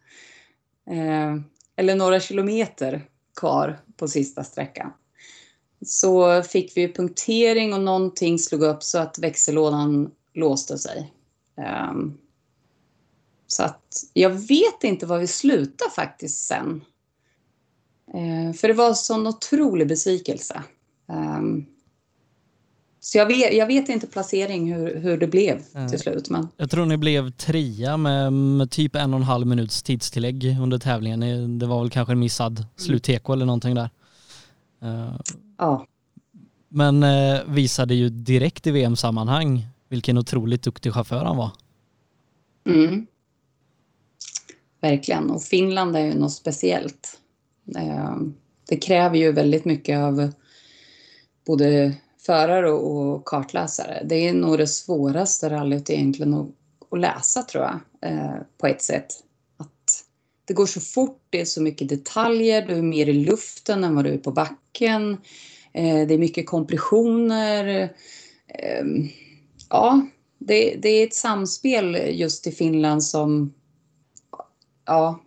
Eh, 0.89 1.35
eller 1.75 1.95
några 1.95 2.19
kilometer 2.19 3.05
kvar 3.35 3.79
på 3.97 4.07
sista 4.07 4.43
sträckan. 4.43 4.93
Så 5.85 6.43
fick 6.43 6.77
vi 6.77 6.93
punktering 6.93 7.73
och 7.73 7.81
någonting 7.81 8.39
slog 8.39 8.63
upp 8.63 8.83
så 8.83 8.97
att 8.97 9.19
växellådan 9.19 10.11
låste 10.33 10.77
sig. 10.77 11.13
Eh, 11.57 11.93
så 13.47 13.63
att 13.63 14.03
jag 14.13 14.29
vet 14.29 14.83
inte 14.83 15.05
var 15.05 15.17
vi 15.17 15.27
slutade 15.27 15.91
faktiskt 15.91 16.47
sen. 16.47 16.81
Eh, 18.13 18.53
för 18.53 18.67
det 18.67 18.73
var 18.73 18.87
en 18.87 18.95
sån 18.95 19.27
otrolig 19.27 19.87
besvikelse. 19.87 20.63
Så 22.99 23.17
jag 23.17 23.25
vet, 23.25 23.53
jag 23.53 23.67
vet 23.67 23.89
inte 23.89 24.07
placering 24.07 24.73
hur, 24.73 24.95
hur 24.95 25.17
det 25.17 25.27
blev 25.27 25.61
till 25.89 25.99
slut. 25.99 26.29
Men... 26.29 26.47
Jag 26.57 26.71
tror 26.71 26.85
ni 26.85 26.97
blev 26.97 27.31
trea 27.31 27.97
med, 27.97 28.33
med 28.33 28.71
typ 28.71 28.95
en 28.95 29.13
och 29.13 29.19
en 29.19 29.25
halv 29.25 29.47
minuts 29.47 29.83
tidstillägg 29.83 30.57
under 30.61 30.77
tävlingen. 30.77 31.59
Det 31.59 31.65
var 31.65 31.79
väl 31.79 31.89
kanske 31.89 32.11
en 32.11 32.19
missad 32.19 32.57
mm. 32.57 32.69
slutteko 32.75 33.33
eller 33.33 33.45
någonting 33.45 33.75
där. 33.75 33.89
Uh, 34.83 35.19
ja. 35.57 35.85
Men 36.69 37.03
uh, 37.03 37.41
visade 37.47 37.95
ju 37.95 38.09
direkt 38.09 38.67
i 38.67 38.71
VM-sammanhang 38.71 39.67
vilken 39.89 40.17
otroligt 40.17 40.63
duktig 40.63 40.93
chaufför 40.93 41.25
han 41.25 41.37
var. 41.37 41.51
Mm. 42.65 43.07
Verkligen. 44.81 45.29
Och 45.29 45.41
Finland 45.41 45.95
är 45.95 46.05
ju 46.05 46.13
något 46.13 46.33
speciellt. 46.33 47.19
Uh, 47.77 48.17
det 48.69 48.77
kräver 48.77 49.17
ju 49.17 49.31
väldigt 49.31 49.65
mycket 49.65 49.99
av 49.99 50.31
både 51.45 51.95
förare 52.29 52.71
och 52.71 53.25
kartläsare. 53.25 54.03
Det 54.05 54.27
är 54.27 54.33
nog 54.33 54.57
det 54.57 54.67
svåraste 54.67 55.49
rallyt 55.49 55.89
egentligen 55.89 56.33
att, 56.33 56.47
att 56.91 56.99
läsa 56.99 57.43
tror 57.43 57.63
jag, 57.63 57.79
eh, 58.11 58.35
på 58.57 58.67
ett 58.67 58.81
sätt. 58.81 59.13
det 60.45 60.53
går 60.53 60.65
så 60.65 60.79
fort, 60.79 61.21
det 61.29 61.41
är 61.41 61.45
så 61.45 61.61
mycket 61.61 61.89
detaljer, 61.89 62.67
du 62.67 62.77
är 62.77 62.81
mer 62.81 63.09
i 63.09 63.13
luften 63.13 63.83
än 63.83 63.95
vad 63.95 64.05
du 64.05 64.13
är 64.13 64.17
på 64.17 64.31
backen. 64.31 65.17
Eh, 65.73 66.07
det 66.07 66.13
är 66.13 66.17
mycket 66.17 66.47
kompressioner. 66.47 67.93
Eh, 68.47 68.85
ja, 69.69 70.07
det, 70.37 70.75
det, 70.75 70.89
är 70.89 71.07
ett 71.07 71.15
samspel 71.15 71.95
just 72.19 72.47
i 72.47 72.51
Finland 72.51 73.03
som 73.03 73.53
ja, 74.85 75.19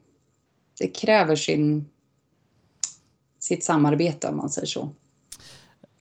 det 0.79 0.89
kräver 0.89 1.37
sin, 1.37 1.89
sitt 3.39 3.65
samarbete 3.65 4.29
om 4.29 4.37
man 4.37 4.51
säger 4.51 4.67
så. 4.67 4.91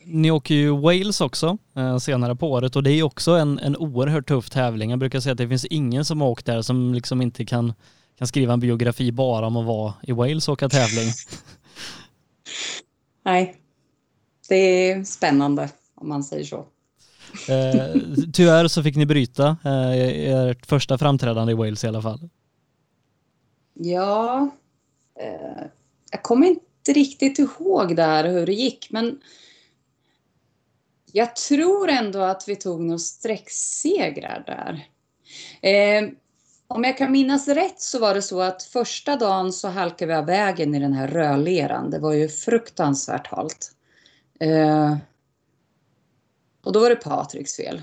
Ni 0.05 0.31
åker 0.31 0.55
ju 0.55 0.69
Wales 0.69 1.21
också 1.21 1.57
eh, 1.75 1.97
senare 1.97 2.35
på 2.35 2.51
året 2.51 2.75
och 2.75 2.83
det 2.83 2.91
är 2.91 3.03
också 3.03 3.31
en, 3.31 3.59
en 3.59 3.77
oerhört 3.77 4.27
tuff 4.27 4.49
tävling. 4.49 4.89
Jag 4.89 4.99
brukar 4.99 5.19
säga 5.19 5.31
att 5.31 5.37
det 5.37 5.47
finns 5.47 5.65
ingen 5.65 6.05
som 6.05 6.21
har 6.21 6.27
åkt 6.27 6.45
där 6.45 6.61
som 6.61 6.93
liksom 6.93 7.21
inte 7.21 7.45
kan, 7.45 7.73
kan 8.17 8.27
skriva 8.27 8.53
en 8.53 8.59
biografi 8.59 9.11
bara 9.11 9.47
om 9.47 9.57
att 9.57 9.65
vara 9.65 9.93
i 10.03 10.11
Wales 10.11 10.47
och 10.47 10.53
åka 10.53 10.69
tävling. 10.69 11.07
Nej, 13.25 13.55
det 14.49 14.91
är 14.91 15.03
spännande 15.03 15.69
om 15.95 16.09
man 16.09 16.23
säger 16.23 16.45
så. 16.45 16.65
Eh, 17.49 18.01
tyvärr 18.33 18.67
så 18.67 18.83
fick 18.83 18.95
ni 18.95 19.05
bryta 19.05 19.57
eh, 19.63 20.33
ert 20.33 20.65
första 20.65 20.97
framträdande 20.97 21.51
i 21.51 21.55
Wales 21.55 21.83
i 21.83 21.87
alla 21.87 22.01
fall. 22.01 22.29
Ja, 23.73 24.49
eh, 25.19 25.63
jag 26.11 26.23
kommer 26.23 26.47
inte 26.47 26.93
riktigt 26.93 27.39
ihåg 27.39 27.95
där 27.95 28.29
hur 28.29 28.45
det 28.45 28.53
gick 28.53 28.87
men 28.91 29.19
jag 31.11 31.35
tror 31.35 31.89
ändå 31.89 32.19
att 32.19 32.47
vi 32.47 32.55
tog 32.55 32.81
några 32.81 32.99
sträcksegrar 32.99 34.43
där. 34.45 34.87
Eh, 35.61 36.09
om 36.67 36.83
jag 36.83 36.97
kan 36.97 37.11
minnas 37.11 37.47
rätt 37.47 37.81
så 37.81 37.99
var 37.99 38.13
det 38.13 38.21
så 38.21 38.41
att 38.41 38.63
första 38.63 39.15
dagen 39.15 39.53
så 39.53 39.67
halkade 39.67 40.13
vi 40.13 40.17
av 40.17 40.25
vägen 40.25 40.75
i 40.75 40.79
den 40.79 40.93
här 40.93 41.07
rödleran. 41.07 41.89
Det 41.89 41.99
var 41.99 42.13
ju 42.13 42.29
fruktansvärt 42.29 43.27
halt. 43.27 43.71
Eh, 44.39 44.97
och 46.63 46.71
då 46.71 46.79
var 46.79 46.89
det 46.89 46.95
Patriks 46.95 47.55
fel. 47.55 47.81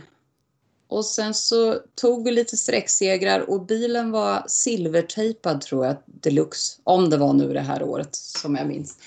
Och 0.89 1.05
sen 1.05 1.35
så 1.35 1.79
tog 1.95 2.25
vi 2.25 2.31
lite 2.31 2.57
sträcksegrar 2.57 3.51
och 3.51 3.67
bilen 3.67 4.11
var 4.11 4.45
silvertejpad 4.47 5.61
tror 5.61 5.87
jag, 5.87 5.97
deluxe. 6.07 6.81
Om 6.85 7.11
det 7.11 7.17
var 7.17 7.33
nu 7.33 7.53
det 7.53 7.61
här 7.61 7.83
året 7.83 8.15
som 8.15 8.57
jag 8.57 8.67
minns. 8.67 8.99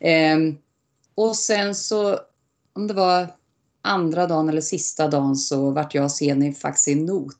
Eh, 0.00 0.38
och 1.14 1.36
sen 1.36 1.74
så, 1.74 2.18
om 2.72 2.86
det 2.86 2.94
var 2.94 3.26
andra 3.82 4.26
dagen 4.26 4.48
eller 4.48 4.60
sista 4.60 5.08
dagen 5.08 5.36
så 5.36 5.70
vart 5.70 5.94
jag 5.94 6.10
sen 6.10 6.42
i 6.42 6.54
Faxinot. 6.54 7.36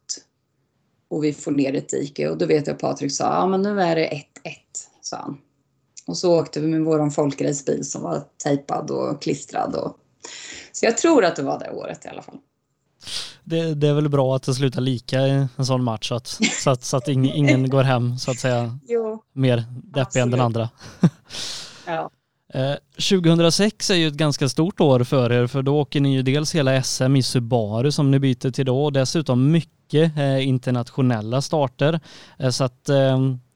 Och 1.08 1.24
vi 1.24 1.32
får 1.32 1.50
ner 1.50 1.74
ett 1.74 1.88
dike 1.88 2.28
och 2.28 2.38
då 2.38 2.46
vet 2.46 2.66
jag 2.66 2.78
Patrik 2.78 3.12
sa, 3.12 3.24
ja 3.24 3.46
men 3.46 3.62
nu 3.62 3.80
är 3.80 3.96
det 3.96 4.08
1-1, 4.08 4.22
sa 5.02 5.16
han. 5.16 5.38
Och 6.06 6.16
så 6.16 6.40
åkte 6.40 6.60
vi 6.60 6.66
med 6.66 6.80
våran 6.80 7.10
folkracebil 7.10 7.84
som 7.84 8.02
var 8.02 8.24
tejpad 8.44 8.90
och 8.90 9.22
klistrad. 9.22 9.74
Och... 9.74 9.96
Så 10.72 10.86
jag 10.86 10.98
tror 10.98 11.24
att 11.24 11.36
det 11.36 11.42
var 11.42 11.58
det 11.58 11.70
året 11.70 12.04
i 12.04 12.08
alla 12.08 12.22
fall. 12.22 12.38
Det, 13.44 13.74
det 13.74 13.88
är 13.88 13.94
väl 13.94 14.08
bra 14.08 14.36
att 14.36 14.42
det 14.42 14.54
slutar 14.54 14.80
lika 14.80 15.26
i 15.26 15.46
en 15.56 15.66
sån 15.66 15.84
match 15.84 16.08
så 16.08 16.14
att, 16.14 16.26
så 16.62 16.70
att, 16.70 16.84
så 16.84 16.96
att 16.96 17.08
ingen, 17.08 17.34
ingen 17.36 17.70
går 17.70 17.82
hem 17.82 18.18
så 18.18 18.30
att 18.30 18.38
säga 18.38 18.78
jo, 18.88 19.22
mer 19.32 19.64
deppig 19.84 20.20
än 20.20 20.30
den 20.30 20.40
andra. 20.40 20.68
ja. 21.86 22.10
Eh, 22.54 22.74
2006 22.94 23.90
är 23.90 23.94
ju 23.94 24.08
ett 24.08 24.14
ganska 24.14 24.48
stort 24.48 24.80
år 24.80 25.04
för 25.04 25.32
er 25.32 25.46
för 25.46 25.62
då 25.62 25.80
åker 25.80 26.00
ni 26.00 26.14
ju 26.14 26.22
dels 26.22 26.54
hela 26.54 26.82
SM 26.82 27.16
i 27.16 27.22
Subaru 27.22 27.92
som 27.92 28.10
ni 28.10 28.18
byter 28.18 28.50
till 28.50 28.66
då 28.66 28.84
och 28.84 28.92
dessutom 28.92 29.50
mycket 29.50 30.18
eh, 30.18 30.48
internationella 30.48 31.42
starter. 31.42 32.00
Eh, 32.38 32.50
så 32.50 32.64
att 32.64 32.90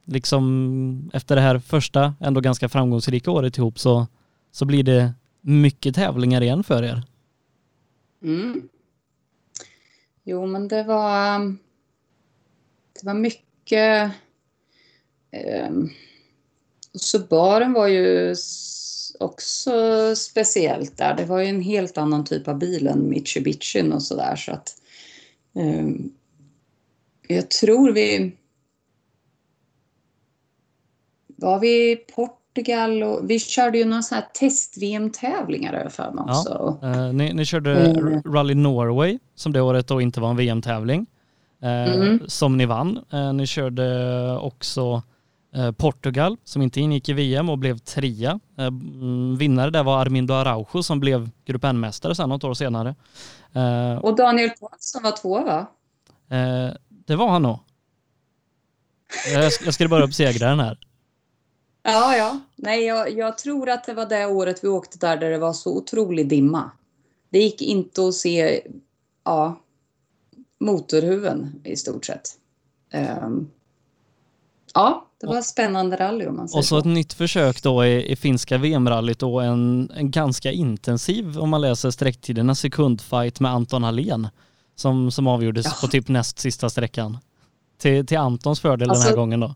liksom 0.05 1.11
efter 1.13 1.37
det 1.37 1.43
här 1.43 1.59
första 1.59 2.15
ändå 2.21 2.41
ganska 2.41 2.69
framgångsrika 2.69 3.31
året 3.31 3.59
ihop 3.59 3.79
så, 3.79 4.07
så 4.53 4.65
blir 4.65 4.83
det 4.83 5.13
mycket 5.41 5.95
tävlingar 5.95 6.43
igen 6.43 6.65
för 6.65 6.83
er. 6.83 7.03
Mm. 8.23 8.69
Jo 10.25 10.47
men 10.47 10.69
det 10.69 10.83
var 10.83 11.39
det 12.95 13.07
var 13.07 13.15
mycket 13.15 14.13
eh, 15.31 15.71
Subaren 16.99 17.73
var 17.73 17.87
ju 17.87 18.35
också 19.21 19.73
speciellt 20.17 20.97
där. 20.97 21.15
Det 21.17 21.25
var 21.25 21.41
ju 21.41 21.47
en 21.47 21.63
helt 21.63 21.99
annan 21.99 22.25
typ 22.25 22.49
av 22.49 22.59
bil 22.59 22.87
än 22.87 23.09
Mitsubishi 23.09 23.91
och 23.93 24.03
sådär 24.03 24.37
så 24.37 24.53
att 24.53 24.73
eh, 25.57 25.89
jag 27.29 27.51
tror 27.51 27.93
vi 27.93 28.33
var 31.37 31.61
vi 31.61 31.93
i 31.93 31.97
Portugal 31.97 33.03
och 33.03 33.31
vi 33.31 33.39
körde 33.39 33.79
ju 33.79 33.85
några 33.85 34.03
sådana 34.03 34.23
här 34.23 34.31
test-VM-tävlingar 34.33 35.89
för 35.89 36.13
mig 36.13 36.25
också. 36.29 36.79
Ja, 36.83 36.89
eh, 36.89 37.13
ni, 37.13 37.33
ni, 37.33 37.45
körde 37.45 37.77
mm. 37.77 38.23
Rally 38.23 38.55
Norway 38.55 39.19
som 39.35 39.53
det 39.53 39.61
året 39.61 39.89
då 39.89 40.01
inte 40.01 40.21
var 40.21 40.31
en 40.31 40.37
VM-tävling. 40.37 41.07
Eh, 41.63 41.95
mm. 41.95 42.21
Som 42.27 42.57
ni 42.57 42.67
vann. 42.67 43.05
Eh, 43.13 43.33
ni 43.33 43.47
körde 43.47 44.39
också 44.39 45.03
Portugal 45.73 46.37
som 46.45 46.63
inte 46.63 46.81
ingick 46.81 47.09
i 47.09 47.13
VM 47.13 47.49
och 47.49 47.59
blev 47.59 47.79
trea. 47.79 48.41
Eh, 48.59 48.67
mm, 48.67 49.37
vinnare 49.37 49.71
där 49.71 49.83
var 49.83 49.99
Armindo 49.99 50.35
Araujo 50.35 50.83
som 50.83 51.01
blev 51.01 51.31
Grupp 51.45 51.65
N-mästare 51.65 52.15
sen 52.15 52.29
något 52.29 52.45
år 52.45 52.55
senare. 52.55 52.95
Eh, 53.53 53.99
och 53.99 54.17
Daniel 54.17 54.51
Paulsson 54.51 55.03
var 55.03 55.13
två 55.13 55.45
va? 55.45 55.67
Det 56.89 57.17
var 57.17 57.29
han 57.29 57.43
nog. 57.43 57.59
Jag 59.35 59.75
ska 59.75 59.89
bara 59.89 60.05
upp 60.05 60.15
segraren 60.15 60.61
här. 60.61 60.79
Ja, 61.89 62.17
ja. 62.17 62.41
Nej, 62.57 62.85
jag, 62.85 63.11
jag, 63.13 63.39
tror 63.39 63.69
att 63.69 63.85
det 63.85 63.95
var 63.95 64.07
det 64.07 64.27
året 64.27 64.65
vi 64.65 64.69
åkte 64.69 64.99
där, 64.99 65.17
där 65.17 65.31
det 65.31 65.39
var 65.39 65.53
så 65.53 65.77
otrolig 65.77 66.29
dimma. 66.29 66.71
Det 67.31 67.39
gick 67.39 67.63
inte 67.63 68.09
att 68.09 68.15
se 68.15 68.63
ja, 69.25 69.61
motorhuven 70.61 71.61
i 71.65 71.77
stort 71.77 72.05
sett. 72.05 72.31
Um, 73.23 73.51
ja, 74.77 75.07
det 75.21 75.27
var 75.27 75.39
ett 75.39 75.47
spännande 75.47 75.97
rally 75.97 76.27
om 76.27 76.37
man 76.37 76.49
säger 76.49 76.59
Och 76.59 76.65
så 76.65 76.79
ett 76.79 76.85
nytt 76.85 77.13
försök 77.13 77.63
då 77.63 77.85
i, 77.85 78.13
i 78.13 78.17
finska 78.17 78.59
VM-rallyt 78.59 79.23
och 79.23 79.45
en, 79.45 79.91
en 79.95 80.11
ganska 80.11 80.53
intensiv, 80.53 81.39
om 81.39 81.51
man 81.51 81.61
läser 81.61 81.91
sträcktiderna, 81.91 82.55
sekundfight 82.55 83.41
med 83.41 83.53
Anton 83.53 83.85
Hallén 83.85 84.29
som, 84.75 85.11
som 85.11 85.27
avgjordes 85.27 85.67
ja. 85.67 85.73
på 85.81 85.87
typ 85.87 86.09
näst 86.09 86.39
sista 86.39 86.71
sträckan. 86.71 87.19
Till, 87.79 88.07
till 88.07 88.19
Antons 88.19 88.61
fördel 88.61 88.91
alltså, 88.91 89.05
den 89.05 89.11
här 89.11 89.17
gången 89.17 89.41
då. 89.41 89.55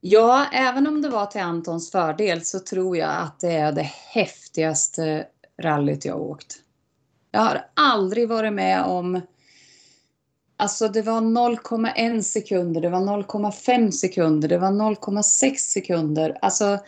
Ja, 0.00 0.46
även 0.52 0.86
om 0.86 1.02
det 1.02 1.08
var 1.08 1.26
till 1.26 1.40
Antons 1.40 1.90
fördel 1.90 2.44
så 2.44 2.58
tror 2.58 2.96
jag 2.96 3.10
att 3.10 3.40
det 3.40 3.52
är 3.52 3.72
det 3.72 3.90
häftigaste 4.12 5.26
rallyt 5.62 6.04
jag 6.04 6.14
har 6.14 6.20
åkt. 6.20 6.56
Jag 7.30 7.40
har 7.40 7.66
aldrig 7.74 8.28
varit 8.28 8.52
med 8.52 8.84
om 8.84 9.20
Alltså 10.56 10.88
det 10.88 11.02
var 11.02 11.20
0,1 11.20 12.22
sekunder, 12.22 12.80
det 12.80 12.88
var 12.88 13.00
0,5 13.00 13.90
sekunder, 13.90 14.48
det 14.48 14.58
var 14.58 14.70
0,6 14.70 15.54
sekunder. 15.56 16.38
Alltså 16.42 16.78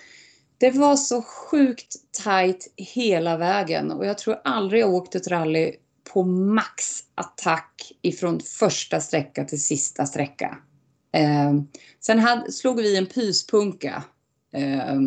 det 0.59 0.71
var 0.71 0.97
så 0.97 1.23
sjukt 1.23 1.97
tight 2.25 2.73
hela 2.77 3.37
vägen 3.37 3.91
och 3.91 4.07
jag 4.07 4.19
tror 4.19 4.41
aldrig 4.45 4.83
jag 4.83 4.95
åkt 4.95 5.14
ett 5.14 5.29
rally 5.29 5.73
på 6.12 6.23
max 6.23 7.01
attack 7.14 7.93
ifrån 8.03 8.41
första 8.41 9.01
sträcka 9.01 9.45
till 9.45 9.62
sista 9.62 10.07
sträcka. 10.07 10.59
Eh, 11.12 11.55
sen 12.01 12.19
had, 12.19 12.55
slog 12.55 12.77
vi 12.77 12.97
en 12.97 13.07
pyspunka 13.07 14.05
eh, 14.53 15.01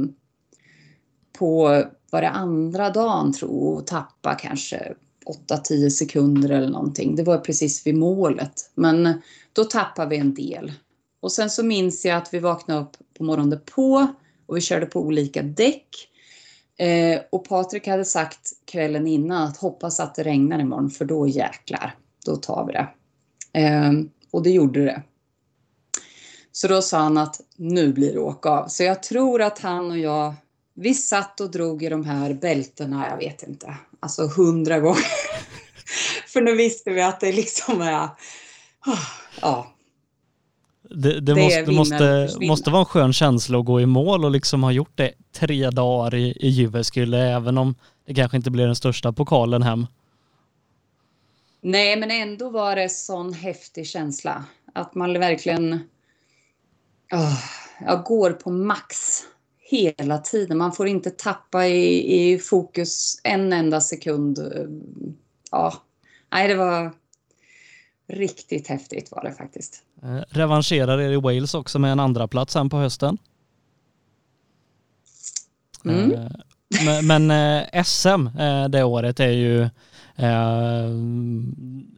på, 1.39 1.83
var 2.11 2.21
det 2.21 2.29
andra 2.29 2.89
dagen 2.89 3.33
tror 3.33 3.51
jag, 3.51 3.77
och 3.77 3.87
tappa 3.87 4.35
kanske 4.35 4.93
8-10 5.25 5.89
sekunder 5.89 6.49
eller 6.49 6.69
någonting. 6.69 7.15
Det 7.15 7.23
var 7.23 7.37
precis 7.37 7.87
vid 7.87 7.95
målet. 7.95 8.71
Men 8.75 9.21
då 9.53 9.63
tappade 9.63 10.09
vi 10.09 10.17
en 10.17 10.33
del. 10.33 10.71
Och 11.21 11.31
sen 11.31 11.49
så 11.49 11.63
minns 11.63 12.05
jag 12.05 12.17
att 12.17 12.33
vi 12.33 12.39
vaknade 12.39 12.81
upp 12.81 12.97
på 13.17 13.23
morgonen 13.23 13.59
på 13.75 14.07
och 14.45 14.57
vi 14.57 14.61
körde 14.61 14.85
på 14.85 14.99
olika 14.99 15.41
däck. 15.41 15.87
Eh, 16.77 17.21
och 17.29 17.45
Patrik 17.45 17.87
hade 17.87 18.05
sagt 18.05 18.51
kvällen 18.65 19.07
innan 19.07 19.47
att 19.47 19.57
hoppas 19.57 19.99
att 19.99 20.15
det 20.15 20.23
regnar 20.23 20.59
imorgon 20.59 20.89
för 20.89 21.05
då 21.05 21.27
jäklar, 21.27 21.95
då 22.25 22.35
tar 22.35 22.65
vi 22.65 22.73
det. 22.73 22.87
Eh, 23.59 23.91
och 24.31 24.43
det 24.43 24.51
gjorde 24.51 24.85
det. 24.85 25.03
Så 26.51 26.67
då 26.67 26.81
sa 26.81 26.97
han 26.97 27.17
att 27.17 27.41
nu 27.55 27.93
blir 27.93 28.13
det 28.13 28.19
åka 28.19 28.49
av. 28.49 28.67
Så 28.67 28.83
jag 28.83 29.03
tror 29.03 29.41
att 29.41 29.59
han 29.59 29.91
och 29.91 29.97
jag, 29.97 30.33
vi 30.73 30.93
satt 30.93 31.41
och 31.41 31.51
drog 31.51 31.83
i 31.83 31.89
de 31.89 32.05
här 32.05 32.33
bältena, 32.33 33.07
jag 33.09 33.17
vet 33.17 33.43
inte, 33.43 33.75
alltså 34.01 34.27
hundra 34.27 34.79
gånger. 34.79 35.05
För 36.27 36.41
nu 36.41 36.55
visste 36.55 36.91
vi 36.91 37.01
att 37.01 37.19
det 37.19 37.31
liksom 37.31 37.81
är, 37.81 38.09
ja. 39.41 39.75
Det, 40.89 41.19
det, 41.19 41.21
det 41.21 41.35
måste, 41.35 41.71
måste, 41.71 42.29
måste 42.47 42.69
vara 42.69 42.79
en 42.79 42.85
skön 42.85 43.13
känsla 43.13 43.59
att 43.59 43.65
gå 43.65 43.81
i 43.81 43.85
mål 43.85 44.25
och 44.25 44.31
liksom 44.31 44.63
ha 44.63 44.71
gjort 44.71 44.97
det 44.97 45.13
tre 45.31 45.69
dagar 45.69 46.15
i, 46.15 46.37
i 46.39 46.47
Jyväskylä, 46.47 47.35
även 47.35 47.57
om 47.57 47.75
det 48.05 48.13
kanske 48.13 48.37
inte 48.37 48.51
blir 48.51 48.65
den 48.65 48.75
största 48.75 49.11
pokalen 49.11 49.63
hem. 49.63 49.87
Nej, 51.61 51.95
men 51.95 52.11
ändå 52.11 52.49
var 52.49 52.75
det 52.75 52.89
sån 52.89 53.33
häftig 53.33 53.87
känsla. 53.87 54.45
Att 54.73 54.95
man 54.95 55.13
verkligen... 55.13 55.73
Oh, 57.11 57.43
ja, 57.85 57.95
går 58.05 58.31
på 58.31 58.51
max 58.51 59.23
hela 59.71 60.17
tiden. 60.17 60.57
Man 60.57 60.71
får 60.71 60.87
inte 60.87 61.09
tappa 61.09 61.67
i, 61.67 62.33
i 62.33 62.39
fokus 62.39 63.21
en 63.23 63.53
enda 63.53 63.81
sekund. 63.81 64.39
Ja, 65.51 65.73
nej 66.31 66.47
det 66.47 66.55
var 66.55 66.91
riktigt 68.07 68.67
häftigt 68.67 69.11
var 69.11 69.23
det 69.23 69.31
faktiskt. 69.31 69.83
Eh, 70.03 70.21
revanscherar 70.29 71.01
er 71.01 71.11
i 71.11 71.15
Wales 71.15 71.53
också 71.53 71.79
med 71.79 71.91
en 71.91 71.99
andra 71.99 72.27
plats 72.27 72.53
sen 72.53 72.69
på 72.69 72.77
hösten. 72.77 73.17
Mm. 75.85 76.11
Eh, 76.11 76.31
men, 76.85 77.27
men 77.27 77.31
eh, 77.71 77.83
SM 77.83 78.27
det 78.69 78.83
året 78.83 79.19
är 79.19 79.31
ju 79.31 79.69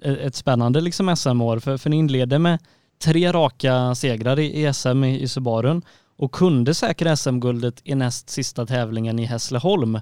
ett 0.01 0.35
spännande 0.35 0.81
liksom 0.81 1.15
SM-år 1.15 1.59
för, 1.59 1.77
för 1.77 1.89
ni 1.89 1.95
inledde 1.95 2.39
med 2.39 2.59
tre 3.03 3.31
raka 3.31 3.95
segrar 3.95 4.39
i, 4.39 4.73
SM 4.73 5.03
i, 5.03 5.21
i 5.21 5.27
Subarun 5.27 5.81
och 6.15 6.31
kunde 6.31 6.73
säkra 6.73 7.15
SM-guldet 7.15 7.81
i 7.83 7.95
näst 7.95 8.29
sista 8.29 8.65
tävlingen 8.65 9.19
i 9.19 9.25
Hässleholm. 9.25 9.95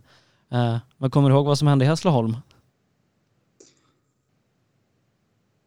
Eh, 0.51 0.77
men 0.97 1.11
kommer 1.11 1.29
du 1.29 1.35
ihåg 1.35 1.45
vad 1.45 1.57
som 1.57 1.67
hände 1.67 1.85
i 1.85 1.87
Hässleholm? 1.87 2.37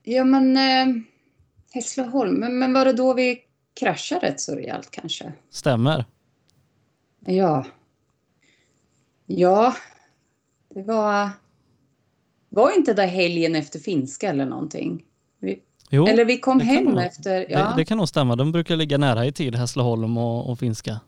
Ja 0.03 0.25
men 0.25 0.57
eh, 0.57 1.03
Hässleholm, 1.73 2.35
men, 2.35 2.59
men 2.59 2.73
var 2.73 2.85
det 2.85 2.93
då 2.93 3.15
vi 3.15 3.39
kraschade 3.81 4.27
rätt 4.27 4.41
så 4.41 4.55
rejält 4.55 4.91
kanske? 4.91 5.33
Stämmer. 5.51 6.05
Ja. 7.27 7.67
Ja, 9.27 9.75
det 10.75 10.83
var... 10.83 11.31
Var 12.49 12.77
inte 12.77 12.95
det 12.95 13.07
helgen 13.07 13.55
efter 13.55 13.79
finska 13.79 14.29
eller 14.29 14.47
någonting? 14.47 15.05
Jo, 15.95 16.07
eller 16.07 16.25
vi 16.25 16.39
kom 16.39 16.61
hem 16.61 16.85
nog- 16.85 17.03
efter... 17.03 17.47
Ja. 17.49 17.59
det, 17.59 17.75
det 17.77 17.85
kan 17.85 17.99
nog 17.99 18.09
stämma. 18.09 18.37
De 18.37 18.53
brukar 18.53 18.77
ligga 18.77 18.99
nära 18.99 19.27
i 19.27 19.33
tid, 19.33 19.55
Hässleholm 19.55 20.19
och, 20.19 20.51
och 20.51 20.59
finska. 20.59 21.01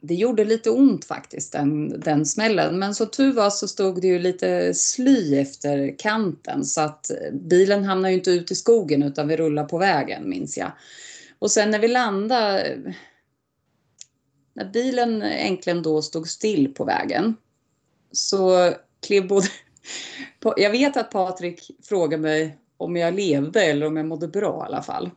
det 0.00 0.14
gjorde 0.14 0.44
lite 0.44 0.70
ont 0.70 1.04
faktiskt, 1.04 1.52
den, 1.52 2.00
den 2.00 2.26
smällen. 2.26 2.78
Men 2.78 2.94
så 2.94 3.06
tur 3.06 3.32
var 3.32 3.50
så 3.50 3.68
stod 3.68 4.00
det 4.00 4.06
ju 4.06 4.18
lite 4.18 4.74
sly 4.74 5.38
efter 5.38 5.98
kanten 5.98 6.64
så 6.64 6.80
att 6.80 7.10
bilen 7.32 7.84
hamnade 7.84 8.12
ju 8.12 8.18
inte 8.18 8.30
ut 8.30 8.50
i 8.50 8.54
skogen 8.54 9.02
utan 9.02 9.28
vi 9.28 9.36
rullade 9.36 9.68
på 9.68 9.78
vägen, 9.78 10.28
minns 10.28 10.58
jag. 10.58 10.72
Och 11.38 11.50
sen 11.50 11.70
när 11.70 11.78
vi 11.78 11.88
landade, 11.88 12.78
när 14.54 14.70
bilen 14.72 15.22
äntligen 15.22 15.82
då 15.82 16.02
stod 16.02 16.28
still 16.28 16.74
på 16.74 16.84
vägen 16.84 17.36
så 18.12 18.72
klev 19.06 19.28
både... 19.28 19.46
Jag 20.56 20.70
vet 20.70 20.96
att 20.96 21.10
Patrik 21.10 21.70
frågade 21.82 22.22
mig 22.22 22.58
om 22.84 22.96
jag 22.96 23.14
levde 23.14 23.64
eller 23.64 23.86
om 23.86 23.96
jag 23.96 24.06
mådde 24.06 24.28
bra 24.28 24.62
i 24.62 24.66
alla 24.66 24.82
fall. 24.82 25.10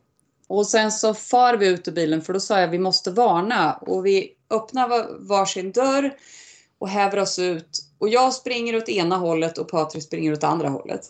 Och 0.47 0.67
sen 0.67 0.91
så 0.91 1.13
far 1.13 1.57
vi 1.57 1.67
ut 1.67 1.87
ur 1.87 1.91
bilen 1.91 2.21
för 2.21 2.33
då 2.33 2.39
sa 2.39 2.59
jag 2.59 2.67
vi 2.67 2.79
måste 2.79 3.11
varna 3.11 3.73
och 3.73 4.05
vi 4.05 4.31
öppnar 4.49 5.19
varsin 5.27 5.71
dörr 5.71 6.17
och 6.79 6.89
häver 6.89 7.19
oss 7.19 7.39
ut. 7.39 7.79
Och 7.97 8.09
jag 8.09 8.33
springer 8.33 8.77
åt 8.77 8.89
ena 8.89 9.17
hållet 9.17 9.57
och 9.57 9.67
Patrik 9.67 10.03
springer 10.03 10.33
åt 10.33 10.43
andra 10.43 10.69
hållet. 10.69 11.01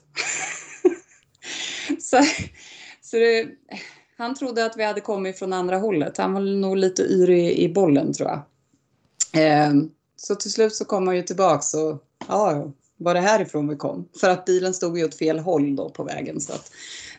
så 1.99 2.23
så 3.01 3.17
det, 3.17 3.47
han 4.17 4.35
trodde 4.35 4.65
att 4.65 4.77
vi 4.77 4.83
hade 4.83 5.01
kommit 5.01 5.39
från 5.39 5.53
andra 5.53 5.77
hållet. 5.77 6.17
Han 6.17 6.33
var 6.33 6.41
nog 6.41 6.77
lite 6.77 7.01
yrig 7.01 7.57
i 7.57 7.73
bollen 7.73 8.13
tror 8.13 8.29
jag. 8.29 8.41
Eh, 9.43 9.73
så 10.15 10.35
till 10.35 10.51
slut 10.51 10.75
så 10.75 10.85
kom 10.85 11.07
han 11.07 11.15
ju 11.15 11.21
tillbaks 11.21 11.73
och 11.73 12.03
ja, 12.27 12.71
var 12.97 13.13
det 13.13 13.19
härifrån 13.19 13.67
vi 13.67 13.75
kom? 13.75 14.09
För 14.19 14.29
att 14.29 14.45
bilen 14.45 14.73
stod 14.73 14.97
ju 14.97 15.05
åt 15.05 15.15
fel 15.15 15.39
håll 15.39 15.75
då 15.75 15.89
på 15.89 16.03
vägen 16.03 16.41
så 16.41 16.53
att 16.53 16.71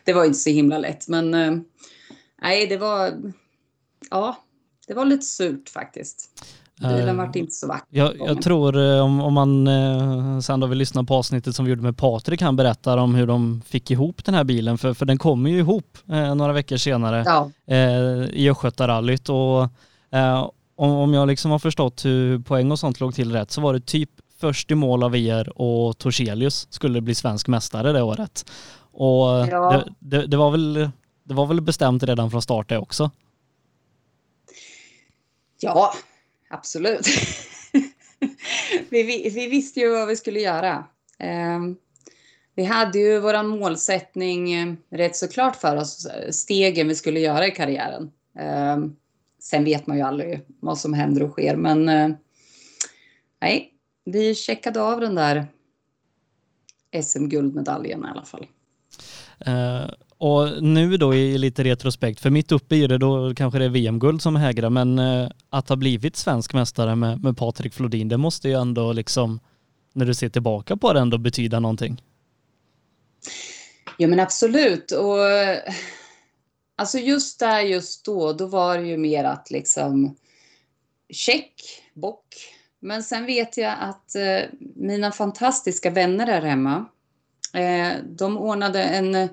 det 0.03 0.13
var 0.13 0.25
inte 0.25 0.37
så 0.37 0.49
himla 0.49 0.77
lätt. 0.77 1.07
Men 1.07 1.33
eh, 1.33 1.51
nej, 2.41 2.67
det 2.67 2.77
var 2.77 3.13
ja, 4.09 4.37
det 4.87 4.93
var 4.93 5.05
lite 5.05 5.25
surt 5.25 5.69
faktiskt. 5.69 6.29
Bilen 6.81 7.09
Eh, 7.09 7.15
vart 7.15 7.35
inte 7.35 7.51
så 7.51 7.67
vacker. 7.67 7.85
Jag, 7.89 8.17
jag 8.17 8.41
tror 8.41 8.77
eh, 8.77 8.99
om, 8.99 9.21
om 9.21 9.33
man 9.33 9.67
eh, 9.67 10.39
sen 10.39 10.59
då 10.59 10.67
vill 10.67 10.77
lyssna 10.77 11.03
på 11.03 11.15
avsnittet 11.15 11.55
som 11.55 11.65
vi 11.65 11.69
gjorde 11.69 11.81
med 11.81 11.97
Patrik, 11.97 12.41
han 12.41 12.55
berättar 12.55 12.97
om 12.97 13.15
hur 13.15 13.27
de 13.27 13.61
fick 13.65 13.91
ihop 13.91 14.25
den 14.25 14.33
här 14.33 14.43
bilen, 14.43 14.77
för, 14.77 14.93
för 14.93 15.05
den 15.05 15.17
kommer 15.17 15.49
ju 15.49 15.57
ihop 15.57 15.97
eh, 16.09 16.35
några 16.35 16.53
veckor 16.53 16.77
senare 16.77 17.23
Ja, 17.25 17.51
eh, 17.65 18.29
i 18.29 18.49
Östgötarallyt 18.49 19.29
och 19.29 19.69
om, 20.75 20.91
om 20.91 21.13
jag 21.13 21.27
liksom 21.27 21.51
har 21.51 21.59
förstått 21.59 22.05
hur 22.05 22.39
poäng 22.39 22.71
och 22.71 22.79
sånt 22.79 22.99
låg 22.99 23.15
till 23.15 23.31
rätt 23.31 23.51
så 23.51 23.61
var 23.61 23.73
det 23.73 23.79
typ 23.79 24.09
först 24.39 24.71
i 24.71 24.75
mål 24.75 25.03
av 25.03 25.15
er 25.15 25.61
och 25.61 25.97
Torselius 25.97 26.67
skulle 26.69 27.01
bli 27.01 27.15
svensk 27.15 27.47
mästare 27.47 27.91
det 27.91 28.01
året. 28.01 28.51
Och 28.91 29.27
Ja. 29.27 29.83
det, 29.99 30.17
det, 30.17 30.27
det, 30.27 30.37
var 30.37 30.51
väl, 30.51 30.89
det 31.23 31.33
var 31.33 31.45
väl 31.45 31.61
bestämt 31.61 32.03
redan 32.03 32.31
från 32.31 32.41
start 32.41 32.69
det 32.69 32.77
också. 32.77 33.11
ja 35.59 35.93
absolut. 36.49 37.07
vi, 38.89 39.03
vi, 39.03 39.29
vi 39.29 39.47
visste 39.47 39.79
ju 39.79 39.91
vad 39.91 40.07
vi 40.07 40.15
skulle 40.15 40.39
göra. 40.39 40.85
Ehm, 41.19 41.75
vi 42.55 42.63
hade 42.63 42.99
ju 42.99 43.19
våran 43.19 43.47
målsättning 43.47 44.53
eh, 44.53 44.73
rätt 44.89 45.15
så 45.15 45.27
klart 45.27 45.55
för 45.55 45.75
oss, 45.75 46.07
stegen 46.31 46.87
vi 46.87 46.95
skulle 46.95 47.19
göra 47.19 47.47
i 47.47 47.51
karriären. 47.51 48.11
Ehm, 48.39 48.95
sen 49.39 49.63
vet 49.63 49.87
man 49.87 49.97
ju 49.97 50.03
aldrig 50.03 50.41
vad 50.59 50.77
som 50.77 50.93
händer 50.93 51.23
och 51.23 51.31
sker, 51.31 51.55
men 51.55 51.89
eh, 51.89 52.09
nej, 53.41 53.73
vi 54.11 54.35
checkade 54.35 54.81
av 54.81 54.99
den 54.99 55.15
där 55.15 55.47
SM-guldmedaljen 57.03 58.05
i 58.05 58.07
alla 58.07 58.25
fall. 58.25 58.47
Eh, 59.39 59.89
och 60.17 60.63
nu 60.63 60.97
då 60.97 61.15
i 61.15 61.37
lite 61.37 61.63
retrospekt, 61.63 62.19
för 62.19 62.29
mitt 62.29 62.51
uppe 62.51 62.75
i 62.75 62.87
det 62.87 62.97
då 62.97 63.33
kanske 63.35 63.59
det 63.59 63.65
är 63.65 63.69
VM-guld 63.69 64.21
som 64.21 64.35
hägrar, 64.35 64.69
men 64.69 64.99
eh, 64.99 65.29
att 65.49 65.69
ha 65.69 65.75
blivit 65.75 66.15
svensk 66.15 66.53
mästare 66.53 66.95
med, 66.95 67.23
med 67.23 67.37
Patrik 67.37 67.73
Flodin, 67.73 68.07
det 68.07 68.17
måste 68.17 68.49
ju 68.49 68.53
ändå 68.53 68.93
liksom, 68.93 69.39
när 69.93 70.05
du 70.05 70.13
ser 70.13 70.29
tillbaka 70.29 70.77
på 70.77 70.93
det, 70.93 70.99
ändå 70.99 71.17
betyda 71.17 71.59
någonting. 71.59 72.01
Ja 73.97 74.07
men 74.07 74.19
absolut. 74.19 74.91
Och, 74.91 75.17
alltså 76.75 76.97
just 76.97 77.39
där 77.39 77.61
just 77.61 78.05
då, 78.05 78.33
då 78.33 78.47
var 78.47 78.77
det 78.77 78.87
ju 78.87 78.97
mer 78.97 79.23
att 79.23 79.51
liksom 79.51 80.15
check, 81.09 81.53
bock. 81.93 82.56
Men 82.79 83.03
sen 83.03 83.25
vet 83.25 83.57
jag 83.57 83.75
att 83.79 84.15
eh, 84.15 84.41
mina 84.75 85.11
fantastiska 85.11 85.89
vänner 85.89 86.25
där 86.25 86.41
hemma, 86.41 86.85
eh, 87.53 87.93
de 88.05 88.37
ordnade 88.37 88.83
en 88.83 89.15
eh, 89.15 89.29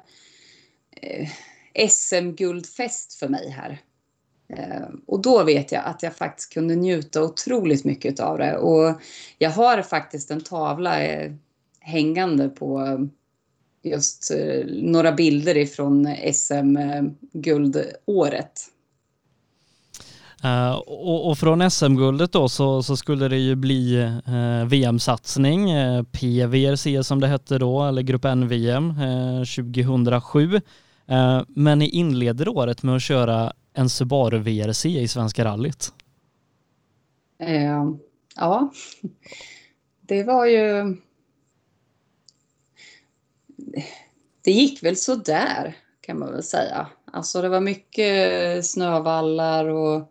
SM-guldfest 1.88 3.14
för 3.14 3.28
mig 3.28 3.50
här. 3.50 3.80
Eh, 4.48 4.88
och 5.06 5.22
då 5.22 5.44
vet 5.44 5.72
jag 5.72 5.84
att 5.84 6.02
jag 6.02 6.16
faktiskt 6.16 6.52
kunde 6.52 6.74
njuta 6.74 7.22
otroligt 7.22 7.84
mycket 7.84 8.20
av 8.20 8.38
det. 8.38 8.56
Och 8.56 9.00
jag 9.38 9.50
har 9.50 9.82
faktiskt 9.82 10.30
en 10.30 10.40
tavla 10.40 11.02
eh, 11.02 11.32
hängande 11.80 12.48
på 12.48 12.98
just 13.82 14.30
eh, 14.30 14.66
några 14.66 15.12
bilder 15.12 15.56
ifrån 15.56 16.16
SM-guldåret. 16.32 17.88
Eh, 18.36 18.73
Eh, 20.44 20.74
och, 20.74 21.30
och 21.30 21.38
från 21.38 21.70
SM-guldet 21.70 22.32
då 22.32 22.48
så, 22.48 22.82
så 22.82 22.96
skulle 22.96 23.28
det 23.28 23.38
ju 23.38 23.54
bli 23.54 24.02
eh, 24.26 24.66
VM-satsning, 24.66 25.70
eh, 25.70 26.02
PVRC 26.02 27.06
som 27.06 27.20
det 27.20 27.26
hette 27.26 27.58
då, 27.58 27.84
eller 27.84 28.02
Grupp 28.02 28.24
N-VM 28.24 28.90
eh, 28.90 29.38
2007. 29.38 30.60
Eh, 31.06 31.42
men 31.48 31.78
ni 31.78 31.88
inleder 31.88 32.48
året 32.48 32.82
med 32.82 32.96
att 32.96 33.02
köra 33.02 33.52
en 33.72 33.88
Subaru 33.88 34.38
VRC 34.38 35.00
i 35.00 35.08
Svenska 35.08 35.44
rallyt. 35.44 35.92
Eh, 37.38 37.84
ja, 38.36 38.72
det 40.00 40.22
var 40.22 40.46
ju... 40.46 40.96
Det 44.44 44.50
gick 44.50 44.82
väl 44.82 44.96
så 44.96 45.14
där 45.14 45.76
kan 46.00 46.18
man 46.18 46.32
väl 46.32 46.42
säga. 46.42 46.86
Alltså 47.12 47.42
det 47.42 47.48
var 47.48 47.60
mycket 47.60 48.66
snövallar 48.66 49.64
och 49.64 49.96
eh, 49.96 50.04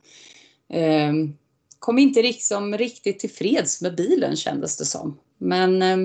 Ehm, 0.74 1.34
kom 1.80 2.00
inte 2.00 2.22
liksom 2.22 2.78
riktigt 2.78 3.20
tillfreds 3.20 3.82
med 3.82 3.96
bilen 3.96 4.36
kändes 4.36 4.78
det 4.78 4.86
som. 4.86 5.20
Men 5.38 5.82
eh, 5.82 5.98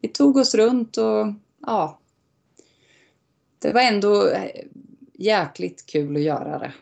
vi 0.00 0.08
tog 0.08 0.36
oss 0.36 0.54
runt 0.54 0.96
och 0.96 1.26
ja, 1.66 2.00
det 3.58 3.72
var 3.72 3.80
ändå 3.80 4.28
eh, 4.30 4.64
jäkligt 5.14 5.86
kul 5.86 6.16
att 6.16 6.22
göra 6.22 6.58
det. 6.58 6.72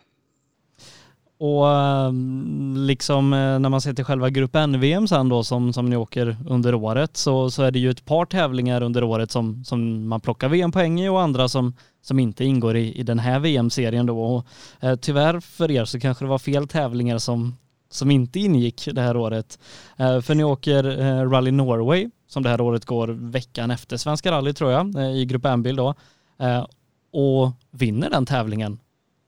Och 1.39 1.71
ehm, 1.71 2.75
liksom 2.77 3.33
eh, 3.33 3.59
när 3.59 3.69
man 3.69 3.81
ser 3.81 3.93
till 3.95 4.05
själva 4.05 4.31
Grupp 4.31 4.57
N-VM 4.57 5.09
sen 5.09 5.29
då 5.29 5.45
som, 5.45 5.73
som 5.73 5.87
ni 5.87 5.97
åker 5.97 6.37
under 6.49 6.75
året 6.75 7.17
så, 7.17 7.51
så 7.51 7.63
är 7.63 7.71
det 7.71 7.79
ju 7.79 7.91
ett 7.91 8.05
par 8.05 8.27
tävlingar 8.27 8.83
under 8.83 9.05
året 9.05 9.31
som, 9.31 9.65
som 9.65 10.09
man 10.09 10.21
plockar 10.21 10.49
VM-poäng 10.49 11.01
i 11.01 11.09
och 11.09 11.23
andra 11.23 11.49
som, 11.49 11.75
som 12.03 12.19
inte 12.19 12.45
ingår 12.45 12.77
i, 12.77 12.93
i 12.93 13.03
den 13.03 13.19
här 13.19 13.39
VM-serien 13.39 14.07
då. 14.07 14.23
Och, 14.23 14.47
eh, 14.81 14.97
tyvärr 14.97 15.41
för 15.41 15.71
er 15.71 15.85
så 15.85 16.01
kanske 16.01 16.25
det 16.25 16.29
var 16.29 16.39
fel 16.39 16.69
tävlingar 16.69 17.19
som, 17.19 17.57
som 17.91 18.11
inte 18.11 18.41
ingick 18.41 18.89
det 18.93 19.01
här 19.01 19.17
året. 19.17 19.59
Eh, 19.97 20.21
för 20.21 20.35
ni 20.35 20.45
åker 20.45 21.01
eh, 21.01 21.31
Rally 21.31 21.51
Norway 21.51 22.11
som 22.29 22.43
det 22.43 22.49
här 22.49 22.61
året 22.61 22.85
går 22.85 23.09
veckan 23.09 23.71
efter 23.71 23.97
Svenska 23.97 24.33
rally 24.33 24.53
tror 24.53 24.73
jag 24.73 24.97
eh, 24.97 25.11
i 25.11 25.25
Grupp 25.25 25.45
N-bil 25.45 25.77
då. 25.77 25.95
Eh, 26.39 26.67
och 27.13 27.53
vinner 27.71 28.11
den 28.11 28.27
tävlingen 28.27 28.79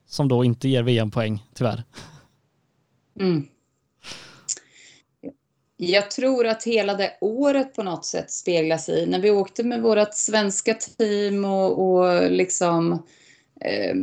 som 0.09 0.28
då 0.28 0.44
inte 0.44 0.68
ger 0.68 0.82
VM-poäng, 0.82 1.44
tyvärr. 1.54 1.84
Mm. 3.20 3.46
Jag 5.76 6.11
tror 6.11 6.46
att 6.46 6.64
hela 6.64 6.94
det 6.94 7.18
året 7.20 7.74
på 7.74 7.82
något 7.82 8.04
sätt 8.04 8.30
speglas 8.30 8.88
i 8.88 9.06
när 9.06 9.20
vi 9.20 9.30
åkte 9.30 9.64
med 9.64 9.82
vårt 9.82 10.14
svenska 10.14 10.74
team 10.74 11.44
och, 11.44 11.88
och 11.88 12.30
liksom 12.30 12.92
eh, 13.61 13.94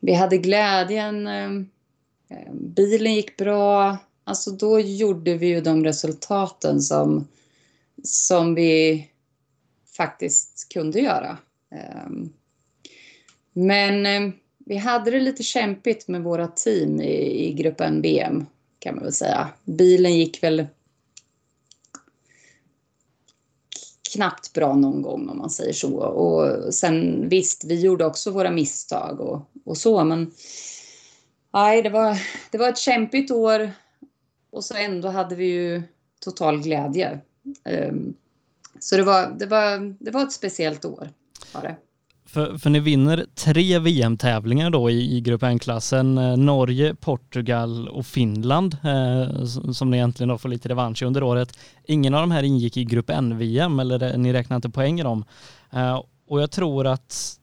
vi 0.00 0.14
hade 0.14 0.38
glädjen. 0.38 1.26
Eh, 1.26 2.52
bilen 2.52 3.14
gick 3.14 3.36
bra. 3.36 3.98
Alltså 4.24 4.50
då 4.50 4.80
gjorde 4.80 5.34
vi 5.34 5.46
ju 5.46 5.60
de 5.60 5.84
resultaten 5.84 6.80
som, 6.80 7.28
som 8.02 8.54
vi 8.54 9.06
faktiskt 9.96 10.72
kunde 10.72 11.00
göra. 11.00 11.38
Eh, 11.74 12.10
men 13.52 14.06
eh, 14.06 14.32
vi 14.70 14.76
hade 14.76 15.10
det 15.10 15.20
lite 15.20 15.42
kämpigt 15.42 16.08
med 16.08 16.22
våra 16.22 16.48
team 16.48 17.00
i, 17.00 17.46
i 17.48 17.52
gruppen 17.52 18.02
VM 18.02 18.46
kan 18.78 18.94
man 18.94 19.04
väl 19.04 19.12
säga. 19.12 19.48
Bilen 19.64 20.18
gick 20.18 20.42
väl 20.42 20.66
knappt 24.14 24.52
bra 24.52 24.74
någon 24.74 25.02
gång 25.02 25.28
om 25.28 25.38
man 25.38 25.50
säger 25.50 25.72
så. 25.72 25.96
Och 25.98 26.74
sen 26.74 27.28
visst, 27.28 27.64
vi 27.64 27.80
gjorde 27.80 28.06
också 28.06 28.30
våra 28.30 28.50
misstag 28.50 29.20
och, 29.20 29.42
och 29.64 29.76
så, 29.76 30.04
men 30.04 30.32
nej, 31.52 31.82
det 31.82 31.90
var, 31.90 32.18
det 32.50 32.58
var 32.58 32.68
ett 32.68 32.78
kämpigt 32.78 33.30
år 33.30 33.70
och 34.50 34.64
så 34.64 34.74
ändå 34.74 35.08
hade 35.08 35.34
vi 35.34 35.46
ju 35.46 35.82
total 36.20 36.62
glädje. 36.62 37.20
Um, 37.64 38.14
så 38.80 38.96
det 38.96 39.02
var, 39.02 39.36
det, 39.38 39.46
var, 39.46 39.94
det 40.04 40.10
var 40.10 40.22
ett 40.22 40.32
speciellt 40.32 40.84
år. 40.84 41.10
Var 41.54 41.62
det. 41.62 41.76
För, 42.32 42.58
för 42.58 42.70
ni 42.70 42.80
vinner 42.80 43.26
tre 43.34 43.78
VM-tävlingar 43.78 44.70
då 44.70 44.90
i, 44.90 45.16
i 45.16 45.20
Grupp 45.20 45.42
N-klassen. 45.42 46.18
Eh, 46.18 46.36
Norge, 46.36 46.94
Portugal 46.94 47.88
och 47.88 48.06
Finland 48.06 48.76
eh, 48.84 49.44
som 49.72 49.90
ni 49.90 49.96
egentligen 49.96 50.28
då 50.28 50.38
får 50.38 50.48
lite 50.48 50.68
revansch 50.68 51.02
under 51.02 51.22
året. 51.22 51.58
Ingen 51.84 52.14
av 52.14 52.20
de 52.20 52.30
här 52.30 52.42
ingick 52.42 52.76
i 52.76 52.84
Grupp 52.84 53.10
N-VM 53.10 53.80
eller 53.80 54.16
ni 54.16 54.32
räknar 54.32 54.56
inte 54.56 54.70
poäng 54.70 55.00
i 55.00 55.02
dem. 55.02 55.24
Eh, 55.70 56.02
och 56.28 56.42
jag 56.42 56.50
tror 56.50 56.86
att 56.86 57.36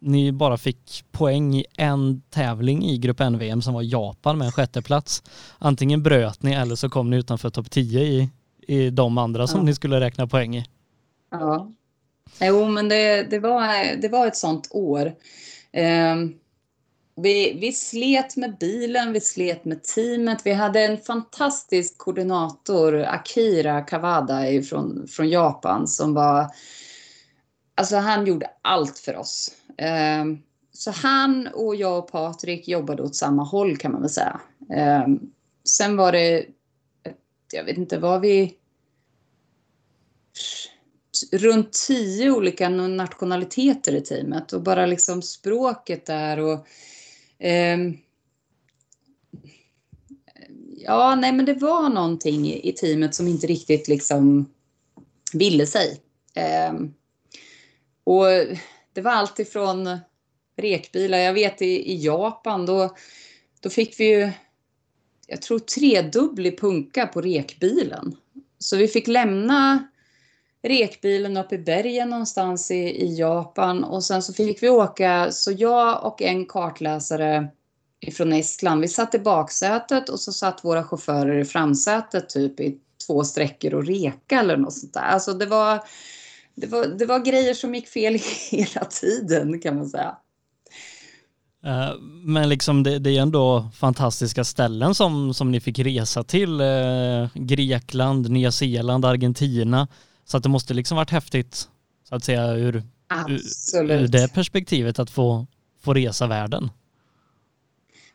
ni 0.00 0.32
bara 0.32 0.56
fick 0.56 1.04
poäng 1.12 1.54
i 1.54 1.64
en 1.76 2.22
tävling 2.30 2.84
i 2.84 2.98
Grupp 2.98 3.20
N-VM 3.20 3.62
som 3.62 3.74
var 3.74 3.82
Japan 3.82 4.38
med 4.38 4.46
en 4.46 4.52
sjätteplats. 4.52 5.22
Antingen 5.58 6.02
bröt 6.02 6.42
ni 6.42 6.52
eller 6.52 6.74
så 6.74 6.88
kom 6.88 7.10
ni 7.10 7.16
utanför 7.16 7.50
topp 7.50 7.70
10 7.70 8.00
i, 8.00 8.30
i 8.68 8.90
de 8.90 9.18
andra 9.18 9.46
som 9.46 9.60
ja. 9.60 9.64
ni 9.64 9.74
skulle 9.74 10.00
räkna 10.00 10.26
poäng 10.26 10.56
i. 10.56 10.64
Ja, 11.30 11.70
Jo, 12.40 12.68
men 12.68 12.88
det, 12.88 13.22
det, 13.30 13.38
var, 13.38 13.96
det 13.96 14.08
var 14.08 14.26
ett 14.26 14.36
sånt 14.36 14.68
år. 14.70 15.06
Eh, 15.72 16.16
vi, 17.16 17.58
vi 17.60 17.72
slet 17.72 18.36
med 18.36 18.58
bilen, 18.58 19.12
vi 19.12 19.20
slet 19.20 19.64
med 19.64 19.84
teamet. 19.84 20.42
Vi 20.44 20.52
hade 20.52 20.80
en 20.80 20.98
fantastisk 20.98 21.98
koordinator, 21.98 23.02
Akira 23.02 23.80
Kawada 23.80 24.62
från, 24.62 25.08
från 25.08 25.28
Japan, 25.28 25.88
som 25.88 26.14
var... 26.14 26.46
Alltså 27.74 27.96
han 27.96 28.26
gjorde 28.26 28.50
allt 28.62 28.98
för 28.98 29.16
oss. 29.16 29.52
Eh, 29.78 30.24
så 30.72 30.90
han 30.90 31.48
och 31.54 31.76
jag 31.76 31.98
och 31.98 32.10
Patrik 32.10 32.68
jobbade 32.68 33.02
åt 33.02 33.16
samma 33.16 33.44
håll 33.44 33.76
kan 33.76 33.92
man 33.92 34.00
väl 34.00 34.10
säga. 34.10 34.40
Eh, 34.72 35.06
sen 35.64 35.96
var 35.96 36.12
det, 36.12 36.46
jag 37.52 37.64
vet 37.64 37.76
inte, 37.76 37.98
var 37.98 38.18
vi 38.18 38.54
runt 41.32 41.72
tio 41.72 42.30
olika 42.30 42.68
nationaliteter 42.68 43.94
i 43.94 44.00
teamet 44.00 44.52
och 44.52 44.62
bara 44.62 44.86
liksom 44.86 45.22
språket 45.22 46.06
där 46.06 46.40
och 46.40 46.66
eh, 47.46 47.78
Ja, 50.78 51.14
nej 51.14 51.32
men 51.32 51.44
det 51.44 51.54
var 51.54 51.88
någonting 51.88 52.52
i, 52.52 52.72
teamet 52.72 53.14
som 53.14 53.28
inte 53.28 53.46
riktigt 53.46 53.88
liksom 53.88 54.50
ville 55.32 55.66
sig. 55.66 56.00
Eh, 56.34 56.74
och 58.04 58.26
det 58.92 59.00
var 59.00 59.10
allt 59.10 59.38
ifrån 59.38 59.98
rekbilar, 60.56 61.18
jag 61.18 61.32
vet 61.34 61.62
i, 61.62 61.92
i 61.92 62.04
Japan 62.04 62.66
då, 62.66 62.96
då 63.60 63.70
fick 63.70 64.00
vi 64.00 64.04
ju, 64.04 64.30
jag 65.26 65.42
tror 65.42 65.58
tredubblig 65.58 66.60
punka 66.60 67.06
på 67.06 67.20
rekbilen. 67.20 68.16
Så 68.58 68.76
vi 68.76 68.88
fick 68.88 69.06
lämna 69.06 69.88
rekbilen 70.68 71.36
upp 71.36 71.52
i 71.52 71.58
bergen 71.58 72.10
någonstans 72.10 72.70
i, 72.70 73.04
i 73.04 73.18
Japan 73.18 73.84
och 73.84 74.04
sen 74.04 74.22
så 74.22 74.32
fick 74.32 74.62
vi 74.62 74.68
åka, 74.68 75.32
så 75.32 75.52
jag 75.52 76.04
och 76.04 76.22
en 76.22 76.46
kartläsare 76.46 77.48
från 78.12 78.32
Estland, 78.32 78.80
vi 78.80 78.88
satt 78.88 79.14
i 79.14 79.18
baksätet 79.18 80.08
och 80.08 80.20
så 80.20 80.32
satt 80.32 80.64
våra 80.64 80.84
chaufförer 80.84 81.38
i 81.38 81.44
framsätet 81.44 82.28
typ 82.28 82.60
i 82.60 82.78
två 83.06 83.24
sträckor 83.24 83.74
och 83.74 83.86
reka 83.86 84.40
eller 84.40 84.56
något 84.56 84.74
sånt 84.74 84.94
där. 84.94 85.00
Alltså 85.00 85.32
det 85.32 85.46
var, 85.46 85.80
det 86.54 86.66
var, 86.66 86.86
det 86.86 87.06
var 87.06 87.18
grejer 87.18 87.54
som 87.54 87.74
gick 87.74 87.88
fel 87.88 88.18
hela 88.50 88.84
tiden 88.84 89.60
kan 89.60 89.76
man 89.76 89.88
säga. 89.88 90.16
Eh, 91.64 91.94
men 92.24 92.48
liksom 92.48 92.82
det, 92.82 92.98
det, 92.98 93.16
är 93.16 93.22
ändå 93.22 93.70
fantastiska 93.74 94.44
ställen 94.44 94.94
som, 94.94 95.34
som 95.34 95.50
ni 95.50 95.60
fick 95.60 95.78
resa 95.78 96.22
till. 96.22 96.60
Eh, 96.60 97.28
Grekland, 97.34 98.30
Nya 98.30 98.52
Zeeland, 98.52 99.04
Argentina. 99.04 99.88
Så 100.26 100.36
att 100.36 100.42
det 100.42 100.48
måste 100.48 100.74
liksom 100.74 100.96
varit 100.96 101.10
häftigt, 101.10 101.68
så 102.08 102.14
att 102.14 102.24
säga, 102.24 102.52
ur, 102.52 102.82
ur, 103.28 103.90
ur 103.90 104.08
det 104.08 104.34
perspektivet 104.34 104.98
att 104.98 105.10
få, 105.10 105.46
få 105.80 105.94
resa 105.94 106.26
världen. 106.26 106.70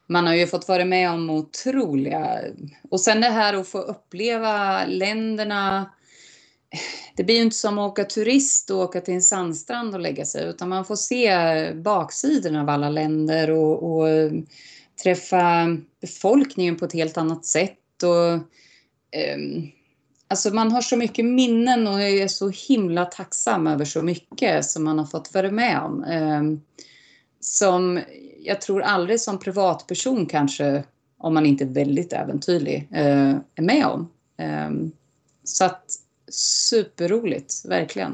Man 0.08 0.28
har 0.28 0.34
ju 0.34 0.48
fått 0.48 0.68
vara 0.68 0.86
med 0.86 1.12
om 1.12 1.30
otroliga... 1.30 2.40
Och 2.90 3.00
sen 3.00 3.22
det 3.22 3.30
här 3.30 3.54
att 3.54 3.68
få 3.68 3.78
uppleva 3.78 4.86
länderna. 4.86 5.92
Det 7.16 7.24
blir 7.24 7.36
ju 7.36 7.42
inte 7.42 7.56
som 7.56 7.80
att 7.80 7.92
åka 7.92 8.04
turist 8.04 8.70
och 8.70 8.78
åka 8.78 9.02
till 9.02 9.14
en 9.14 9.22
sandstrand 9.22 9.94
och 9.94 10.00
lägga 10.00 10.26
sig, 10.26 10.50
utan 10.50 10.70
man 10.70 10.86
får 10.86 10.96
se 10.96 11.74
baksidorna 11.74 12.62
av 12.62 12.70
alla 12.70 12.90
länder 12.90 13.52
och, 13.52 13.84
och 13.84 14.32
träffa 15.04 15.78
befolkningen 16.02 16.78
på 16.78 16.86
ett 16.86 16.94
helt 16.94 17.18
annat 17.18 17.46
sätt. 17.46 18.04
Och, 18.04 18.34
um, 19.36 19.72
Alltså 20.32 20.54
man 20.54 20.72
har 20.72 20.82
så 20.82 20.98
mycket 20.98 21.26
minnen 21.26 21.88
och 21.88 22.02
är 22.02 22.28
så 22.28 22.50
himla 22.50 23.06
tacksam 23.06 23.68
över 23.68 23.86
så 23.86 24.02
mycket 24.02 24.66
som 24.66 24.84
man 24.84 25.00
har 25.00 25.06
fått 25.06 25.34
vara 25.34 25.52
med 25.52 25.80
om. 25.80 26.04
Ehm, 26.04 26.62
som 27.40 28.02
jag 28.40 28.62
tror 28.62 28.82
aldrig 28.82 29.22
som 29.22 29.40
privatperson 29.40 30.26
kanske, 30.26 30.84
om 31.18 31.34
man 31.34 31.46
inte 31.46 31.64
är 31.64 31.68
väldigt 31.68 32.14
äventyrlig, 32.14 32.88
eh, 32.92 33.36
är 33.56 33.62
med 33.62 33.86
om. 33.86 34.10
Ehm, 34.38 34.92
så 35.44 35.66
att 35.66 35.84
superroligt, 36.32 37.66
verkligen. 37.66 38.12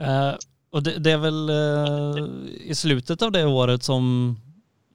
Uh, 0.00 0.34
och 0.70 0.82
det, 0.82 0.98
det, 0.98 1.10
är 1.10 1.18
väl 1.18 1.50
uh, 1.50 2.28
i 2.60 2.74
slutet 2.74 3.22
av 3.22 3.32
det 3.32 3.44
året 3.44 3.82
som, 3.82 4.36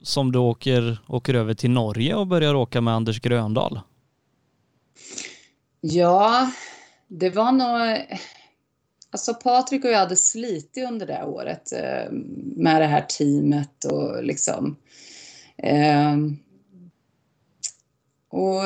som 0.04 0.32
du 0.32 0.40
åker, 0.40 0.98
åker 1.08 1.34
över 1.34 1.54
till 1.54 1.72
Norge 1.72 2.16
och 2.16 2.28
börjar 2.28 2.54
åka 2.54 2.82
med 2.82 2.94
Anders 2.94 3.22
Gröndal? 3.22 3.80
Ja, 5.82 6.52
det 7.08 7.30
var 7.30 7.52
nog... 7.52 8.08
Alltså 9.10 9.34
Patrik 9.34 9.86
och 9.86 9.92
jag 9.92 9.98
hade 10.00 10.16
slitit 10.16 10.88
under 10.88 11.08
det 11.08 11.24
året 11.24 11.72
eh, 11.72 12.12
med 12.56 12.82
det 12.82 12.86
här 12.86 13.02
teamet 13.02 13.86
och 13.86 14.24
liksom... 14.24 14.76
Eh, 15.58 16.18
och 18.30 18.62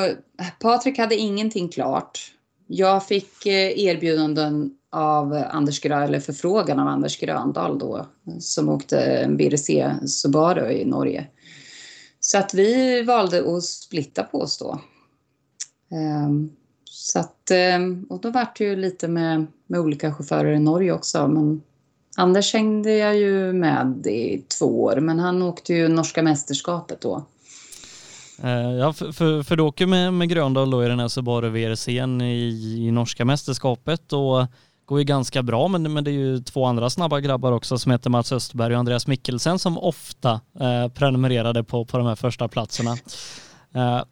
Patrik 0.60 0.98
hade 0.98 1.16
ingenting 1.16 1.68
klart. 1.68 2.32
Jag 2.66 3.06
fick 3.06 3.46
eh, 3.46 3.78
erbjudanden 3.78 4.76
av 4.90 5.44
Anders 5.50 5.80
Grön, 5.80 6.02
eller 6.02 6.20
förfrågan 6.20 6.78
av 6.78 6.88
Anders 6.88 7.18
Gröndal 7.20 7.78
då, 7.78 8.06
som 8.40 8.68
åkte 8.68 9.00
en 9.00 9.36
BRC 9.36 9.70
Subaru 10.06 10.72
i 10.72 10.84
Norge. 10.84 11.26
Så 12.20 12.38
att 12.38 12.54
vi 12.54 13.02
valde 13.02 13.56
att 13.56 13.64
splitta 13.64 14.22
på 14.22 14.40
oss 14.40 14.58
då. 14.58 14.80
Um, 15.90 16.56
så 17.02 17.18
att, 17.18 17.50
ehm, 17.50 18.06
och 18.08 18.20
då 18.20 18.30
vart 18.30 18.58
det 18.58 18.64
ju 18.64 18.76
lite 18.76 19.08
med, 19.08 19.46
med 19.66 19.80
olika 19.80 20.14
chaufförer 20.14 20.52
i 20.52 20.58
Norge 20.58 20.92
också. 20.92 21.28
Men 21.28 21.62
Anders 22.16 22.52
hängde 22.52 22.96
jag 22.96 23.16
ju 23.16 23.52
med 23.52 24.06
i 24.06 24.44
två 24.58 24.82
år, 24.82 24.96
men 25.00 25.18
han 25.18 25.42
åkte 25.42 25.74
ju 25.74 25.88
norska 25.88 26.22
mästerskapet 26.22 27.00
då. 27.00 27.24
Eh, 28.42 28.50
ja, 28.50 28.92
för, 28.92 29.12
för, 29.12 29.42
för 29.42 29.56
du 29.56 29.62
åker 29.62 29.86
med, 29.86 30.14
med 30.14 30.28
Gröndal 30.28 30.70
då 30.70 30.84
i 30.84 30.88
den 30.88 31.00
här 31.00 31.08
Subaru 31.08 31.48
VRCn 31.48 32.20
i, 32.20 32.86
i 32.86 32.90
norska 32.90 33.24
mästerskapet 33.24 34.12
och 34.12 34.46
går 34.84 34.98
ju 34.98 35.04
ganska 35.04 35.42
bra, 35.42 35.68
men, 35.68 35.92
men 35.92 36.04
det 36.04 36.10
är 36.10 36.12
ju 36.12 36.38
två 36.38 36.64
andra 36.64 36.90
snabba 36.90 37.20
grabbar 37.20 37.52
också 37.52 37.78
som 37.78 37.92
heter 37.92 38.10
Mats 38.10 38.32
Östberg 38.32 38.74
och 38.74 38.80
Andreas 38.80 39.06
Mikkelsen 39.06 39.58
som 39.58 39.78
ofta 39.78 40.40
eh, 40.60 40.88
prenumererade 40.88 41.64
på, 41.64 41.84
på 41.84 41.98
de 41.98 42.06
här 42.06 42.16
första 42.16 42.48
platserna. 42.48 42.96
Eh, 43.74 44.02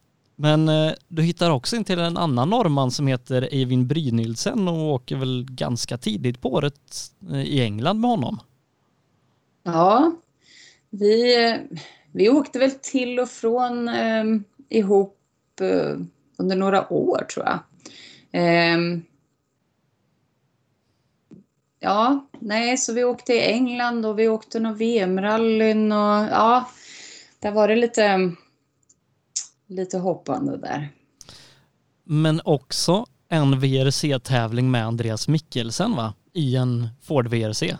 men 0.40 0.68
eh, 0.68 0.92
du 1.08 1.22
hittar 1.22 1.50
också 1.50 1.76
in 1.76 1.84
till 1.84 1.98
en 1.98 2.16
annan 2.16 2.50
norrman 2.50 2.90
som 2.90 3.06
heter 3.06 3.48
Eivind 3.52 3.86
Brynildsen 3.86 4.68
och 4.68 4.94
åker 4.94 5.16
väl 5.16 5.46
ganska 5.50 5.98
tidigt 5.98 6.40
på 6.40 6.52
året 6.52 7.12
eh, 7.30 7.42
i 7.42 7.60
England 7.60 8.00
med 8.00 8.10
honom? 8.10 8.40
Ja, 9.62 10.12
vi, 10.90 11.44
eh, 11.44 11.56
vi 12.12 12.28
åkte 12.28 12.58
väl 12.58 12.70
till 12.70 13.20
och 13.20 13.28
från 13.28 13.88
eh, 13.88 14.24
ihop 14.68 15.18
eh, 15.60 15.96
under 16.36 16.56
några 16.56 16.92
år 16.92 17.26
tror 17.34 17.46
jag. 17.46 17.58
Eh, 18.32 18.78
ja, 21.80 22.26
nej, 22.38 22.76
så 22.76 22.92
vi 22.92 23.04
åkte 23.04 23.32
i 23.32 23.52
England 23.52 24.06
och 24.06 24.18
vi 24.18 24.28
åkte 24.28 24.60
några 24.60 24.76
VM-rallyn 24.76 25.92
och 25.92 26.28
ja, 26.30 26.70
där 27.40 27.50
var 27.50 27.68
det 27.68 27.76
lite, 27.76 28.32
lite 29.70 29.98
hoppande 29.98 30.56
där. 30.56 30.88
Men 32.04 32.40
också 32.44 33.06
en 33.28 33.60
VRC-tävling 33.60 34.70
med 34.70 34.86
Andreas 34.86 35.28
Mikkelsen 35.28 35.96
va? 35.96 36.14
I 36.32 36.56
en 36.56 36.88
Ford 37.02 37.28
VRC. 37.28 37.76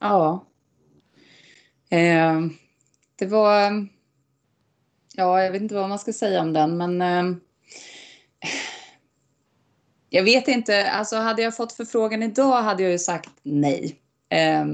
Ja. 0.00 0.46
Eh, 1.90 2.40
det 3.18 3.26
var... 3.26 3.88
Ja, 5.14 5.42
jag 5.42 5.52
vet 5.52 5.62
inte 5.62 5.74
vad 5.74 5.88
man 5.88 5.98
ska 5.98 6.12
säga 6.12 6.40
om 6.40 6.52
den, 6.52 6.76
men... 6.76 7.02
Eh, 7.02 7.36
jag 10.10 10.22
vet 10.22 10.48
inte, 10.48 10.90
alltså 10.90 11.16
hade 11.16 11.42
jag 11.42 11.56
fått 11.56 11.72
förfrågan 11.72 12.22
idag 12.22 12.62
hade 12.62 12.82
jag 12.82 12.92
ju 12.92 12.98
sagt 12.98 13.30
nej. 13.42 13.96
Eh, 14.28 14.64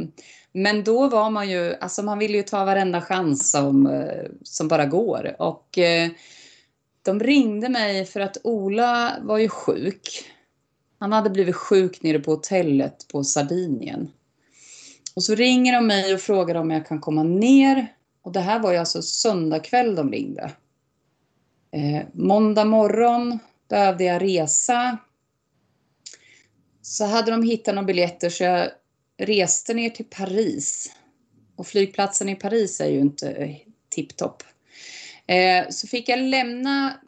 men 0.52 0.84
då 0.84 1.08
var 1.08 1.30
man 1.30 1.50
ju, 1.50 1.74
alltså 1.74 2.02
man 2.02 2.18
ville 2.18 2.36
ju 2.36 2.42
ta 2.42 2.64
varenda 2.64 3.00
chans 3.00 3.50
som, 3.50 3.86
eh, 3.86 4.24
som 4.42 4.68
bara 4.68 4.86
går. 4.86 5.36
Och 5.38 5.78
eh, 5.78 6.10
de 7.02 7.20
ringde 7.20 7.68
mig 7.68 8.04
för 8.04 8.20
att 8.20 8.36
Ola 8.44 9.16
var 9.22 9.38
ju 9.38 9.48
sjuk. 9.48 10.24
Han 10.98 11.12
hade 11.12 11.30
blivit 11.30 11.56
sjuk 11.56 12.02
nere 12.02 12.18
på 12.18 12.30
hotellet 12.30 13.06
på 13.12 13.24
Sardinien. 13.24 14.10
Och 15.14 15.22
så 15.22 15.34
ringer 15.34 15.72
de 15.72 15.86
mig 15.86 16.14
och 16.14 16.20
frågar 16.20 16.54
om 16.54 16.70
jag 16.70 16.86
kan 16.86 17.00
komma 17.00 17.22
ner. 17.22 17.86
Och 18.22 18.32
det 18.32 18.40
här 18.40 18.58
var 18.58 18.72
ju 18.72 18.78
alltså 18.78 19.02
söndag 19.02 19.60
kväll 19.60 19.94
de 19.94 20.12
ringde. 20.12 20.52
Eh, 21.72 22.02
måndag 22.12 22.64
morgon 22.64 23.38
behövde 23.68 24.04
jag 24.04 24.22
resa. 24.22 24.98
Så 26.82 27.04
hade 27.04 27.30
de 27.30 27.42
hittat 27.42 27.74
några 27.74 27.86
biljetter 27.86 28.30
så 28.30 28.44
jag 28.44 28.68
reste 29.18 29.74
ner 29.74 29.90
till 29.90 30.04
Paris. 30.04 30.92
Och 31.56 31.66
flygplatsen 31.66 32.28
i 32.28 32.34
Paris 32.34 32.80
är 32.80 32.88
ju 32.88 32.98
inte 32.98 33.30
eh, 33.30 33.56
tipptopp. 33.88 34.42
Eh, 35.26 35.68
så 35.70 35.86
fick 35.86 36.08
jag 36.08 36.18
lämna 36.18 37.00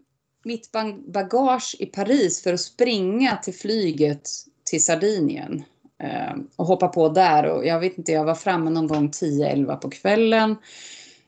mitt 0.44 0.72
bagage 1.06 1.76
i 1.78 1.86
Paris 1.86 2.42
för 2.42 2.52
att 2.52 2.60
springa 2.60 3.36
till 3.36 3.54
flyget 3.54 4.28
till 4.64 4.84
Sardinien 4.84 5.64
eh, 6.02 6.36
och 6.56 6.66
hoppa 6.66 6.88
på 6.88 7.08
där. 7.08 7.44
Och 7.44 7.66
jag 7.66 7.80
vet 7.80 7.98
inte, 7.98 8.12
jag 8.12 8.24
var 8.24 8.34
framme 8.34 8.70
någon 8.70 8.86
gång 8.86 9.08
10-11 9.10 9.76
på 9.76 9.90
kvällen. 9.90 10.56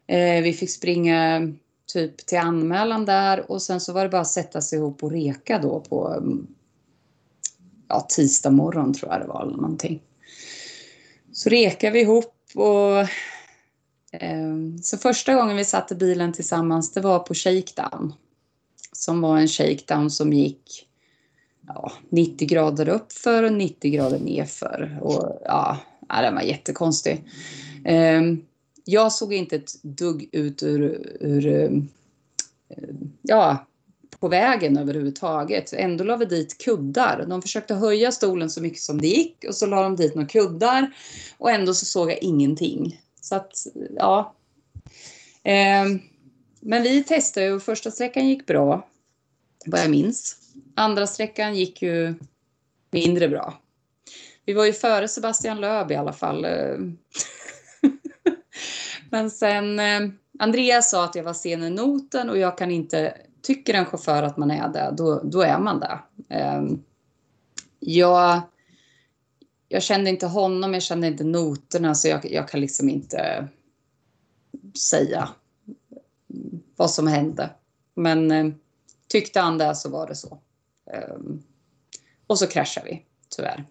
Eh, 0.06 0.42
vi 0.42 0.52
fick 0.52 0.70
springa 0.70 1.52
typ 1.92 2.26
till 2.26 2.38
anmälan 2.38 3.04
där 3.04 3.50
och 3.50 3.62
sen 3.62 3.80
så 3.80 3.92
var 3.92 4.02
det 4.02 4.08
bara 4.08 4.20
att 4.20 4.28
sätta 4.28 4.60
sig 4.60 4.78
ihop 4.78 5.02
och 5.02 5.10
reka 5.10 5.58
då 5.58 5.80
på 5.80 6.08
mm, 6.08 6.46
ja, 7.88 8.06
tisdag 8.08 8.50
morgon 8.50 8.94
tror 8.94 9.12
jag 9.12 9.20
det 9.20 9.26
var 9.26 9.42
eller 9.42 9.56
någonting. 9.56 10.00
Så 11.32 11.48
rekade 11.48 11.92
vi 11.92 12.00
ihop 12.00 12.34
och 12.54 12.98
eh, 14.12 14.56
så 14.82 14.98
första 14.98 15.34
gången 15.34 15.56
vi 15.56 15.64
satt 15.64 15.92
i 15.92 15.94
bilen 15.94 16.32
tillsammans 16.32 16.92
det 16.92 17.00
var 17.00 17.18
på 17.18 17.34
shakedown. 17.34 18.14
Som 18.92 19.20
var 19.20 19.38
en 19.38 19.48
shakedown 19.48 20.10
som 20.10 20.32
gick 20.32 20.88
ja, 21.66 21.92
90 22.08 22.48
grader 22.48 22.88
uppför 22.88 23.42
och 23.42 23.52
90 23.52 23.90
grader 23.90 24.18
nerför. 24.18 24.98
Och 25.02 25.42
ja, 25.44 25.78
den 26.08 26.34
var 26.34 26.42
jättekonstig. 26.42 27.24
Ehm, 27.84 28.44
jag 28.84 29.12
såg 29.12 29.32
inte 29.32 29.56
ett 29.56 29.82
dugg 29.82 30.28
ut 30.32 30.62
ur, 30.62 30.82
ur 31.20 31.46
eh, 31.46 31.70
ja, 33.22 33.66
på 34.22 34.28
vägen 34.28 34.76
överhuvudtaget. 34.76 35.72
Ändå 35.72 36.04
la 36.04 36.16
vi 36.16 36.24
dit 36.24 36.58
kuddar. 36.58 37.26
De 37.28 37.42
försökte 37.42 37.74
höja 37.74 38.12
stolen 38.12 38.50
så 38.50 38.62
mycket 38.62 38.80
som 38.80 39.00
det 39.00 39.06
gick 39.06 39.44
och 39.48 39.54
så 39.54 39.66
la 39.66 39.82
de 39.82 39.96
dit 39.96 40.14
några 40.14 40.28
kuddar 40.28 40.92
och 41.38 41.50
ändå 41.50 41.74
så 41.74 41.84
såg 41.84 42.10
jag 42.10 42.22
ingenting. 42.22 43.00
Så 43.20 43.34
att, 43.34 43.52
ja. 43.96 44.34
Eh, 45.42 45.84
men 46.60 46.82
vi 46.82 47.04
testade 47.04 47.52
och 47.52 47.62
första 47.62 47.90
sträckan 47.90 48.28
gick 48.28 48.46
bra, 48.46 48.88
vad 49.66 49.80
jag 49.80 49.90
minns. 49.90 50.36
Andra 50.74 51.06
sträckan 51.06 51.54
gick 51.54 51.82
ju 51.82 52.14
mindre 52.90 53.28
bra. 53.28 53.60
Vi 54.44 54.52
var 54.52 54.64
ju 54.64 54.72
före 54.72 55.08
Sebastian 55.08 55.60
Löb 55.60 55.90
i 55.90 55.96
alla 55.96 56.12
fall. 56.12 56.44
Eh. 56.44 56.76
Men 59.10 59.30
sen, 59.30 59.78
eh, 59.78 60.00
Andreas 60.38 60.90
sa 60.90 61.04
att 61.04 61.14
jag 61.14 61.24
var 61.24 61.34
sen 61.34 61.62
i 61.62 61.70
noten 61.70 62.30
och 62.30 62.38
jag 62.38 62.58
kan 62.58 62.70
inte, 62.70 63.16
tycker 63.42 63.74
en 63.74 63.86
chaufför 63.86 64.22
att 64.22 64.36
man 64.36 64.50
är 64.50 64.68
det, 64.68 64.94
då, 64.96 65.20
då 65.24 65.42
är 65.42 65.58
man 65.58 65.80
det. 65.80 65.98
Ehm, 66.28 66.82
jag, 67.80 68.40
jag 69.68 69.82
kände 69.82 70.10
inte 70.10 70.26
honom, 70.26 70.74
jag 70.74 70.82
kände 70.82 71.06
inte 71.06 71.24
noterna 71.24 71.94
så 71.94 72.08
jag, 72.08 72.32
jag 72.32 72.48
kan 72.48 72.60
liksom 72.60 72.88
inte 72.88 73.48
säga 74.78 75.28
vad 76.76 76.90
som 76.90 77.06
hände. 77.06 77.50
Men 77.94 78.30
ehm, 78.30 78.54
tyckte 79.08 79.40
han 79.40 79.58
det 79.58 79.74
så 79.74 79.90
var 79.90 80.06
det 80.06 80.14
så. 80.14 80.38
Ehm, 80.92 81.42
och 82.26 82.38
så 82.38 82.46
kraschade 82.46 82.86
vi, 82.86 83.02
tyvärr. 83.36 83.64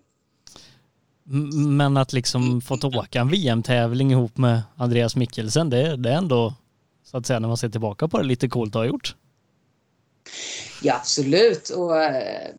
Men 1.54 1.98
att 1.98 2.14
liksom 2.14 2.62
fått 2.62 2.84
åka 2.84 3.22
en 3.22 3.30
VM-tävling 3.30 4.12
ihop 4.12 4.38
med 4.38 4.62
Andreas 4.76 5.16
Mikkelsen, 5.16 5.70
det, 5.70 5.96
det 5.96 6.10
är 6.10 6.18
ändå, 6.18 6.54
så 7.04 7.18
att 7.18 7.26
säga, 7.26 7.40
när 7.40 7.48
man 7.48 7.58
ser 7.58 7.70
tillbaka 7.70 8.08
på 8.08 8.18
det, 8.18 8.24
lite 8.24 8.50
coolt 8.50 8.76
att 8.76 8.80
ha 8.80 8.86
gjort. 8.86 9.16
Ja, 10.82 10.96
absolut. 10.96 11.70
Och, 11.70 12.04
eh, 12.04 12.50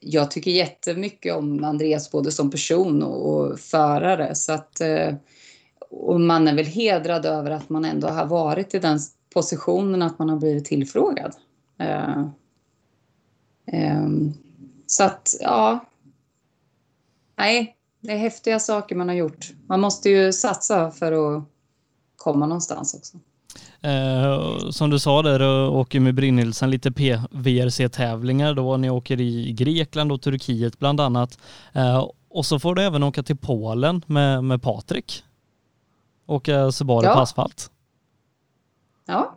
jag 0.00 0.30
tycker 0.30 0.50
jättemycket 0.50 1.36
om 1.36 1.64
Andreas 1.64 2.10
både 2.10 2.32
som 2.32 2.50
person 2.50 3.02
och, 3.02 3.34
och 3.34 3.60
förare. 3.60 4.34
Så 4.34 4.52
att, 4.52 4.80
eh, 4.80 5.14
och 5.90 6.20
man 6.20 6.48
är 6.48 6.54
väl 6.54 6.66
hedrad 6.66 7.26
över 7.26 7.50
att 7.50 7.68
man 7.68 7.84
ändå 7.84 8.08
har 8.08 8.26
varit 8.26 8.74
i 8.74 8.78
den 8.78 8.98
positionen 9.34 10.02
att 10.02 10.18
man 10.18 10.28
har 10.28 10.36
blivit 10.36 10.64
tillfrågad. 10.64 11.34
Eh, 11.78 12.24
ehm, 13.66 14.32
så 14.86 15.04
att, 15.04 15.36
ja. 15.40 15.84
Nej, 17.36 17.76
det 18.00 18.12
är 18.12 18.16
häftiga 18.16 18.60
saker 18.60 18.96
man 18.96 19.08
har 19.08 19.16
gjort. 19.16 19.52
Man 19.66 19.80
måste 19.80 20.10
ju 20.10 20.32
satsa 20.32 20.90
för 20.90 21.12
att 21.12 21.44
komma 22.16 22.46
någonstans 22.46 22.94
också. 22.94 23.18
Eh, 23.82 24.58
som 24.70 24.90
du 24.90 24.98
sa 24.98 25.22
där, 25.22 25.68
åker 25.70 26.00
med 26.00 26.14
Brynildsen 26.14 26.70
lite 26.70 26.92
PVRC-tävlingar 26.92 28.54
då. 28.54 28.76
Ni 28.76 28.90
åker 28.90 29.20
i 29.20 29.52
Grekland 29.52 30.12
och 30.12 30.22
Turkiet 30.22 30.78
bland 30.78 31.00
annat. 31.00 31.38
Eh, 31.72 32.08
och 32.30 32.46
så 32.46 32.58
får 32.58 32.74
du 32.74 32.82
även 32.82 33.02
åka 33.02 33.22
till 33.22 33.36
Polen 33.36 34.02
med, 34.06 34.44
med 34.44 34.62
Patrik. 34.62 35.22
Åka 36.26 36.72
Subaru 36.72 37.06
ja. 37.06 37.14
på 37.14 37.20
asfalt. 37.20 37.70
Ja. 39.06 39.36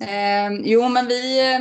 Eh, 0.00 0.52
jo, 0.64 0.88
men 0.88 1.06
vi... 1.06 1.52
Eh, 1.54 1.58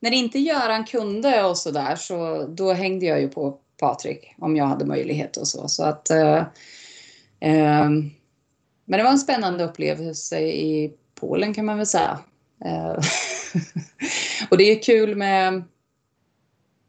när 0.00 0.12
inte 0.12 0.38
Göran 0.38 0.84
kunde 0.84 1.44
och 1.44 1.58
så 1.58 1.70
där 1.70 1.96
så 1.96 2.46
då 2.48 2.72
hängde 2.72 3.06
jag 3.06 3.20
ju 3.20 3.28
på 3.28 3.58
Patrik 3.80 4.34
om 4.38 4.56
jag 4.56 4.66
hade 4.66 4.84
möjlighet 4.84 5.36
och 5.36 5.48
så. 5.48 5.68
så 5.68 5.84
att, 5.84 6.10
eh, 6.10 6.36
eh, 7.40 7.88
men 8.84 8.98
det 8.98 9.02
var 9.02 9.10
en 9.10 9.18
spännande 9.18 9.64
upplevelse 9.64 10.40
i 10.40 10.92
Polen 11.28 11.54
kan 11.54 11.64
man 11.64 11.76
väl 11.76 11.86
säga. 11.86 12.18
Eh, 12.64 12.90
och 14.50 14.58
det 14.58 14.64
är 14.64 14.82
kul 14.82 15.16
med 15.16 15.62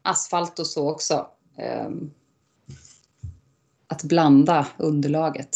asfalt 0.02 0.58
och 0.58 0.66
så 0.66 0.90
också. 0.90 1.26
Eh, 1.58 1.88
att 3.88 4.02
blanda 4.02 4.66
underlaget. 4.76 5.48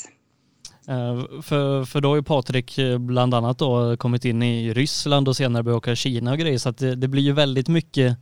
Eh, 0.89 1.43
för, 1.43 1.85
för 1.85 2.01
då 2.01 2.09
har 2.09 2.17
ju 2.17 2.23
Patrik 2.23 2.79
eh, 2.79 2.99
bland 2.99 3.35
annat 3.35 3.59
då 3.59 3.97
kommit 3.97 4.25
in 4.25 4.43
i 4.43 4.75
Ryssland 4.75 5.29
och 5.29 5.37
senare 5.37 5.63
börjat 5.63 5.79
åka 5.79 5.97
Kina 5.97 6.33
och 6.33 6.39
grejer 6.39 6.59
så 6.59 6.69
att 6.69 6.79
det, 6.79 6.95
det 6.95 7.09
blir 7.09 7.23
ju 7.23 7.33
väldigt 7.33 7.69
mycket 7.69 8.17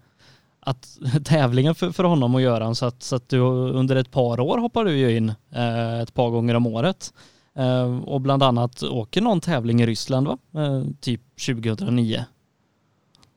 att, 0.61 0.99
tävlingar 1.25 1.75
för, 1.75 1.91
för 1.91 2.05
honom 2.05 2.35
att 2.35 2.43
göra 2.43 2.75
så 2.75 2.87
att, 2.87 3.03
så 3.03 3.17
att 3.17 3.29
du 3.29 3.39
under 3.41 3.97
ett 3.97 4.11
par 4.11 4.41
år 4.41 4.59
hoppar 4.59 4.85
du 4.85 4.97
ju 4.97 5.17
in 5.17 5.33
eh, 5.51 6.01
ett 6.01 6.15
par 6.15 6.31
gånger 6.31 6.55
om 6.55 6.67
året 6.67 7.13
Eh, 7.59 7.99
och 7.99 8.21
bland 8.21 8.43
annat 8.43 8.83
åker 8.83 9.21
någon 9.21 9.41
tävling 9.41 9.81
i 9.81 9.87
Ryssland 9.87 10.27
va? 10.27 10.39
Eh, 10.55 10.85
typ 11.01 11.21
2009. 11.47 12.25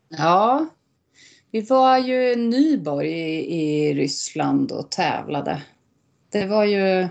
Ja, 0.09 0.67
vi 1.51 1.61
var 1.61 1.97
ju 1.97 2.31
i 2.31 2.35
Nyborg 2.35 3.09
i, 3.09 3.61
i 3.61 3.93
Ryssland 3.93 4.71
och 4.71 4.89
tävlade. 4.89 5.61
Det 6.29 6.45
var 6.45 6.65
ju 6.65 7.07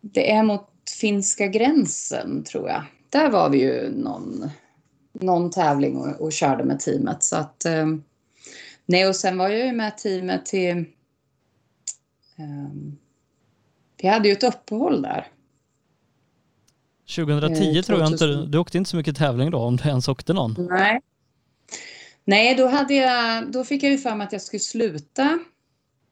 det 0.00 0.30
är 0.30 0.42
mot 0.42 0.68
finska 1.00 1.46
gränsen 1.46 2.44
tror 2.44 2.68
jag. 2.68 2.84
Där 3.10 3.30
var 3.30 3.50
vi 3.50 3.60
ju 3.60 3.90
någon, 3.90 4.50
någon 5.12 5.50
tävling 5.50 5.96
och, 5.96 6.20
och 6.20 6.32
körde 6.32 6.64
med 6.64 6.80
teamet. 6.80 7.22
Så 7.22 7.36
att, 7.36 7.64
eh, 7.64 7.86
nej, 8.86 9.08
och 9.08 9.16
sen 9.16 9.38
var 9.38 9.48
jag 9.48 9.66
ju 9.66 9.72
med 9.72 9.96
teamet 9.96 10.46
till... 10.46 10.78
Eh, 12.36 12.68
vi 14.02 14.08
hade 14.08 14.28
ju 14.28 14.32
ett 14.32 14.44
uppehåll 14.44 15.02
där. 15.02 15.26
2010 17.16 17.78
Eh, 17.78 17.82
tror 17.82 17.98
jag 18.00 18.08
inte, 18.08 18.18
2000. 18.18 18.50
du 18.50 18.58
åkte 18.58 18.78
inte 18.78 18.90
så 18.90 18.96
mycket 18.96 19.16
tävling 19.16 19.50
då 19.50 19.58
om 19.58 19.76
du 19.76 19.88
ens 19.88 20.08
åkte 20.08 20.32
någon. 20.32 20.54
Nej. 20.70 21.00
Nej, 22.24 22.54
då, 22.54 22.66
hade 22.66 22.94
jag, 22.94 23.52
då 23.52 23.64
fick 23.64 23.82
jag 23.82 23.90
ju 23.92 23.98
för 23.98 24.14
mig 24.14 24.26
att 24.26 24.32
jag 24.32 24.42
skulle 24.42 24.60
sluta 24.60 25.38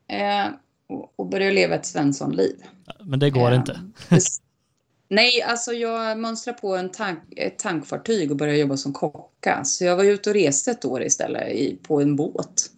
eh, 0.09 0.47
och, 0.89 1.13
och 1.17 1.27
börja 1.29 1.51
leva 1.51 1.75
ett 1.75 1.87
Svensson-liv. 1.87 2.57
Men 3.01 3.19
det 3.19 3.31
går 3.31 3.51
Eh, 3.51 3.57
inte. 3.57 3.81
Nej, 5.09 5.43
alltså 5.43 5.73
jag 5.73 6.19
mönstrade 6.19 6.59
på 6.59 6.77
en 6.77 6.91
tank, 6.91 7.19
ett 7.37 7.59
tankfartyg 7.59 8.31
och 8.31 8.37
började 8.37 8.59
jobba 8.59 8.77
som 8.77 8.93
kocka. 8.93 9.65
Så 9.65 9.85
jag 9.85 9.97
var 9.97 10.05
ute 10.05 10.31
och 10.31 10.35
reste 10.35 10.71
ett 10.71 10.85
år 10.85 11.03
istället 11.03 11.49
i, 11.53 11.79
på 11.83 12.01
en 12.01 12.17
båt. 12.17 12.71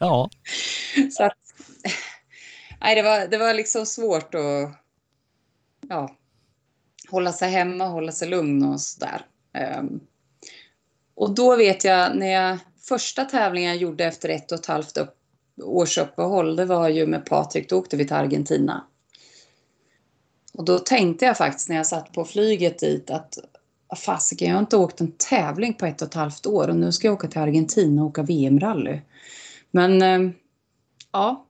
Ja, 0.00 0.30
Så 1.12 1.24
att, 1.24 1.32
nej, 2.80 2.94
det, 2.94 3.02
var, 3.02 3.26
det 3.26 3.38
var 3.38 3.54
liksom 3.54 3.86
svårt 3.86 4.34
att 4.34 4.70
ja, 5.88 6.16
hålla 7.08 7.32
sig 7.32 7.50
hemma, 7.50 7.84
hålla 7.84 8.12
sig 8.12 8.28
lugn 8.28 8.64
och 8.64 8.80
sådär. 8.80 9.26
Um, 9.78 10.00
och 11.14 11.34
då 11.34 11.56
vet 11.56 11.84
jag 11.84 12.16
när 12.16 12.26
jag 12.26 12.58
första 12.88 13.24
tävlingen 13.24 13.70
jag 13.70 13.78
gjorde 13.78 14.04
efter 14.04 14.28
ett 14.28 14.52
och 14.52 14.58
ett 14.58 14.66
halvt 14.66 14.96
upp, 14.96 15.14
års 15.62 15.98
uppehåll, 15.98 16.56
det 16.56 16.64
var 16.64 16.88
ju 16.88 17.06
med 17.06 17.26
Patrik, 17.26 17.68
då 17.68 17.78
åkte 17.78 17.96
vi 17.96 18.04
till 18.06 18.16
Argentina. 18.16 18.84
Och 20.52 20.64
då 20.64 20.78
tänkte 20.78 21.24
jag 21.24 21.36
faktiskt 21.36 21.68
när 21.68 21.76
jag 21.76 21.86
satt 21.86 22.12
på 22.12 22.24
flyget 22.24 22.78
dit 22.78 23.10
att 23.10 23.38
ah, 23.86 23.96
fasiken, 23.96 24.48
jag 24.48 24.54
har 24.54 24.60
inte 24.60 24.76
åkt 24.76 25.00
en 25.00 25.12
tävling 25.12 25.74
på 25.74 25.86
ett 25.86 26.02
och 26.02 26.08
ett 26.08 26.14
halvt 26.14 26.46
år 26.46 26.68
och 26.68 26.76
nu 26.76 26.92
ska 26.92 27.06
jag 27.06 27.14
åka 27.14 27.28
till 27.28 27.40
Argentina 27.40 28.02
och 28.02 28.08
åka 28.08 28.22
VM-rally. 28.22 29.00
Men 29.70 30.02
ehm, 30.02 30.32
ja, 31.12 31.45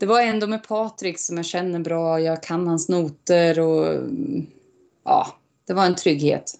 det 0.00 0.06
var 0.06 0.20
ändå 0.20 0.46
med 0.46 0.68
Patrik 0.68 1.18
som 1.18 1.36
jag 1.36 1.46
känner 1.46 1.78
bra. 1.78 2.20
Jag 2.20 2.42
kan 2.42 2.66
hans 2.66 2.88
noter 2.88 3.60
och 3.60 4.08
ja, 5.04 5.26
det 5.66 5.74
var 5.74 5.86
en 5.86 5.94
trygghet. 5.94 6.52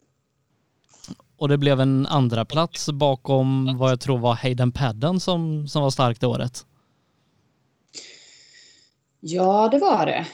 och 1.36 1.48
det 1.48 1.58
blev 1.58 1.80
en 1.80 2.06
andra 2.06 2.44
plats 2.44 2.88
bakom 2.88 3.78
vad 3.78 3.90
jag 3.90 4.00
tror 4.00 4.18
var 4.18 4.34
Hayden 4.34 4.72
Padden 4.72 5.20
som, 5.20 5.68
som 5.68 5.82
var 5.82 5.90
starkt 5.90 6.20
det 6.20 6.26
året. 6.26 6.66
Ja, 9.20 9.68
det 9.68 9.78
var 9.78 10.06
det. 10.06 10.26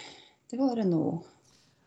Det 0.51 0.57
var 0.57 0.77
det 0.77 0.85
nog. 0.85 1.25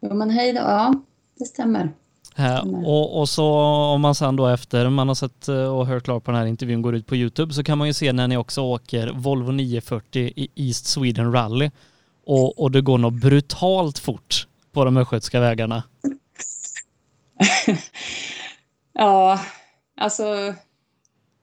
Jo, 0.02 0.14
men 0.14 0.32
då. 0.56 0.62
Ja, 0.62 0.94
det 1.40 1.46
stämmer. 1.46 1.94
Eh, 2.40 2.60
och, 2.86 3.20
och 3.20 3.30
så 3.30 3.54
om 3.94 4.02
man 4.02 4.16
sen 4.16 4.36
då 4.36 4.48
efter 4.48 4.90
man 4.90 5.08
har 5.08 5.16
sett 5.16 5.48
eh, 5.48 5.76
och 5.76 5.88
hört 5.88 6.04
klart 6.04 6.24
på 6.24 6.32
den 6.32 6.40
här 6.40 6.48
intervjun 6.48 6.82
går 6.82 6.96
ut 6.96 7.08
på 7.08 7.16
Youtube 7.16 7.54
så 7.54 7.64
kan 7.64 7.78
man 7.78 7.88
ju 7.88 7.94
se 7.94 8.14
när 8.14 8.28
ni 8.28 8.38
också 8.38 8.62
åker 8.62 9.12
Volvo 9.16 9.52
940 9.52 10.34
i 10.36 10.50
East 10.56 10.86
Sweden 10.86 11.32
Rally 11.34 11.72
och, 12.26 12.60
och 12.60 12.72
det 12.72 12.82
går 12.82 12.98
något 12.98 13.14
brutalt 13.14 14.00
fort 14.00 14.48
på 14.72 14.86
de 14.86 14.98
östgötska 14.98 15.40
vägarna. 15.40 15.84
Ja, 18.94 19.40
alltså 19.98 20.54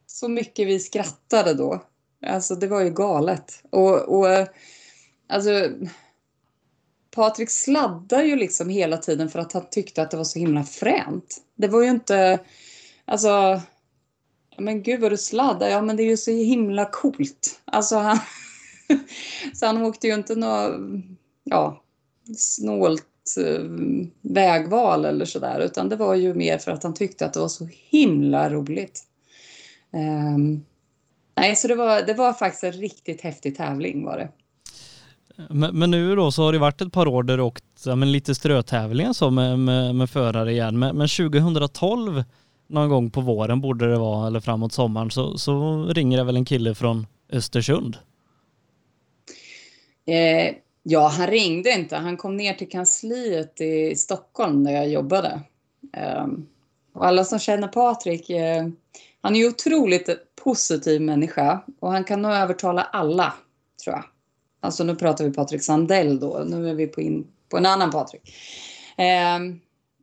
så 0.06 0.28
mycket 0.28 0.66
vi 0.66 0.80
skrattade 0.80 1.54
då. 1.54 1.82
Alltså 2.26 2.54
det 2.54 2.66
var 2.66 2.82
ju 2.82 2.90
galet. 2.90 3.62
Och, 3.70 4.18
och 4.18 4.26
alltså 5.28 5.70
Patrik 7.16 7.50
sladdar 7.50 8.22
ju 8.22 8.36
liksom 8.36 8.68
hela 8.68 8.96
tiden 8.96 9.28
för 9.28 9.38
att 9.38 9.52
han 9.52 9.70
tyckte 9.70 10.02
att 10.02 10.10
det 10.10 10.16
var 10.16 10.24
så 10.24 10.38
himla 10.38 10.64
fränt. 10.64 11.36
Det 11.54 11.68
var 11.68 11.82
ju 11.82 11.90
inte, 11.90 12.40
alltså, 13.04 13.60
men 14.58 14.82
gud 14.82 15.00
vad 15.00 15.12
du 15.12 15.16
sladdar, 15.16 15.68
ja 15.68 15.82
men 15.82 15.96
det 15.96 16.02
är 16.02 16.10
ju 16.10 16.16
så 16.16 16.30
himla 16.30 16.84
coolt. 16.84 17.60
Alltså 17.64 17.96
han, 17.96 18.18
så 19.54 19.66
han 19.66 19.82
åkte 19.82 20.06
ju 20.06 20.14
inte 20.14 20.34
något, 20.34 20.80
ja, 21.44 21.82
snålt 22.36 23.36
eh, 23.40 23.64
vägval 24.20 25.04
eller 25.04 25.24
sådär, 25.24 25.60
utan 25.60 25.88
det 25.88 25.96
var 25.96 26.14
ju 26.14 26.34
mer 26.34 26.58
för 26.58 26.70
att 26.70 26.82
han 26.82 26.94
tyckte 26.94 27.26
att 27.26 27.32
det 27.32 27.40
var 27.40 27.48
så 27.48 27.68
himla 27.90 28.50
roligt. 28.50 29.04
Um, 29.90 30.64
nej, 31.36 31.56
så 31.56 31.68
det 31.68 31.74
var, 31.74 32.02
det 32.02 32.14
var 32.14 32.32
faktiskt 32.32 32.64
en 32.64 32.72
riktigt 32.72 33.20
häftig 33.20 33.56
tävling 33.56 34.04
var 34.04 34.18
det. 34.18 34.28
Men, 35.50 35.78
men 35.78 35.90
nu 35.90 36.16
då 36.16 36.32
så 36.32 36.42
har 36.42 36.52
det 36.52 36.58
varit 36.58 36.80
ett 36.80 36.92
par 36.92 37.08
år 37.08 37.22
där 37.22 37.36
du 37.36 37.42
åkt 37.42 37.64
ja, 37.84 37.96
men 37.96 38.12
lite 38.12 38.34
strötävlingar 38.34 39.12
så 39.12 39.30
med, 39.30 39.58
med, 39.58 39.94
med 39.94 40.10
förare 40.10 40.52
igen. 40.52 40.78
Men, 40.78 40.96
men 40.96 41.08
2012 41.08 42.24
någon 42.66 42.88
gång 42.88 43.10
på 43.10 43.20
våren 43.20 43.60
borde 43.60 43.90
det 43.90 43.98
vara 43.98 44.26
eller 44.26 44.40
framåt 44.40 44.72
sommaren 44.72 45.10
så, 45.10 45.38
så 45.38 45.84
ringer 45.86 46.18
det 46.18 46.24
väl 46.24 46.36
en 46.36 46.44
kille 46.44 46.74
från 46.74 47.06
Östersund. 47.32 47.96
Eh, 50.06 50.54
ja, 50.82 51.08
han 51.08 51.26
ringde 51.26 51.72
inte. 51.72 51.96
Han 51.96 52.16
kom 52.16 52.36
ner 52.36 52.54
till 52.54 52.68
kansliet 52.68 53.60
i 53.60 53.96
Stockholm 53.96 54.64
där 54.64 54.72
jag 54.72 54.88
jobbade. 54.88 55.40
Eh, 55.92 56.26
och 56.92 57.06
alla 57.06 57.24
som 57.24 57.38
känner 57.38 57.68
Patrik, 57.68 58.30
eh, 58.30 58.68
han 59.20 59.36
är 59.36 59.40
ju 59.40 59.48
otroligt 59.48 60.08
positiv 60.44 61.00
människa 61.00 61.60
och 61.80 61.90
han 61.90 62.04
kan 62.04 62.22
nog 62.22 62.32
övertala 62.32 62.82
alla, 62.82 63.34
tror 63.84 63.96
jag. 63.96 64.04
Alltså 64.66 64.84
nu 64.84 64.94
pratar 64.94 65.24
vi 65.24 65.32
Patrik 65.32 65.62
Sandell 65.62 66.20
då, 66.20 66.44
nu 66.46 66.70
är 66.70 66.74
vi 66.74 66.86
på, 66.86 67.00
in, 67.00 67.26
på 67.48 67.56
en 67.56 67.66
annan 67.66 67.90
Patrik. 67.90 68.34
Eh, 68.96 69.38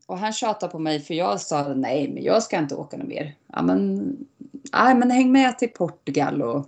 och 0.07 0.17
han 0.17 0.33
tjatade 0.33 0.71
på 0.71 0.79
mig 0.79 0.99
för 0.99 1.13
jag 1.13 1.41
sa 1.41 1.73
nej, 1.73 2.11
men 2.13 2.23
jag 2.23 2.43
ska 2.43 2.57
inte 2.57 2.75
åka 2.75 2.97
något 2.97 3.07
mer. 3.07 3.35
Ja, 3.47 3.61
men, 3.61 3.97
nej, 4.73 4.95
men 4.95 5.11
häng 5.11 5.31
med 5.31 5.59
till 5.59 5.69
Portugal 5.69 6.41
och 6.41 6.65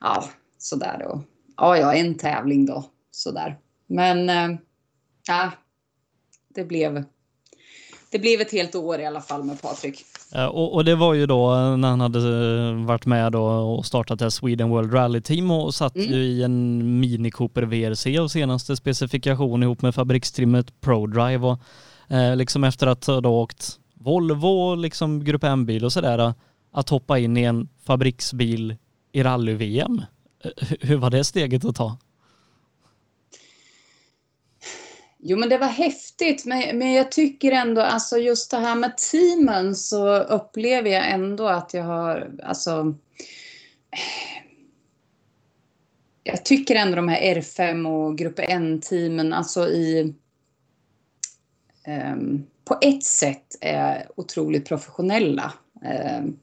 ja, 0.00 0.24
sådär. 0.58 1.06
Och, 1.06 1.18
ja, 1.56 1.76
ja, 1.76 1.94
en 1.94 2.14
tävling 2.14 2.66
då, 2.66 2.84
sådär. 3.10 3.58
Men 3.86 4.28
eh, 4.28 4.58
ja, 5.28 5.52
det 6.48 6.64
blev, 6.64 7.04
det 8.10 8.18
blev 8.18 8.40
ett 8.40 8.52
helt 8.52 8.74
år 8.74 9.00
i 9.00 9.06
alla 9.06 9.20
fall 9.20 9.44
med 9.44 9.62
Patrik. 9.62 10.04
Eh, 10.34 10.44
Och, 10.46 10.74
och 10.74 10.84
det 10.84 10.94
var 10.94 11.14
ju 11.14 11.26
då 11.26 11.54
när 11.76 11.88
han 11.88 12.00
hade 12.00 12.18
eh, 12.68 12.74
varit 12.84 13.06
med 13.06 13.32
då 13.32 13.44
och 13.44 13.86
startat 13.86 14.18
det 14.18 14.24
här 14.24 14.30
Sweden 14.30 14.70
World 14.70 14.94
Rally 14.94 15.20
Team 15.20 15.50
och 15.50 15.74
satt 15.74 15.96
Mm. 15.96 16.08
ju 16.12 16.16
i 16.24 16.42
en 16.42 17.00
Mini 17.00 17.30
Cooper 17.30 17.62
VRC 17.62 18.18
och 18.20 18.30
senaste 18.30 18.76
specifikation 18.76 19.62
ihop 19.62 19.82
med 19.82 19.94
fabrikstrimmet 19.94 20.80
ProDrive 20.80 21.46
och 21.46 21.58
eh, 22.16 22.36
liksom 22.36 22.64
efter 22.64 22.86
att 22.86 23.06
ha 23.06 23.28
åkt 23.28 23.78
Volvo, 23.94 24.74
liksom 24.74 25.24
Grupp 25.24 25.44
M-bil 25.44 25.84
och 25.84 25.92
sådär, 25.92 26.18
eh, 26.18 26.32
att 26.72 26.88
hoppa 26.88 27.18
in 27.18 27.36
i 27.36 27.42
en 27.42 27.68
fabriksbil 27.84 28.76
i 29.12 29.22
rally-VM. 29.22 30.02
Eh, 30.44 30.50
hu- 30.66 30.76
Hur 30.86 30.96
var 30.96 31.10
det 31.10 31.24
steget 31.24 31.64
att 31.64 31.76
ta? 31.76 31.96
Jo, 35.24 35.38
men 35.38 35.48
det 35.48 35.58
var 35.58 35.66
häftigt, 35.66 36.44
men, 36.44 36.78
men 36.78 36.92
jag 36.92 37.12
tycker 37.12 37.52
ändå, 37.52 37.80
alltså 37.80 38.18
just 38.18 38.50
det 38.50 38.56
här 38.56 38.74
med 38.74 38.96
teamen 38.96 39.74
så 39.74 40.16
upplever 40.16 40.90
jag 40.90 41.10
ändå 41.10 41.46
att 41.46 41.74
jag 41.74 41.84
har, 41.84 42.32
alltså... 42.42 42.94
Jag 46.24 46.44
tycker 46.44 46.74
ändå 46.74 46.96
de 46.96 47.08
här 47.08 47.34
R5 47.34 47.86
och 47.86 48.18
Grupp 48.18 48.38
N-teamen, 48.38 49.32
alltså 49.32 49.68
i... 49.68 50.14
ehm, 51.86 52.46
på 52.64 52.78
ett 52.80 53.04
sätt 53.04 53.56
är 53.60 54.08
otroligt 54.16 54.68
professionella. 54.68 55.52
Ehm, 55.84 56.36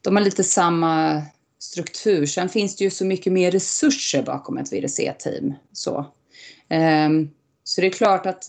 de 0.00 0.16
har 0.16 0.22
lite 0.22 0.44
samma 0.44 1.22
struktur. 1.58 2.26
Sen 2.26 2.48
finns 2.48 2.76
det 2.76 2.84
ju 2.84 2.90
så 2.90 3.04
mycket 3.04 3.32
mer 3.32 3.50
resurser 3.50 4.22
bakom 4.22 4.58
ett 4.58 4.72
VRC-team. 4.72 5.54
Så. 5.72 6.06
Ehm, 6.68 7.30
så 7.68 7.80
det 7.80 7.86
är 7.86 7.90
klart 7.90 8.26
att 8.26 8.48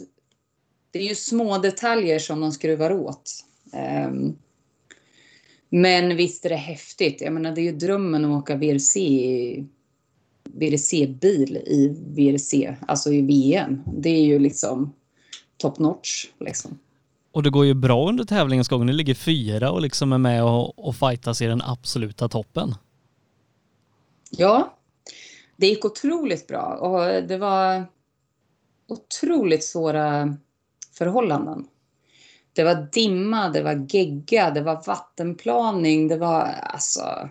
det 0.91 0.99
är 0.99 1.09
ju 1.09 1.15
små 1.15 1.57
detaljer 1.57 2.19
som 2.19 2.41
de 2.41 2.51
skruvar 2.51 2.91
åt. 2.91 3.45
Ehm, 3.73 4.35
men 5.69 6.15
visst 6.15 6.45
är 6.45 6.49
det 6.49 6.55
häftigt. 6.55 7.21
Jag 7.21 7.33
menar, 7.33 7.51
det 7.51 7.61
är 7.61 7.63
ju 7.63 7.71
drömmen 7.71 8.25
att 8.25 8.41
åka 8.41 8.55
VRC 8.55 8.95
VRC-bil 10.43 11.57
i 11.57 11.95
VRC, 12.07 12.75
alltså 12.87 13.13
i 13.13 13.21
VM. 13.21 13.83
Det 13.97 14.09
är 14.09 14.23
ju 14.23 14.39
liksom 14.39 14.93
top 15.57 15.79
notch 15.79 16.25
liksom. 16.39 16.79
Och 17.31 17.43
det 17.43 17.49
går 17.49 17.65
ju 17.65 17.73
bra 17.73 18.09
under 18.09 18.23
tävlingens 18.23 18.67
gång. 18.67 18.85
Ni 18.85 18.93
ligger 18.93 19.15
fyra 19.15 19.71
och 19.71 19.81
liksom 19.81 20.13
är 20.13 20.17
med 20.17 20.43
och, 20.43 20.87
och 20.87 20.95
fightas 20.95 21.41
i 21.41 21.45
den 21.45 21.61
absoluta 21.61 22.29
toppen. 22.29 22.75
Ja, 24.31 24.77
det 25.57 25.67
gick 25.67 25.85
otroligt 25.85 26.47
bra 26.47 26.77
och 26.81 27.23
det 27.23 27.37
var 27.37 27.85
otroligt 28.91 29.63
svåra 29.63 30.37
förhållanden. 30.93 31.67
Det 32.53 32.63
var 32.63 32.87
dimma, 32.91 33.49
det 33.49 33.61
var 33.61 33.87
gegga, 33.89 34.51
det 34.51 34.61
var 34.61 34.83
vattenplaning, 34.87 36.07
det 36.07 36.17
var 36.17 36.41
alltså 36.63 37.29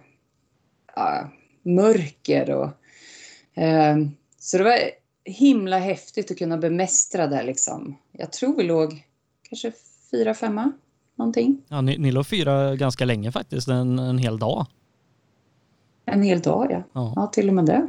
ja, 0.96 1.30
mörker 1.62 2.50
och 2.50 2.70
eh, 3.62 3.96
så 4.38 4.58
det 4.58 4.64
var 4.64 4.78
himla 5.24 5.78
häftigt 5.78 6.30
att 6.30 6.38
kunna 6.38 6.56
bemästra 6.56 7.26
det 7.26 7.42
liksom. 7.42 7.98
Jag 8.12 8.32
tror 8.32 8.56
vi 8.56 8.62
låg 8.62 9.04
kanske 9.42 9.72
fyra, 10.10 10.34
femma 10.34 10.72
någonting. 11.14 11.62
Ja, 11.68 11.80
ni, 11.80 11.98
ni 11.98 12.12
låg 12.12 12.26
fyra 12.26 12.76
ganska 12.76 13.04
länge 13.04 13.32
faktiskt, 13.32 13.68
en, 13.68 13.98
en 13.98 14.18
hel 14.18 14.38
dag. 14.38 14.66
En 16.04 16.22
hel 16.22 16.40
dag, 16.40 16.66
ja. 16.70 16.82
Ja. 16.92 17.12
Ja, 17.16 17.26
till 17.26 17.48
och 17.48 17.54
med 17.54 17.66
det. 17.66 17.88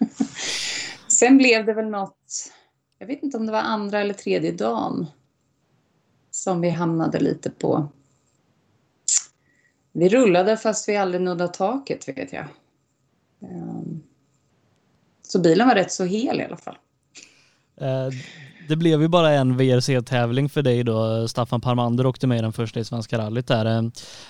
Sen 1.08 1.38
blev 1.38 1.66
det 1.66 1.74
väl 1.74 1.90
något, 1.90 2.52
jag 3.00 3.06
vet 3.06 3.22
inte 3.22 3.36
om 3.36 3.46
det 3.46 3.52
var 3.52 3.58
andra 3.58 4.00
eller 4.00 4.14
tredje 4.14 4.52
dagen. 4.52 5.06
som 6.30 6.60
vi 6.60 6.70
hamnade 6.70 7.20
lite 7.20 7.50
på. 7.50 7.88
Vi 9.92 10.08
rullade 10.08 10.56
fast 10.56 10.88
vi 10.88 10.96
aldrig 10.96 11.22
nuddade 11.22 11.52
taket 11.52 12.08
vet 12.08 12.32
jag. 12.32 12.44
Ehm, 13.42 14.02
så 15.22 15.40
bilen 15.40 15.68
var 15.68 15.74
rätt 15.74 15.92
så 15.92 16.04
hel 16.04 16.40
i 16.40 16.44
alla 16.44 16.56
fall. 16.56 16.76
Eh, 17.76 18.08
det 18.68 18.76
blev 18.76 19.02
ju 19.02 19.08
bara 19.08 19.30
en 19.30 19.56
VRC-tävling 19.56 20.48
för 20.48 20.62
dig 20.62 20.84
då. 20.84 21.28
Staffan 21.28 21.60
Parmander 21.60 22.06
åkte 22.06 22.26
med 22.26 22.38
i 22.38 22.42
den 22.42 22.52
första 22.52 22.80
i 22.80 22.84
Svenska 22.84 23.18
rallyt 23.18 23.46
där. 23.46 23.66
Eh, 23.66 23.82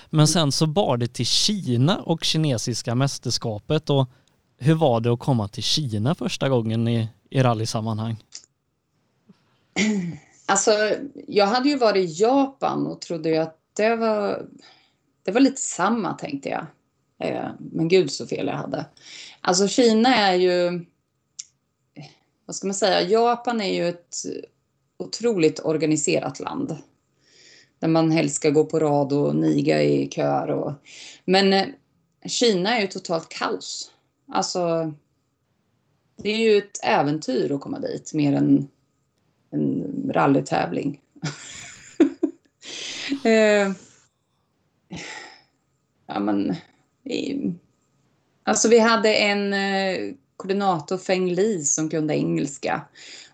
men 0.09 0.27
sen 0.27 0.51
så 0.51 0.67
bar 0.67 0.97
det 0.97 1.07
till 1.07 1.25
Kina 1.25 1.99
och 2.01 2.23
kinesiska 2.23 2.95
mästerskapet. 2.95 3.89
Och 3.89 4.09
hur 4.57 4.75
var 4.75 4.99
det 4.99 5.13
att 5.13 5.19
komma 5.19 5.47
till 5.47 5.63
Kina 5.63 6.15
första 6.15 6.49
gången 6.49 6.87
i, 6.87 7.09
i 7.29 7.43
rallysammanhang? 7.43 8.17
Alltså, 10.45 10.71
jag 11.27 11.45
hade 11.45 11.69
ju 11.69 11.77
varit 11.77 12.09
i 12.09 12.21
Japan 12.21 12.87
och 12.87 13.01
trodde 13.01 13.29
ju 13.29 13.37
att 13.37 13.57
det 13.73 13.95
var, 13.95 14.45
det 15.23 15.31
var 15.31 15.41
lite 15.41 15.61
samma 15.61 16.13
tänkte 16.13 16.49
jag. 16.49 16.65
Eh, 17.19 17.49
men 17.59 17.87
gud 17.87 18.11
så 18.11 18.27
fel 18.27 18.47
jag 18.47 18.55
hade. 18.55 18.85
Alltså 19.41 19.67
Kina 19.67 20.15
är 20.15 20.35
ju, 20.35 20.85
vad 22.45 22.55
ska 22.55 22.67
man 22.67 22.73
säga, 22.73 23.01
Japan 23.01 23.61
är 23.61 23.73
ju 23.73 23.89
ett 23.89 24.15
otroligt 24.97 25.59
organiserat 25.65 26.39
land. 26.39 26.77
Där 27.79 27.87
man 27.87 28.11
helst 28.11 28.35
ska 28.35 28.49
gå 28.49 28.65
på 28.65 28.79
rad 28.79 29.13
och 29.13 29.35
niga 29.35 29.83
i 29.83 30.09
köer. 30.09 30.47
Och, 30.47 30.73
men 31.25 31.53
eh, 31.53 31.67
Kina 32.25 32.77
är 32.77 32.81
ju 32.81 32.87
totalt 32.87 33.29
kaos. 33.29 33.91
Alltså, 34.31 34.93
det 36.17 36.29
är 36.29 36.37
ju 36.37 36.57
ett 36.57 36.79
äventyr 36.83 37.51
att 37.51 37.61
komma 37.61 37.79
dit 37.79 38.13
mer 38.13 38.33
än 38.33 38.67
en 39.51 40.11
rallytävling. 40.13 41.01
eh, 43.23 43.71
ja, 46.07 46.19
men, 46.19 46.55
alltså 48.43 48.67
vi 48.67 48.79
hade 48.79 49.13
en 49.13 49.53
eh, 49.53 50.13
koordinator, 50.37 50.97
Feng 50.97 51.29
Li, 51.29 51.63
som 51.63 51.89
kunde 51.89 52.15
engelska. 52.15 52.81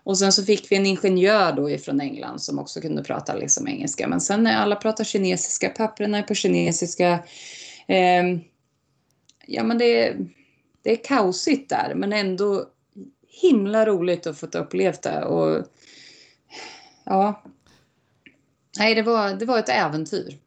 Och 0.02 0.18
sen 0.18 0.32
så 0.32 0.44
fick 0.44 0.72
vi 0.72 0.76
en 0.76 0.86
ingenjör 0.86 1.52
då 1.52 1.70
ifrån 1.70 2.00
England 2.00 2.42
som 2.42 2.58
också 2.58 2.80
kunde 2.80 3.02
prata 3.02 3.34
liksom 3.34 3.68
engelska. 3.68 4.08
Men 4.08 4.20
sen 4.20 4.42
när 4.42 4.56
alla 4.56 4.76
pratar 4.76 5.04
kinesiska, 5.04 5.68
papperna 5.68 6.18
är 6.18 6.22
på 6.22 6.34
kinesiska. 6.34 7.18
Eh, 7.86 8.24
ja 9.46 9.62
men 9.64 9.78
det, 9.78 10.16
det 10.82 10.92
är 10.92 11.04
kaosigt 11.04 11.70
där 11.70 11.92
men 11.94 12.12
ändå 12.12 12.64
himla 13.42 13.86
roligt 13.86 14.26
att 14.26 14.38
få 14.38 14.46
uppleva 14.46 14.96
det. 15.02 15.24
Och 15.24 15.66
ja. 17.08 17.42
Nej, 18.78 18.94
det 18.94 19.02
var, 19.02 19.34
det 19.34 19.44
var 19.44 19.58
ett 19.58 19.68
äventyr. 19.68 20.38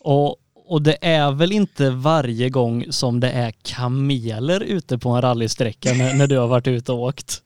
Och, 0.00 0.36
och 0.54 0.82
det 0.82 0.98
är 1.00 1.32
väl 1.32 1.52
inte 1.52 1.90
varje 1.90 2.50
gång 2.50 2.86
som 2.90 3.20
det 3.20 3.30
är 3.30 3.50
kameler 3.62 4.60
ute 4.60 4.98
på 4.98 5.08
en 5.08 5.22
rallysträcka 5.22 5.92
när, 5.92 6.14
när 6.14 6.26
du 6.26 6.38
har 6.38 6.48
varit 6.48 6.66
ute 6.66 6.92
och 6.92 7.02
åkt? 7.02 7.42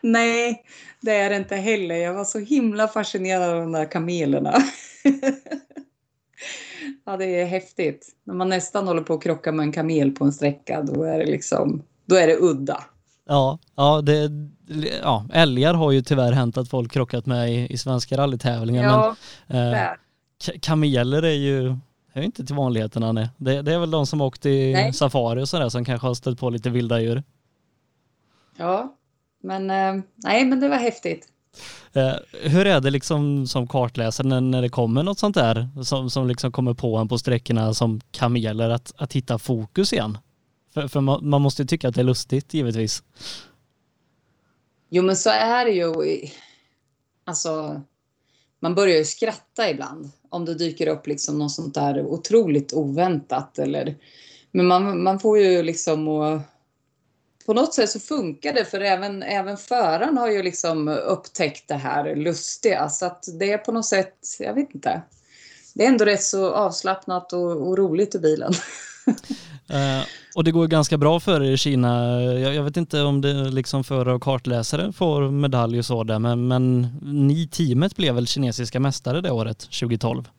Nej, 0.00 0.64
det 1.00 1.12
är 1.12 1.30
det 1.30 1.36
inte 1.36 1.56
heller. 1.56 1.94
Jag 1.94 2.14
var 2.14 2.24
så 2.24 2.38
himla 2.38 2.88
fascinerad 2.88 3.50
av 3.50 3.60
de 3.60 3.72
där 3.72 3.90
kamelerna. 3.90 4.54
ja, 7.06 7.16
det 7.16 7.40
är 7.40 7.46
häftigt. 7.46 8.08
När 8.24 8.34
man 8.34 8.48
nästan 8.48 8.86
håller 8.86 9.02
på 9.02 9.14
att 9.14 9.22
krocka 9.22 9.52
med 9.52 9.64
en 9.64 9.72
kamel 9.72 10.12
på 10.12 10.24
en 10.24 10.32
sträcka, 10.32 10.82
då 10.82 11.02
är 11.02 11.18
det 11.18 11.26
liksom, 11.26 11.82
då 12.06 12.16
är 12.16 12.26
det 12.26 12.36
udda. 12.40 12.84
Ja, 13.30 13.58
ja, 13.76 14.00
det, 14.00 14.30
ja, 15.02 15.26
älgar 15.32 15.74
har 15.74 15.92
ju 15.92 16.02
tyvärr 16.02 16.32
hänt 16.32 16.56
att 16.56 16.68
folk 16.68 16.92
krockat 16.92 17.26
med 17.26 17.52
i, 17.52 17.72
i 17.72 17.78
svenska 17.78 18.16
rallytävlingar. 18.16 18.84
Ja, 18.84 19.16
men, 19.46 19.74
eh, 19.74 19.88
kameler 20.60 21.22
är 21.22 21.34
ju 21.34 21.76
är 22.12 22.22
inte 22.22 22.46
till 22.46 22.54
vanligheterna. 22.54 23.12
Nej. 23.12 23.28
Det, 23.36 23.62
det 23.62 23.74
är 23.74 23.78
väl 23.78 23.90
de 23.90 24.06
som 24.06 24.20
åkt 24.20 24.46
i 24.46 24.72
nej. 24.72 24.92
safari 24.92 25.42
och 25.42 25.48
sådär 25.48 25.68
som 25.68 25.84
kanske 25.84 26.06
har 26.06 26.14
stött 26.14 26.38
på 26.38 26.50
lite 26.50 26.70
vilda 26.70 27.00
djur. 27.00 27.22
Ja, 28.56 28.96
men 29.42 29.70
eh, 29.70 30.04
nej, 30.16 30.44
men 30.44 30.60
det 30.60 30.68
var 30.68 30.76
häftigt. 30.76 31.28
Eh, 31.92 32.12
hur 32.42 32.66
är 32.66 32.80
det 32.80 32.90
liksom 32.90 33.46
som 33.46 33.66
kartläsare 33.66 34.26
när, 34.26 34.40
när 34.40 34.62
det 34.62 34.68
kommer 34.68 35.02
något 35.02 35.18
sånt 35.18 35.34
där 35.34 35.68
som, 35.82 36.10
som 36.10 36.26
liksom 36.28 36.52
kommer 36.52 36.74
på 36.74 36.96
en 36.96 37.08
på 37.08 37.18
sträckorna 37.18 37.74
som 37.74 38.00
kameler 38.10 38.70
att, 38.70 38.92
att 38.96 39.12
hitta 39.12 39.38
fokus 39.38 39.92
igen? 39.92 40.18
För, 40.74 40.88
för 40.88 41.00
man, 41.00 41.28
man 41.28 41.42
måste 41.42 41.62
ju 41.62 41.66
tycka 41.66 41.88
att 41.88 41.94
det 41.94 42.00
är 42.00 42.04
lustigt 42.04 42.54
givetvis. 42.54 43.02
Jo 44.88 45.02
men 45.02 45.16
så 45.16 45.30
är 45.30 45.64
det 45.64 45.70
ju. 45.70 45.94
Alltså, 47.24 47.82
man 48.60 48.74
börjar 48.74 48.96
ju 48.96 49.04
skratta 49.04 49.70
ibland 49.70 50.10
om 50.28 50.44
det 50.44 50.54
dyker 50.54 50.86
upp 50.86 51.06
liksom 51.06 51.38
något 51.38 51.52
sånt 51.52 51.74
där 51.74 52.06
otroligt 52.06 52.72
oväntat 52.72 53.58
eller 53.58 53.96
men 54.50 54.66
man, 54.66 55.02
man 55.02 55.20
får 55.20 55.38
ju 55.38 55.62
liksom 55.62 56.08
och 56.08 56.40
på 57.46 57.54
något 57.54 57.74
sätt 57.74 57.90
så 57.90 58.00
funkar 58.00 58.52
det 58.52 58.64
för 58.64 58.80
även, 58.80 59.22
även 59.22 59.56
föraren 59.56 60.18
har 60.18 60.30
ju 60.30 60.42
liksom 60.42 60.88
upptäckt 60.88 61.68
det 61.68 61.74
här 61.74 62.16
lustiga 62.16 62.88
så 62.88 63.06
att 63.06 63.24
det 63.38 63.52
är 63.52 63.58
på 63.58 63.72
något 63.72 63.86
sätt, 63.86 64.14
jag 64.38 64.54
vet 64.54 64.74
inte. 64.74 65.02
Det 65.74 65.84
är 65.84 65.88
ändå 65.88 66.04
rätt 66.04 66.22
så 66.22 66.50
avslappnat 66.50 67.32
och, 67.32 67.68
och 67.68 67.78
roligt 67.78 68.14
i 68.14 68.18
bilen. 68.18 68.52
Uh, 69.72 70.04
och 70.34 70.44
det 70.44 70.50
går 70.50 70.66
ganska 70.66 70.98
bra 70.98 71.20
för 71.20 71.42
er 71.42 71.50
i 71.50 71.56
Kina. 71.56 72.22
Jag, 72.22 72.54
jag, 72.54 72.62
vet 72.62 72.76
inte 72.76 73.02
om 73.02 73.20
det 73.20 73.50
liksom 73.50 73.84
förare 73.84 74.14
och 74.14 74.22
kartläsare 74.22 74.92
får 74.92 75.30
medalj 75.30 75.78
och 75.78 75.84
så 75.84 76.04
där, 76.04 76.18
men, 76.18 76.48
men 76.48 76.82
ni 77.02 77.48
teamet 77.48 77.96
blev 77.96 78.14
väl 78.14 78.26
kinesiska 78.26 78.80
mästare 78.80 79.20
det 79.20 79.30
året, 79.30 79.58
2012? 79.58 80.30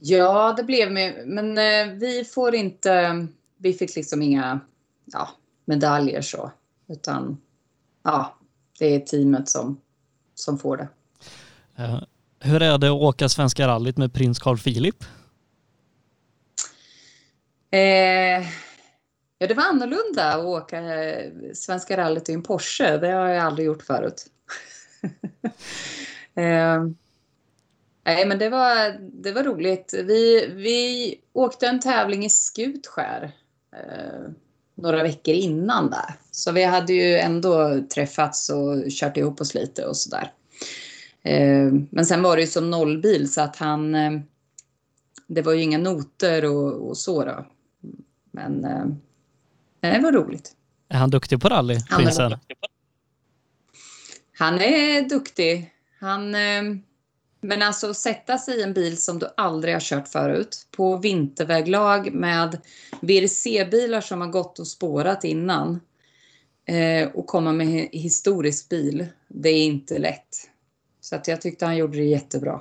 Ja, 0.00 0.54
det 0.56 0.64
blev 0.64 0.88
vi, 0.88 1.24
men 1.26 1.58
eh, 1.58 1.94
vi 1.94 2.24
får 2.24 2.54
inte, 2.54 3.26
vi 3.58 3.72
fick 3.72 3.96
liksom 3.96 4.22
inga 4.22 4.60
ja, 5.04 5.28
medaljer 5.64 6.22
så, 6.22 6.50
utan 6.88 7.38
ja, 8.02 8.36
det 8.78 8.94
är 8.94 9.00
teamet 9.00 9.48
som, 9.48 9.80
som 10.34 10.58
får 10.58 10.76
det. 10.76 10.88
Uh, 11.82 12.02
hur 12.40 12.62
är 12.62 12.78
det 12.78 12.88
att 12.88 13.02
åka 13.02 13.28
Svenska 13.28 13.68
rallyt 13.68 13.96
med 13.96 14.12
prins 14.12 14.38
Carl 14.38 14.58
Philip? 14.58 15.04
Eh, 17.72 18.46
ja, 19.38 19.46
det 19.46 19.54
var 19.54 19.64
annorlunda 19.64 20.32
att 20.32 20.44
åka 20.44 20.78
eh, 20.78 21.32
Svenska 21.54 21.96
rallyt 21.96 22.28
i 22.28 22.32
en 22.32 22.42
Porsche. 22.42 22.98
Det 22.98 23.08
har 23.08 23.28
jag 23.28 23.44
aldrig 23.44 23.66
gjort 23.66 23.82
förut. 23.82 24.26
eh, 26.34 26.84
nej, 28.04 28.26
men 28.26 28.38
det 28.38 28.48
var, 28.48 28.98
det 29.00 29.32
var 29.32 29.42
roligt. 29.42 29.94
Vi, 29.94 30.46
vi 30.54 31.14
åkte 31.32 31.66
en 31.66 31.80
tävling 31.80 32.24
i 32.24 32.30
Skutskär 32.30 33.32
eh, 33.76 34.30
några 34.74 35.02
veckor 35.02 35.34
innan 35.34 35.90
där. 35.90 36.14
Så 36.30 36.52
vi 36.52 36.64
hade 36.64 36.92
ju 36.92 37.16
ändå 37.16 37.80
träffats 37.94 38.50
och 38.50 38.90
kört 38.90 39.16
ihop 39.16 39.40
oss 39.40 39.54
lite 39.54 39.86
och 39.86 39.96
sådär. 39.96 40.32
Eh, 41.22 41.72
men 41.90 42.06
sen 42.06 42.22
var 42.22 42.36
det 42.36 42.42
ju 42.42 42.48
som 42.48 42.70
nollbil 42.70 43.32
så 43.32 43.40
att 43.40 43.56
han 43.56 43.94
eh, 43.94 44.12
det 45.34 45.42
var 45.42 45.52
ju 45.52 45.62
inga 45.62 45.78
noter 45.78 46.44
och, 46.44 46.88
och 46.88 46.96
så 46.96 47.24
då. 47.24 47.46
Men 48.32 48.64
eh, 48.64 48.86
det 49.80 49.98
var 49.98 50.12
roligt. 50.12 50.52
Är 50.88 50.98
han 50.98 51.10
duktig 51.10 51.40
på 51.40 51.48
rally, 51.48 51.80
prinsen? 51.96 52.38
Han 54.38 54.60
är 54.60 55.08
duktig. 55.08 55.72
Han, 56.00 56.34
eh, 56.34 56.62
men 57.40 57.62
alltså 57.62 57.94
sätta 57.94 58.38
sig 58.38 58.58
i 58.58 58.62
en 58.62 58.72
bil 58.72 59.02
som 59.02 59.18
du 59.18 59.28
aldrig 59.36 59.74
har 59.74 59.80
kört 59.80 60.08
förut 60.08 60.66
på 60.70 60.96
vinterväglag 60.96 62.14
med 62.14 62.58
VRC-bilar 63.00 64.00
som 64.00 64.20
har 64.20 64.28
gått 64.28 64.58
och 64.58 64.66
spårat 64.66 65.24
innan 65.24 65.80
eh, 66.64 67.08
och 67.08 67.26
komma 67.26 67.52
med 67.52 67.88
historisk 67.92 68.68
bil, 68.68 69.06
det 69.28 69.48
är 69.48 69.64
inte 69.64 69.98
lätt. 69.98 70.48
Så 71.00 71.16
att 71.16 71.28
jag 71.28 71.40
tyckte 71.40 71.64
han 71.64 71.76
gjorde 71.76 71.98
det 71.98 72.04
jättebra 72.04 72.60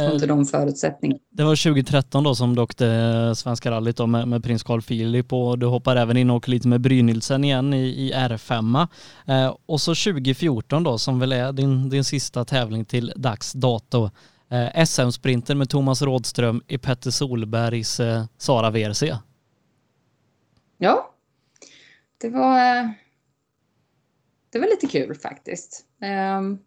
under 0.00 0.26
de 0.26 0.46
förutsättningarna. 0.46 1.20
Det 1.30 1.44
var 1.44 1.56
2013 1.56 2.24
då 2.24 2.34
som 2.34 2.54
du 2.54 2.62
åkte 2.62 2.86
eh, 2.86 3.32
Svenska 3.32 3.70
rallyt 3.70 3.96
då 3.96 4.06
med, 4.06 4.28
med 4.28 4.44
prins 4.44 4.62
Carl 4.62 4.82
Philip 4.82 5.32
och 5.32 5.58
du 5.58 5.66
hoppar 5.66 5.96
även 5.96 6.16
in 6.16 6.30
och 6.30 6.36
åker 6.36 6.50
lite 6.50 6.68
med 6.68 6.80
Brynildsen 6.80 7.44
igen 7.44 7.74
i, 7.74 7.86
i 7.86 8.12
R5. 8.12 8.88
Eh, 9.26 9.56
och 9.66 9.80
så 9.80 9.90
2014 9.90 10.82
då 10.82 10.98
som 10.98 11.18
väl 11.18 11.32
är 11.32 11.52
din, 11.52 11.88
din 11.88 12.04
sista 12.04 12.44
tävling 12.44 12.84
till 12.84 13.12
dags 13.16 13.52
dato. 13.52 14.10
Eh, 14.50 14.84
SM-sprinten 14.84 15.58
med 15.58 15.70
Thomas 15.70 16.02
Rådström 16.02 16.62
i 16.66 16.78
Petter 16.78 17.10
Solbergs 17.10 18.00
eh, 18.00 18.24
Sara 18.38 18.70
VRC. 18.70 19.16
Ja, 20.78 21.14
det 22.20 22.28
var, 22.28 22.58
eh, 22.58 22.90
det 24.50 24.58
var 24.58 24.66
lite 24.66 24.86
kul 24.86 25.14
faktiskt. 25.14 25.84
Um, 26.38 26.58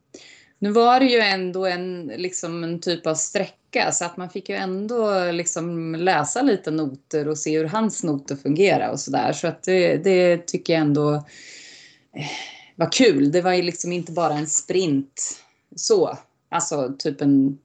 nu 0.63 0.71
var 0.71 0.99
det 0.99 1.05
ju 1.05 1.19
ändå 1.19 1.65
en, 1.65 2.11
liksom 2.17 2.63
en 2.63 2.79
typ 2.79 3.07
av 3.07 3.15
sträcka 3.15 3.91
så 3.91 4.05
att 4.05 4.17
man 4.17 4.29
fick 4.29 4.49
ju 4.49 4.55
ändå 4.55 5.31
liksom 5.31 5.95
läsa 5.95 6.41
lite 6.41 6.71
noter 6.71 7.27
och 7.27 7.37
se 7.37 7.57
hur 7.57 7.67
hans 7.67 8.03
noter 8.03 8.35
fungerar 8.35 8.91
och 8.91 8.99
sådär. 8.99 9.33
Så 9.33 9.47
att 9.47 9.63
det, 9.63 9.97
det 9.97 10.47
tycker 10.47 10.73
jag 10.73 10.81
ändå 10.81 11.13
eh, 11.13 12.31
var 12.75 12.91
kul. 12.91 13.31
Det 13.31 13.41
var 13.41 13.53
ju 13.53 13.61
liksom 13.61 13.91
inte 13.91 14.11
bara 14.11 14.33
en 14.33 14.47
sprint 14.47 15.43
så. 15.75 16.17
alltså 16.49 16.93
typ 16.99 17.21
en 17.21 17.57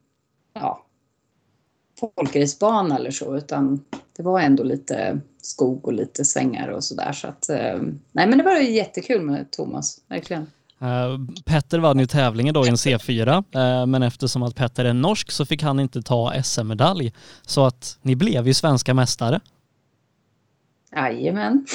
ja, 0.52 0.84
folkracebana 2.00 2.96
eller 2.96 3.10
så, 3.10 3.36
utan 3.36 3.84
det 4.16 4.22
var 4.22 4.40
ändå 4.40 4.62
lite 4.62 5.20
skog 5.42 5.86
och 5.86 5.92
lite 5.92 6.24
svängar 6.24 6.68
och 6.68 6.84
sådär. 6.84 7.12
Så 7.12 7.28
att, 7.28 7.48
eh, 7.48 7.80
nej 8.12 8.26
men 8.26 8.38
det 8.38 8.44
var 8.44 8.56
jättekul 8.56 9.22
med 9.22 9.50
Thomas, 9.50 10.00
verkligen. 10.08 10.46
Uh, 10.82 11.18
Petter 11.44 11.78
vann 11.78 11.98
ju 11.98 12.06
tävlingen 12.06 12.54
då 12.54 12.66
i 12.66 12.68
en 12.68 12.74
C4, 12.74 13.36
uh, 13.36 13.86
men 13.86 14.02
eftersom 14.02 14.42
att 14.42 14.54
Petter 14.54 14.84
är 14.84 14.92
norsk 14.92 15.30
så 15.30 15.46
fick 15.46 15.62
han 15.62 15.80
inte 15.80 16.02
ta 16.02 16.42
SM-medalj. 16.42 17.12
Så 17.42 17.66
att 17.66 17.98
ni 18.02 18.16
blev 18.16 18.46
ju 18.46 18.54
svenska 18.54 18.94
mästare. 18.94 19.40
Jajamän. 20.92 21.66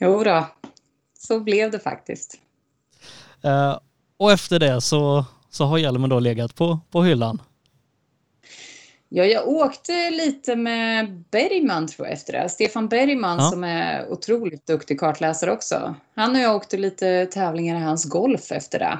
jo 0.00 0.24
då, 0.24 0.46
så 1.18 1.40
blev 1.40 1.70
det 1.70 1.78
faktiskt. 1.78 2.38
Uh, 3.44 3.78
och 4.16 4.32
efter 4.32 4.58
det 4.58 4.80
så, 4.80 5.24
så 5.50 5.64
har 5.64 5.78
hjälmen 5.78 6.10
då 6.10 6.20
legat 6.20 6.54
på, 6.54 6.80
på 6.90 7.02
hyllan. 7.02 7.42
Ja, 9.08 9.24
jag 9.24 9.48
åkte 9.48 10.10
lite 10.10 10.56
med 10.56 11.24
Bergman 11.30 11.86
tror 11.86 12.06
jag 12.06 12.14
efter 12.14 12.32
det. 12.32 12.48
Stefan 12.48 12.88
Bergman 12.88 13.38
ja. 13.38 13.50
som 13.50 13.64
är 13.64 14.08
otroligt 14.12 14.66
duktig 14.66 15.00
kartläsare 15.00 15.52
också. 15.52 15.94
Han 16.14 16.30
och 16.30 16.40
jag 16.40 16.56
åkte 16.56 16.76
lite 16.76 17.26
tävlingar 17.26 17.76
i 17.76 17.82
hans 17.82 18.04
golf 18.04 18.52
efter 18.52 18.78
det. 18.78 18.98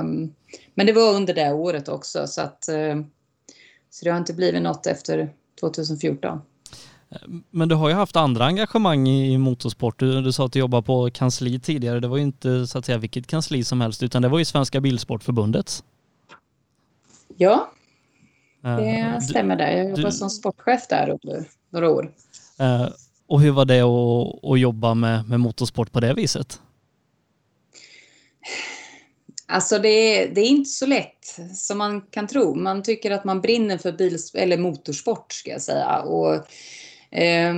Um, 0.00 0.34
men 0.74 0.86
det 0.86 0.92
var 0.92 1.14
under 1.14 1.34
det 1.34 1.52
året 1.52 1.88
också 1.88 2.26
så 2.26 2.40
att 2.40 2.68
uh, 2.72 3.02
så 3.90 4.04
det 4.04 4.10
har 4.10 4.18
inte 4.18 4.34
blivit 4.34 4.62
något 4.62 4.86
efter 4.86 5.32
2014. 5.60 6.40
Men 7.50 7.68
du 7.68 7.74
har 7.74 7.88
ju 7.88 7.94
haft 7.94 8.16
andra 8.16 8.44
engagemang 8.44 9.08
i 9.08 9.38
motorsport. 9.38 9.98
Du, 9.98 10.22
du 10.22 10.32
sa 10.32 10.46
att 10.46 10.52
du 10.52 10.58
jobbade 10.58 10.82
på 10.82 11.10
kansli 11.10 11.60
tidigare. 11.60 12.00
Det 12.00 12.08
var 12.08 12.16
ju 12.16 12.22
inte 12.22 12.66
så 12.66 12.78
att 12.78 12.86
säga 12.86 12.98
vilket 12.98 13.26
kansli 13.26 13.64
som 13.64 13.80
helst 13.80 14.02
utan 14.02 14.22
det 14.22 14.28
var 14.28 14.38
ju 14.38 14.44
Svenska 14.44 14.80
Bilsportförbundets. 14.80 15.84
Ja, 17.36 17.70
det 18.62 19.20
stämmer 19.22 19.56
där. 19.56 19.70
Jag 19.70 19.84
jobbade 19.84 20.08
du, 20.08 20.12
som 20.12 20.30
sportchef 20.30 20.88
där 20.88 21.18
under 21.22 21.44
några 21.70 21.90
år. 21.90 22.12
Uh, 22.60 22.88
och 23.26 23.40
hur 23.40 23.50
var 23.50 23.64
det 23.64 23.80
att, 23.80 24.50
att 24.50 24.60
jobba 24.60 24.94
med, 24.94 25.28
med 25.28 25.40
motorsport 25.40 25.92
på 25.92 26.00
det 26.00 26.14
viset? 26.14 26.60
Alltså 29.46 29.78
det 29.78 29.88
är, 29.88 30.34
det 30.34 30.40
är 30.40 30.48
inte 30.48 30.70
så 30.70 30.86
lätt 30.86 31.38
som 31.54 31.78
man 31.78 32.00
kan 32.00 32.26
tro. 32.26 32.54
Man 32.54 32.82
tycker 32.82 33.10
att 33.10 33.24
man 33.24 33.40
brinner 33.40 33.78
för 33.78 33.92
bil, 33.92 34.16
eller 34.34 34.58
motorsport 34.58 35.32
ska 35.32 35.50
jag 35.50 35.62
säga. 35.62 35.98
Och, 35.98 36.34
eh, 37.16 37.54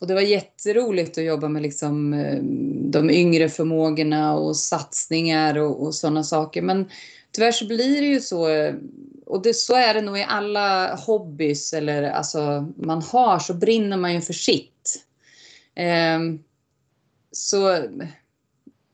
och 0.00 0.06
det 0.06 0.14
var 0.14 0.20
jätteroligt 0.20 1.18
att 1.18 1.24
jobba 1.24 1.48
med 1.48 1.62
liksom, 1.62 2.12
ehm, 2.12 2.90
de 2.90 3.10
yngre 3.10 3.48
förmågorna 3.48 4.34
och 4.34 4.56
satsningar 4.56 5.58
och, 5.58 5.82
och 5.82 5.94
sådana 5.94 6.24
saker. 6.24 6.62
Men 6.62 6.88
tyvärr 7.32 7.52
så 7.52 7.66
blir 7.66 8.00
det 8.00 8.06
ju 8.08 8.20
så, 8.20 8.48
och 9.30 9.42
det, 9.42 9.54
så 9.54 9.74
är 9.74 9.94
det 9.94 10.00
nog 10.00 10.18
i 10.18 10.26
alla 10.28 10.94
hobbys 10.94 11.72
eller 11.72 12.02
alltså 12.02 12.72
man 12.76 13.02
har 13.02 13.38
så 13.38 13.54
brinner 13.54 13.96
man 13.96 14.14
ju 14.14 14.20
för 14.20 14.32
sitt. 14.32 15.04
Eh, 15.74 16.18
så 17.32 17.86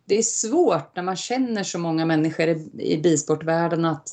det 0.05 0.19
är 0.19 0.23
svårt 0.23 0.97
när 0.97 1.03
man 1.03 1.17
känner 1.17 1.63
så 1.63 1.79
många 1.79 2.07
människor 2.07 2.49
i, 2.49 2.69
i 2.79 2.99
bisportvärlden 2.99 3.85
att 3.85 4.09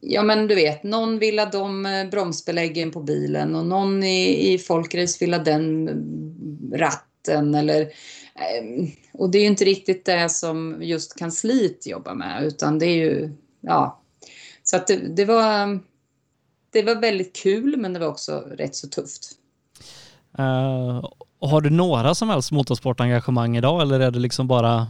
Ja 0.00 0.22
men 0.22 0.46
du 0.46 0.54
vet, 0.54 0.82
någon 0.82 1.18
vill 1.18 1.38
ha 1.38 1.46
de 1.46 1.86
eh, 1.86 2.08
bromsbeläggen 2.10 2.90
på 2.90 3.00
bilen 3.00 3.54
och 3.54 3.66
någon 3.66 4.04
i, 4.04 4.52
i 4.52 4.58
folkrace 4.58 5.16
vill 5.20 5.34
ha 5.34 5.42
den 5.42 5.88
eh, 5.88 6.78
ratten 6.78 7.54
eller 7.54 7.80
ehm, 8.34 8.86
och 9.12 9.30
det 9.30 9.38
är 9.38 9.42
ju 9.42 9.48
inte 9.48 9.64
riktigt 9.64 10.04
det 10.04 10.28
som 10.28 10.78
just 10.80 11.18
kansliet 11.18 11.86
jobbar 11.86 12.14
med 12.14 12.44
utan 12.44 12.78
det 12.78 12.86
är 12.86 12.96
ju, 12.96 13.30
ja. 13.66 14.00
Så 14.62 14.76
att 14.76 14.86
det, 14.86 14.96
det 14.96 15.24
var, 15.24 15.78
det 16.70 16.82
var 16.82 16.94
väldigt 16.94 17.36
kul 17.36 17.76
men 17.76 17.92
det 17.92 17.98
var 17.98 18.06
också 18.06 18.38
rätt 18.38 18.74
så 18.74 18.88
tufft. 18.88 19.30
Uh, 20.38 21.10
har 21.40 21.60
du 21.60 21.70
några 21.70 22.14
som 22.14 22.28
helst 22.28 22.52
motorsportengagemang 22.52 23.56
idag 23.56 23.82
eller 23.82 24.00
är 24.00 24.10
du 24.10 24.18
liksom 24.18 24.48
bara 24.48 24.86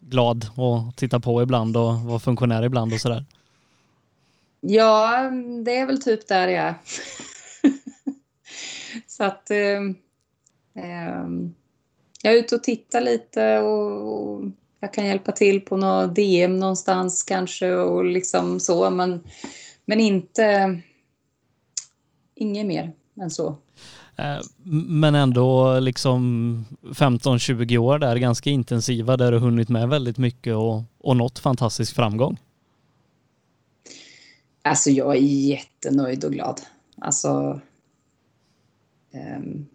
glad 0.00 0.46
och 0.56 0.96
titta 0.96 1.20
på 1.20 1.42
ibland 1.42 1.76
och 1.76 1.94
vara 1.94 2.18
funktionär 2.18 2.62
ibland 2.62 2.92
och 2.92 3.00
sådär? 3.00 3.24
Ja, 4.60 5.30
det 5.64 5.76
är 5.76 5.86
väl 5.86 6.02
typ 6.02 6.28
där 6.28 6.48
jag 6.48 6.64
är. 6.64 6.74
så 9.06 9.24
att 9.24 9.50
um, 9.50 9.96
um, 10.74 11.54
jag 12.22 12.34
är 12.34 12.38
ute 12.38 12.54
och 12.54 12.62
tittar 12.62 13.00
lite 13.00 13.58
och, 13.58 14.44
jag 14.82 14.92
kan 14.92 15.06
hjälpa 15.06 15.32
till 15.32 15.60
på 15.60 15.76
något 15.76 16.14
DM 16.14 16.58
någonstans 16.58 17.22
kanske 17.22 17.72
och 17.74 18.04
liksom 18.04 18.60
så 18.60 18.90
men, 18.90 19.20
men 19.84 20.00
inte 20.00 20.78
inget 22.34 22.66
mer 22.66 22.92
än 23.20 23.30
så. 23.30 23.56
Eh, 24.16 24.40
men 24.74 25.14
ändå 25.14 25.78
liksom 25.80 26.64
15-20 26.82 27.78
år 27.78 27.98
där, 27.98 28.16
ganska 28.16 28.50
intensiva, 28.50 29.16
där 29.16 29.32
du 29.32 29.38
hunnit 29.38 29.68
med 29.68 29.88
väldigt 29.88 30.18
mycket 30.18 30.54
och, 30.54 30.82
och 30.98 31.16
nått 31.16 31.38
fantastisk 31.38 31.94
framgång. 31.94 32.40
Alltså 34.62 34.90
jag 34.90 35.16
är 35.16 35.20
jättenöjd 35.20 36.24
och 36.24 36.32
glad. 36.32 36.60
Alltså 37.00 37.60
um, 39.36 39.66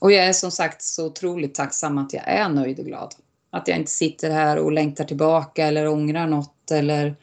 och 0.00 0.12
jag 0.12 0.26
är 0.26 0.32
som 0.32 0.50
sagt 0.50 0.82
så 0.82 1.06
otroligt 1.06 1.54
tacksam 1.54 1.98
att 1.98 2.12
jag 2.12 2.28
är 2.28 2.48
nöjd 2.48 2.78
och 2.78 2.86
glad. 2.86 3.14
Att 3.50 3.68
jag 3.68 3.78
inte 3.78 3.90
sitter 3.90 4.30
här 4.30 4.58
och 4.58 4.72
längtar 4.72 5.04
tillbaka 5.04 5.66
eller 5.66 5.88
ångrar 5.88 6.26
något 6.26 6.70
eller... 6.70 7.16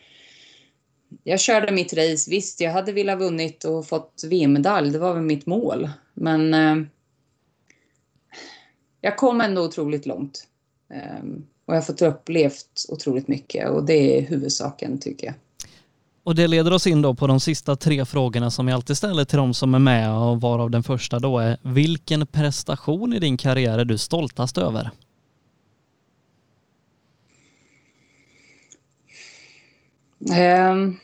Jag 1.24 1.40
körde 1.40 1.72
mitt 1.72 1.94
race, 1.94 2.32
visst 2.32 2.62
jag 2.62 2.72
hade 2.72 2.92
velat 2.92 3.20
vunnit 3.20 3.64
och 3.64 3.88
fått 3.88 4.24
VM-medalj, 4.28 4.92
det 4.92 5.00
var 5.00 5.14
väl 5.14 5.24
mitt 5.24 5.46
mål. 5.46 5.90
Men 6.14 6.54
eh, 6.54 6.88
jag 9.02 9.18
kom 9.18 9.42
ändå 9.42 9.62
otroligt 9.62 10.06
långt. 10.06 10.48
Eh, 10.94 11.24
och 11.66 11.74
jag 11.74 11.76
har 11.76 11.82
fått 11.82 12.02
upplevt 12.02 12.86
otroligt 12.90 13.28
mycket 13.28 13.70
och 13.70 13.84
det 13.86 14.18
är 14.18 14.22
huvudsaken 14.22 15.00
tycker 15.00 15.28
jag. 15.28 15.36
Och 16.24 16.36
det 16.36 16.48
leder 16.48 16.74
oss 16.74 16.88
in 16.88 17.02
då 17.02 17.14
på 17.14 17.28
de 17.28 17.40
sista 17.40 17.76
tre 17.76 18.06
frågorna 18.06 18.52
som 18.52 18.68
jag 18.68 18.76
alltid 18.76 18.98
ställer 18.98 19.26
till 19.26 19.38
de 19.38 19.54
som 19.54 19.76
är 19.76 19.80
med 19.80 20.12
och 20.12 20.42
varav 20.42 20.70
den 20.70 20.84
första 20.84 21.20
då 21.20 21.40
är 21.40 21.58
vilken 21.62 22.28
prestation 22.28 23.14
i 23.14 23.20
din 23.20 23.38
karriär 23.38 23.80
är 23.80 23.86
du 23.86 23.98
stoltast 23.98 24.58
över? 24.58 24.92
Ehm, 30.32 30.98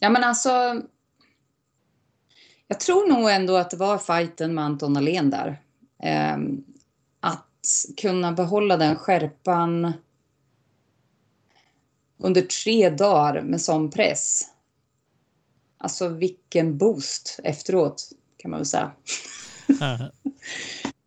ja 0.00 0.10
men 0.10 0.24
alltså 0.24 0.82
jag 2.68 2.80
tror 2.80 3.08
nog 3.08 3.30
ändå 3.30 3.56
att 3.56 3.70
det 3.70 3.76
var 3.76 3.98
fighten 3.98 4.54
med 4.54 4.64
Anton 4.64 4.96
Ahlén 4.96 5.30
där. 5.30 5.60
Ehm, 6.02 6.64
att 7.20 7.84
kunna 7.96 8.32
behålla 8.32 8.76
den 8.76 8.96
skärpan 8.96 9.92
under 12.18 12.42
tre 12.42 12.90
dagar 12.90 13.42
med 13.42 13.60
sån 13.60 13.90
press. 13.90 14.42
Alltså 15.78 16.08
vilken 16.08 16.78
boost 16.78 17.40
efteråt 17.44 18.10
kan 18.36 18.50
man 18.50 18.60
väl 18.60 18.66
säga. 18.66 18.92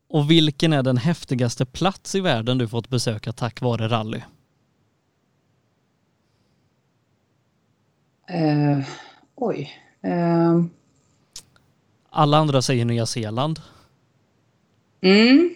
Och 0.09 0.31
vilken 0.31 0.73
är 0.73 0.83
den 0.83 0.97
häftigaste 0.97 1.65
plats 1.65 2.15
i 2.15 2.19
världen 2.19 2.57
du 2.57 2.67
fått 2.67 2.89
besöka 2.89 3.33
tack 3.33 3.61
vare 3.61 3.87
rally? 3.87 4.21
Uh, 8.31 8.85
oj. 9.35 9.71
Uh. 10.05 10.65
Alla 12.09 12.37
andra 12.37 12.61
säger 12.61 12.85
Nya 12.85 13.05
Zeeland. 13.05 13.59
Mm. 15.01 15.55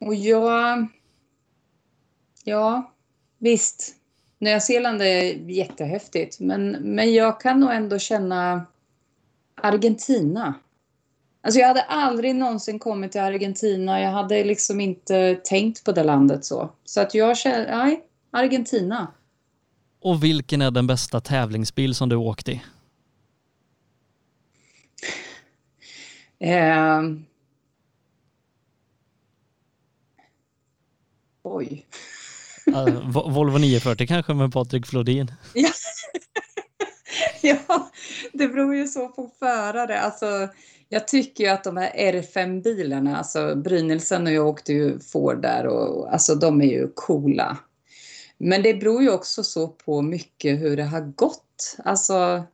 Och 0.00 0.14
jag... 0.14 0.86
Ja, 2.44 2.92
visst. 3.38 3.94
Nya 4.38 4.60
Zeeland 4.60 5.02
är 5.02 5.50
jättehäftigt 5.50 6.40
men, 6.40 6.70
men 6.70 7.14
jag 7.14 7.40
kan 7.40 7.60
nog 7.60 7.70
ändå 7.72 7.98
känna 7.98 8.66
Argentina. 9.54 10.54
Alltså 11.42 11.60
jag 11.60 11.68
hade 11.68 11.82
aldrig 11.82 12.34
någonsin 12.34 12.78
kommit 12.78 13.12
till 13.12 13.20
Argentina. 13.20 14.00
Jag 14.00 14.10
hade 14.10 14.44
liksom 14.44 14.80
inte 14.80 15.34
tänkt 15.34 15.84
på 15.84 15.92
det 15.92 16.04
landet 16.04 16.44
så. 16.44 16.70
Så 16.84 17.00
att 17.00 17.14
jag 17.14 17.36
känner, 17.36 17.76
nej, 17.76 18.04
Argentina. 18.30 19.12
Och 20.04 20.24
vilken 20.24 20.62
är 20.62 20.70
den 20.70 20.86
bästa 20.86 21.20
tävlingsbil 21.20 21.94
som 21.94 22.08
du 22.08 22.16
åkt 22.16 22.48
i? 22.48 22.62
Eh... 26.38 27.02
Oj. 31.42 31.86
Uh, 32.68 33.10
Volvo 33.30 33.58
940 33.58 34.06
kanske 34.06 34.34
med 34.34 34.52
Patrik 34.52 34.86
Flodin? 34.86 35.32
Ja. 35.54 35.70
ja, 37.42 37.90
det 38.32 38.48
beror 38.48 38.76
ju 38.76 38.88
så 38.88 39.08
på 39.08 39.30
förare. 39.38 40.00
Alltså, 40.00 40.48
Jag 40.88 41.08
tycker 41.08 41.44
ju 41.44 41.50
att 41.50 41.64
de 41.64 41.76
här 41.76 41.92
R5-bilarna, 42.12 43.16
alltså 43.16 43.56
Brynelsen 43.56 44.26
och 44.26 44.32
jag 44.32 44.46
åkte 44.46 44.72
ju 44.72 45.00
Ford 45.00 45.42
där 45.42 45.66
och 45.66 46.12
alltså 46.12 46.34
de 46.34 46.62
är 46.62 46.66
ju 46.66 46.88
coola. 46.94 47.58
Men 48.44 48.62
det 48.62 48.74
beror 48.74 49.02
ju 49.02 49.10
också 49.10 49.44
så 49.44 49.68
på 49.68 50.02
mycket 50.02 50.60
hur 50.60 50.76
det 50.76 50.84
har 50.84 51.00
gått. 51.00 51.76
Alltså 51.84 52.44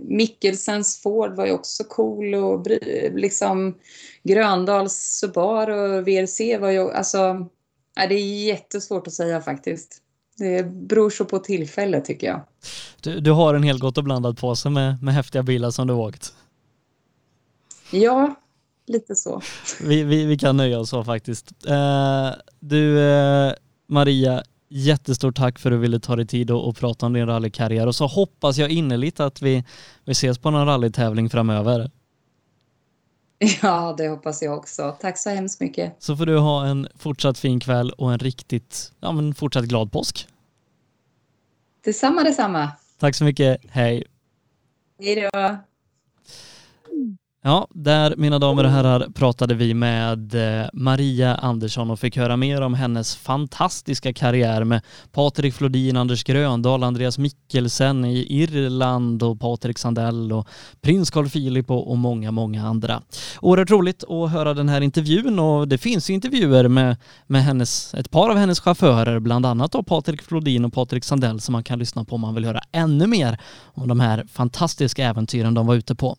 Mikkelsens 0.00 1.02
Ford 1.02 1.36
var 1.36 1.46
ju 1.46 1.52
också 1.52 1.84
cool 1.84 2.34
och 2.34 2.66
liksom 3.14 3.74
Gröndals 4.22 4.92
Subaru 4.92 5.98
och 5.98 6.08
VRC 6.08 6.58
var 6.58 6.70
ju, 6.70 6.90
alltså 6.90 7.48
det 7.94 8.14
är 8.14 8.44
jättesvårt 8.44 9.06
att 9.06 9.12
säga 9.12 9.40
faktiskt. 9.40 10.02
Det 10.38 10.66
beror 10.66 11.10
så 11.10 11.24
på 11.24 11.38
tillfälle 11.38 12.00
tycker 12.00 12.26
jag. 12.26 12.40
Du, 13.00 13.20
du 13.20 13.30
har 13.30 13.54
en 13.54 13.62
hel 13.62 13.78
gott 13.78 13.98
och 13.98 14.04
blandad 14.04 14.38
påse 14.38 14.70
med, 14.70 15.02
med 15.02 15.14
häftiga 15.14 15.42
bilar 15.42 15.70
som 15.70 15.86
du 15.86 15.92
åkt. 15.94 16.34
Ja, 17.90 18.34
lite 18.86 19.14
så. 19.14 19.42
Vi, 19.80 20.02
vi, 20.02 20.24
vi 20.24 20.38
kan 20.38 20.56
nöja 20.56 20.78
oss 20.78 20.90
så 20.90 21.04
faktiskt. 21.04 21.52
Uh, 21.68 22.30
du, 22.60 22.96
uh, 22.96 23.52
Maria, 23.86 24.42
jättestort 24.72 25.36
tack 25.36 25.58
för 25.58 25.70
att 25.70 25.74
du 25.74 25.78
ville 25.80 26.00
ta 26.00 26.16
dig 26.16 26.26
tid 26.26 26.50
och, 26.50 26.68
och 26.68 26.76
prata 26.76 27.06
om 27.06 27.12
din 27.12 27.26
rallykarriär 27.26 27.86
och 27.86 27.94
så 27.94 28.06
hoppas 28.06 28.58
jag 28.58 28.70
innerligt 28.70 29.20
att 29.20 29.42
vi, 29.42 29.64
vi 30.04 30.12
ses 30.12 30.38
på 30.38 30.50
någon 30.50 30.66
rallytävling 30.66 31.30
framöver. 31.30 31.90
Ja, 33.62 33.94
det 33.98 34.08
hoppas 34.08 34.42
jag 34.42 34.58
också. 34.58 34.96
Tack 35.00 35.18
så 35.18 35.30
hemskt 35.30 35.60
mycket. 35.60 35.94
Så 35.98 36.16
får 36.16 36.26
du 36.26 36.38
ha 36.38 36.66
en 36.66 36.88
fortsatt 36.96 37.38
fin 37.38 37.60
kväll 37.60 37.90
och 37.90 38.12
en 38.12 38.18
riktigt, 38.18 38.92
ja 39.00 39.12
men 39.12 39.34
fortsatt 39.34 39.64
glad 39.64 39.92
påsk. 39.92 40.28
Detsamma, 41.84 42.22
detsamma. 42.22 42.70
Tack 42.98 43.14
så 43.14 43.24
mycket. 43.24 43.60
Hej. 43.70 44.04
Hej 44.98 45.30
då. 45.32 45.56
Ja, 47.44 47.68
där 47.74 48.14
mina 48.16 48.38
damer 48.38 48.64
och 48.64 48.70
herrar 48.70 49.06
pratade 49.14 49.54
vi 49.54 49.74
med 49.74 50.34
eh, 50.34 50.66
Maria 50.72 51.34
Andersson 51.34 51.90
och 51.90 52.00
fick 52.00 52.16
höra 52.16 52.36
mer 52.36 52.60
om 52.60 52.74
hennes 52.74 53.16
fantastiska 53.16 54.12
karriär 54.12 54.64
med 54.64 54.80
Patrik 55.12 55.54
Flodin, 55.54 55.96
Anders 55.96 56.24
Gröndahl, 56.24 56.82
Andreas 56.82 57.18
Mikkelsen 57.18 58.04
i 58.04 58.26
Irland 58.42 59.22
och 59.22 59.40
Patrik 59.40 59.78
Sandell 59.78 60.32
och 60.32 60.48
prins 60.80 61.10
Carl 61.10 61.28
Philip 61.28 61.70
och, 61.70 61.98
många, 61.98 62.30
många 62.30 62.66
andra. 62.66 63.02
Oerhört 63.40 63.70
roligt 63.70 64.04
att 64.04 64.30
höra 64.30 64.54
den 64.54 64.68
här 64.68 64.80
intervjun 64.80 65.38
och 65.38 65.68
det 65.68 65.78
finns 65.78 66.10
intervjuer 66.10 66.68
med, 66.68 66.96
med 67.26 67.44
hennes, 67.44 67.94
ett 67.94 68.10
par 68.10 68.30
av 68.30 68.36
hennes 68.36 68.60
chaufförer, 68.60 69.18
bland 69.18 69.46
annat 69.46 69.72
då 69.72 69.82
Patrik 69.82 70.22
Flodin 70.22 70.64
och 70.64 70.72
Patrik 70.72 71.04
Sandell 71.04 71.40
som 71.40 71.52
man 71.52 71.64
kan 71.64 71.78
lyssna 71.78 72.04
på 72.04 72.14
om 72.14 72.20
man 72.20 72.34
vill 72.34 72.44
höra 72.44 72.60
ännu 72.72 73.06
mer 73.06 73.38
om 73.74 73.88
de 73.88 74.00
här 74.00 74.24
fantastiska 74.32 75.04
äventyren 75.04 75.54
de 75.54 75.66
var 75.66 75.74
ute 75.74 75.94
på. 75.94 76.16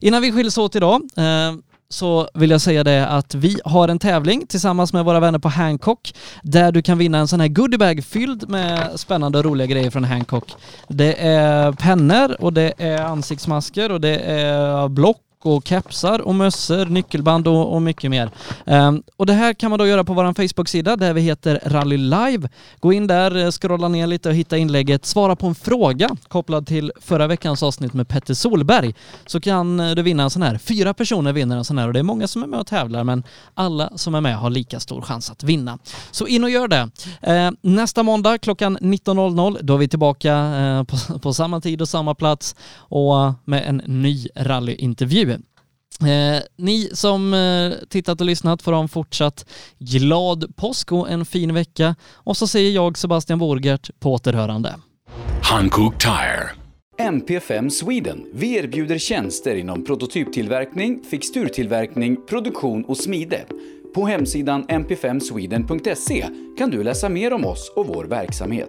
Innan 0.00 0.22
vi 0.22 0.32
skiljs 0.32 0.58
åt 0.58 0.65
åt 0.66 0.76
idag 0.76 1.02
eh, 1.16 1.52
så 1.88 2.28
vill 2.34 2.50
jag 2.50 2.60
säga 2.60 2.84
det 2.84 3.06
att 3.08 3.34
vi 3.34 3.60
har 3.64 3.88
en 3.88 3.98
tävling 3.98 4.46
tillsammans 4.46 4.92
med 4.92 5.04
våra 5.04 5.20
vänner 5.20 5.38
på 5.38 5.48
Hancock 5.48 6.14
där 6.42 6.72
du 6.72 6.82
kan 6.82 6.98
vinna 6.98 7.18
en 7.18 7.28
sån 7.28 7.40
här 7.40 7.48
goodiebag 7.48 8.04
fylld 8.04 8.48
med 8.48 9.00
spännande 9.00 9.38
och 9.38 9.44
roliga 9.44 9.66
grejer 9.66 9.90
från 9.90 10.04
Hancock. 10.04 10.54
Det 10.88 11.26
är 11.26 11.72
pennor 11.72 12.36
och 12.40 12.52
det 12.52 12.72
är 12.78 13.02
ansiktsmasker 13.02 13.92
och 13.92 14.00
det 14.00 14.18
är 14.18 14.88
block 14.88 15.25
och 15.42 15.68
kepsar 15.68 16.20
och 16.20 16.34
mössor, 16.34 16.86
nyckelband 16.86 17.48
och, 17.48 17.74
och 17.74 17.82
mycket 17.82 18.10
mer. 18.10 18.30
Um, 18.64 19.02
och 19.16 19.26
det 19.26 19.32
här 19.32 19.54
kan 19.54 19.70
man 19.70 19.78
då 19.78 19.86
göra 19.86 20.04
på 20.04 20.14
vår 20.14 20.34
Facebook-sida 20.34 20.96
där 20.96 21.12
vi 21.12 21.20
heter 21.20 21.60
Rally 21.64 21.96
Live. 21.96 22.48
Gå 22.80 22.92
in 22.92 23.06
där, 23.06 23.36
eh, 23.36 23.50
scrolla 23.50 23.88
ner 23.88 24.06
lite 24.06 24.28
och 24.28 24.34
hitta 24.34 24.56
inlägget, 24.56 25.06
svara 25.06 25.36
på 25.36 25.46
en 25.46 25.54
fråga 25.54 26.10
kopplad 26.28 26.66
till 26.66 26.92
förra 27.00 27.26
veckans 27.26 27.62
avsnitt 27.62 27.92
med 27.92 28.08
Petter 28.08 28.34
Solberg 28.34 28.94
så 29.26 29.40
kan 29.40 29.80
eh, 29.80 29.90
du 29.90 30.02
vinna 30.02 30.22
en 30.22 30.30
sån 30.30 30.42
här. 30.42 30.58
Fyra 30.58 30.94
personer 30.94 31.32
vinner 31.32 31.56
en 31.56 31.64
sån 31.64 31.78
här 31.78 31.86
och 31.86 31.92
det 31.92 31.98
är 31.98 32.02
många 32.02 32.28
som 32.28 32.42
är 32.42 32.46
med 32.46 32.60
och 32.60 32.66
tävlar 32.66 33.04
men 33.04 33.22
alla 33.54 33.90
som 33.94 34.14
är 34.14 34.20
med 34.20 34.36
har 34.36 34.50
lika 34.50 34.80
stor 34.80 35.02
chans 35.02 35.30
att 35.30 35.42
vinna. 35.42 35.78
Så 36.10 36.26
in 36.26 36.44
och 36.44 36.50
gör 36.50 36.68
det. 36.68 36.90
Uh, 37.28 37.50
nästa 37.60 38.02
måndag 38.02 38.38
klockan 38.38 38.78
19.00 38.78 39.58
då 39.62 39.74
är 39.74 39.78
vi 39.78 39.88
tillbaka 39.88 40.34
uh, 40.36 40.84
på, 40.84 41.18
på 41.18 41.32
samma 41.34 41.60
tid 41.60 41.82
och 41.82 41.88
samma 41.88 42.14
plats 42.14 42.56
och 42.78 43.32
med 43.44 43.64
en 43.66 43.76
ny 43.86 44.26
rallyintervju. 44.36 45.35
Eh, 46.00 46.42
ni 46.56 46.88
som 46.92 47.34
eh, 47.34 47.72
tittat 47.88 48.20
och 48.20 48.26
lyssnat 48.26 48.62
får 48.62 48.72
ha 48.72 48.82
en 48.82 48.88
fortsatt 48.88 49.46
glad 49.78 50.56
påsk 50.56 50.92
och 50.92 51.10
en 51.10 51.24
fin 51.24 51.54
vecka. 51.54 51.96
Och 52.14 52.36
så 52.36 52.46
säger 52.46 52.70
jag 52.70 52.98
Sebastian 52.98 53.38
Borgert 53.38 53.90
på 54.00 54.12
återhörande. 54.12 54.74
Hankook 55.42 55.98
Tire. 55.98 56.50
MP5 56.98 57.68
Sweden. 57.68 58.24
Vi 58.32 58.56
erbjuder 58.56 58.98
tjänster 58.98 59.56
inom 59.56 59.84
prototyptillverkning, 59.84 61.02
fixturtillverkning, 61.10 62.16
produktion 62.28 62.84
och 62.84 62.96
smide. 62.96 63.44
På 63.94 64.06
hemsidan 64.06 64.66
mp5sweden.se 64.66 66.26
kan 66.58 66.70
du 66.70 66.82
läsa 66.82 67.08
mer 67.08 67.32
om 67.32 67.44
oss 67.44 67.72
och 67.76 67.86
vår 67.86 68.04
verksamhet. 68.04 68.68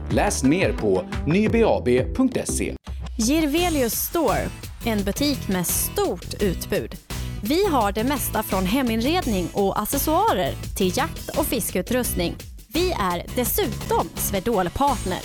Läs 0.11 0.43
mer 0.43 0.73
på 0.73 1.05
nybab.se. 1.27 2.75
Girvelius 3.17 3.93
Store, 3.93 4.49
en 4.85 5.03
butik 5.03 5.47
med 5.47 5.67
stort 5.67 6.41
utbud. 6.41 6.95
Vi 7.43 7.65
har 7.65 7.91
det 7.91 8.03
mesta 8.03 8.43
från 8.43 8.65
heminredning 8.65 9.47
och 9.53 9.81
accessoarer 9.81 10.53
till 10.77 10.97
jakt 10.97 11.37
och 11.37 11.45
fiskeutrustning. 11.45 12.35
Vi 12.67 12.91
är 12.91 13.25
dessutom 13.35 14.09
Swedol-partner. 14.15 15.19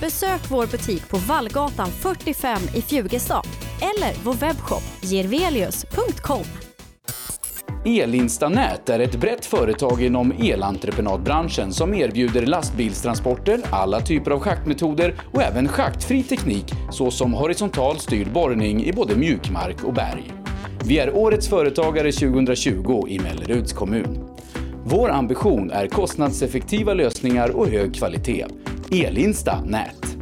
Besök 0.00 0.50
vår 0.50 0.66
butik 0.66 1.08
på 1.08 1.16
Vallgatan 1.16 1.88
45 1.88 2.58
i 2.74 2.82
Fjugestad 2.82 3.46
eller 3.80 4.24
vår 4.24 4.34
webbshop 4.34 4.82
girvelius.com. 5.02 6.65
Elinstanät 7.86 8.88
är 8.88 8.98
ett 8.98 9.20
brett 9.20 9.46
företag 9.46 10.02
inom 10.02 10.32
elentreprenadbranschen 10.32 11.72
som 11.72 11.94
erbjuder 11.94 12.46
lastbilstransporter, 12.46 13.60
alla 13.70 14.00
typer 14.00 14.30
av 14.30 14.40
schaktmetoder 14.40 15.14
och 15.32 15.42
även 15.42 15.68
schaktfri 15.68 16.22
teknik 16.22 16.72
såsom 16.90 17.32
horisontal 17.32 17.98
styrd 17.98 18.32
borrning 18.32 18.84
i 18.84 18.92
både 18.92 19.16
mjukmark 19.16 19.84
och 19.84 19.94
berg. 19.94 20.32
Vi 20.84 20.98
är 20.98 21.16
Årets 21.16 21.48
Företagare 21.48 22.12
2020 22.12 23.06
i 23.08 23.18
Melleruds 23.18 23.72
kommun. 23.72 24.28
Vår 24.84 25.10
ambition 25.10 25.70
är 25.70 25.86
kostnadseffektiva 25.86 26.94
lösningar 26.94 27.48
och 27.48 27.68
hög 27.68 27.94
kvalitet. 27.94 28.46
Elinsta 28.90 29.60
Nät. 29.60 30.16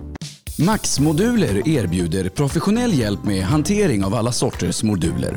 Max-moduler 0.67 1.69
erbjuder 1.69 2.29
professionell 2.29 2.99
hjälp 2.99 3.25
med 3.25 3.43
hantering 3.43 4.05
av 4.05 4.15
alla 4.15 4.33
sorters 4.33 4.83
moduler. 4.83 5.37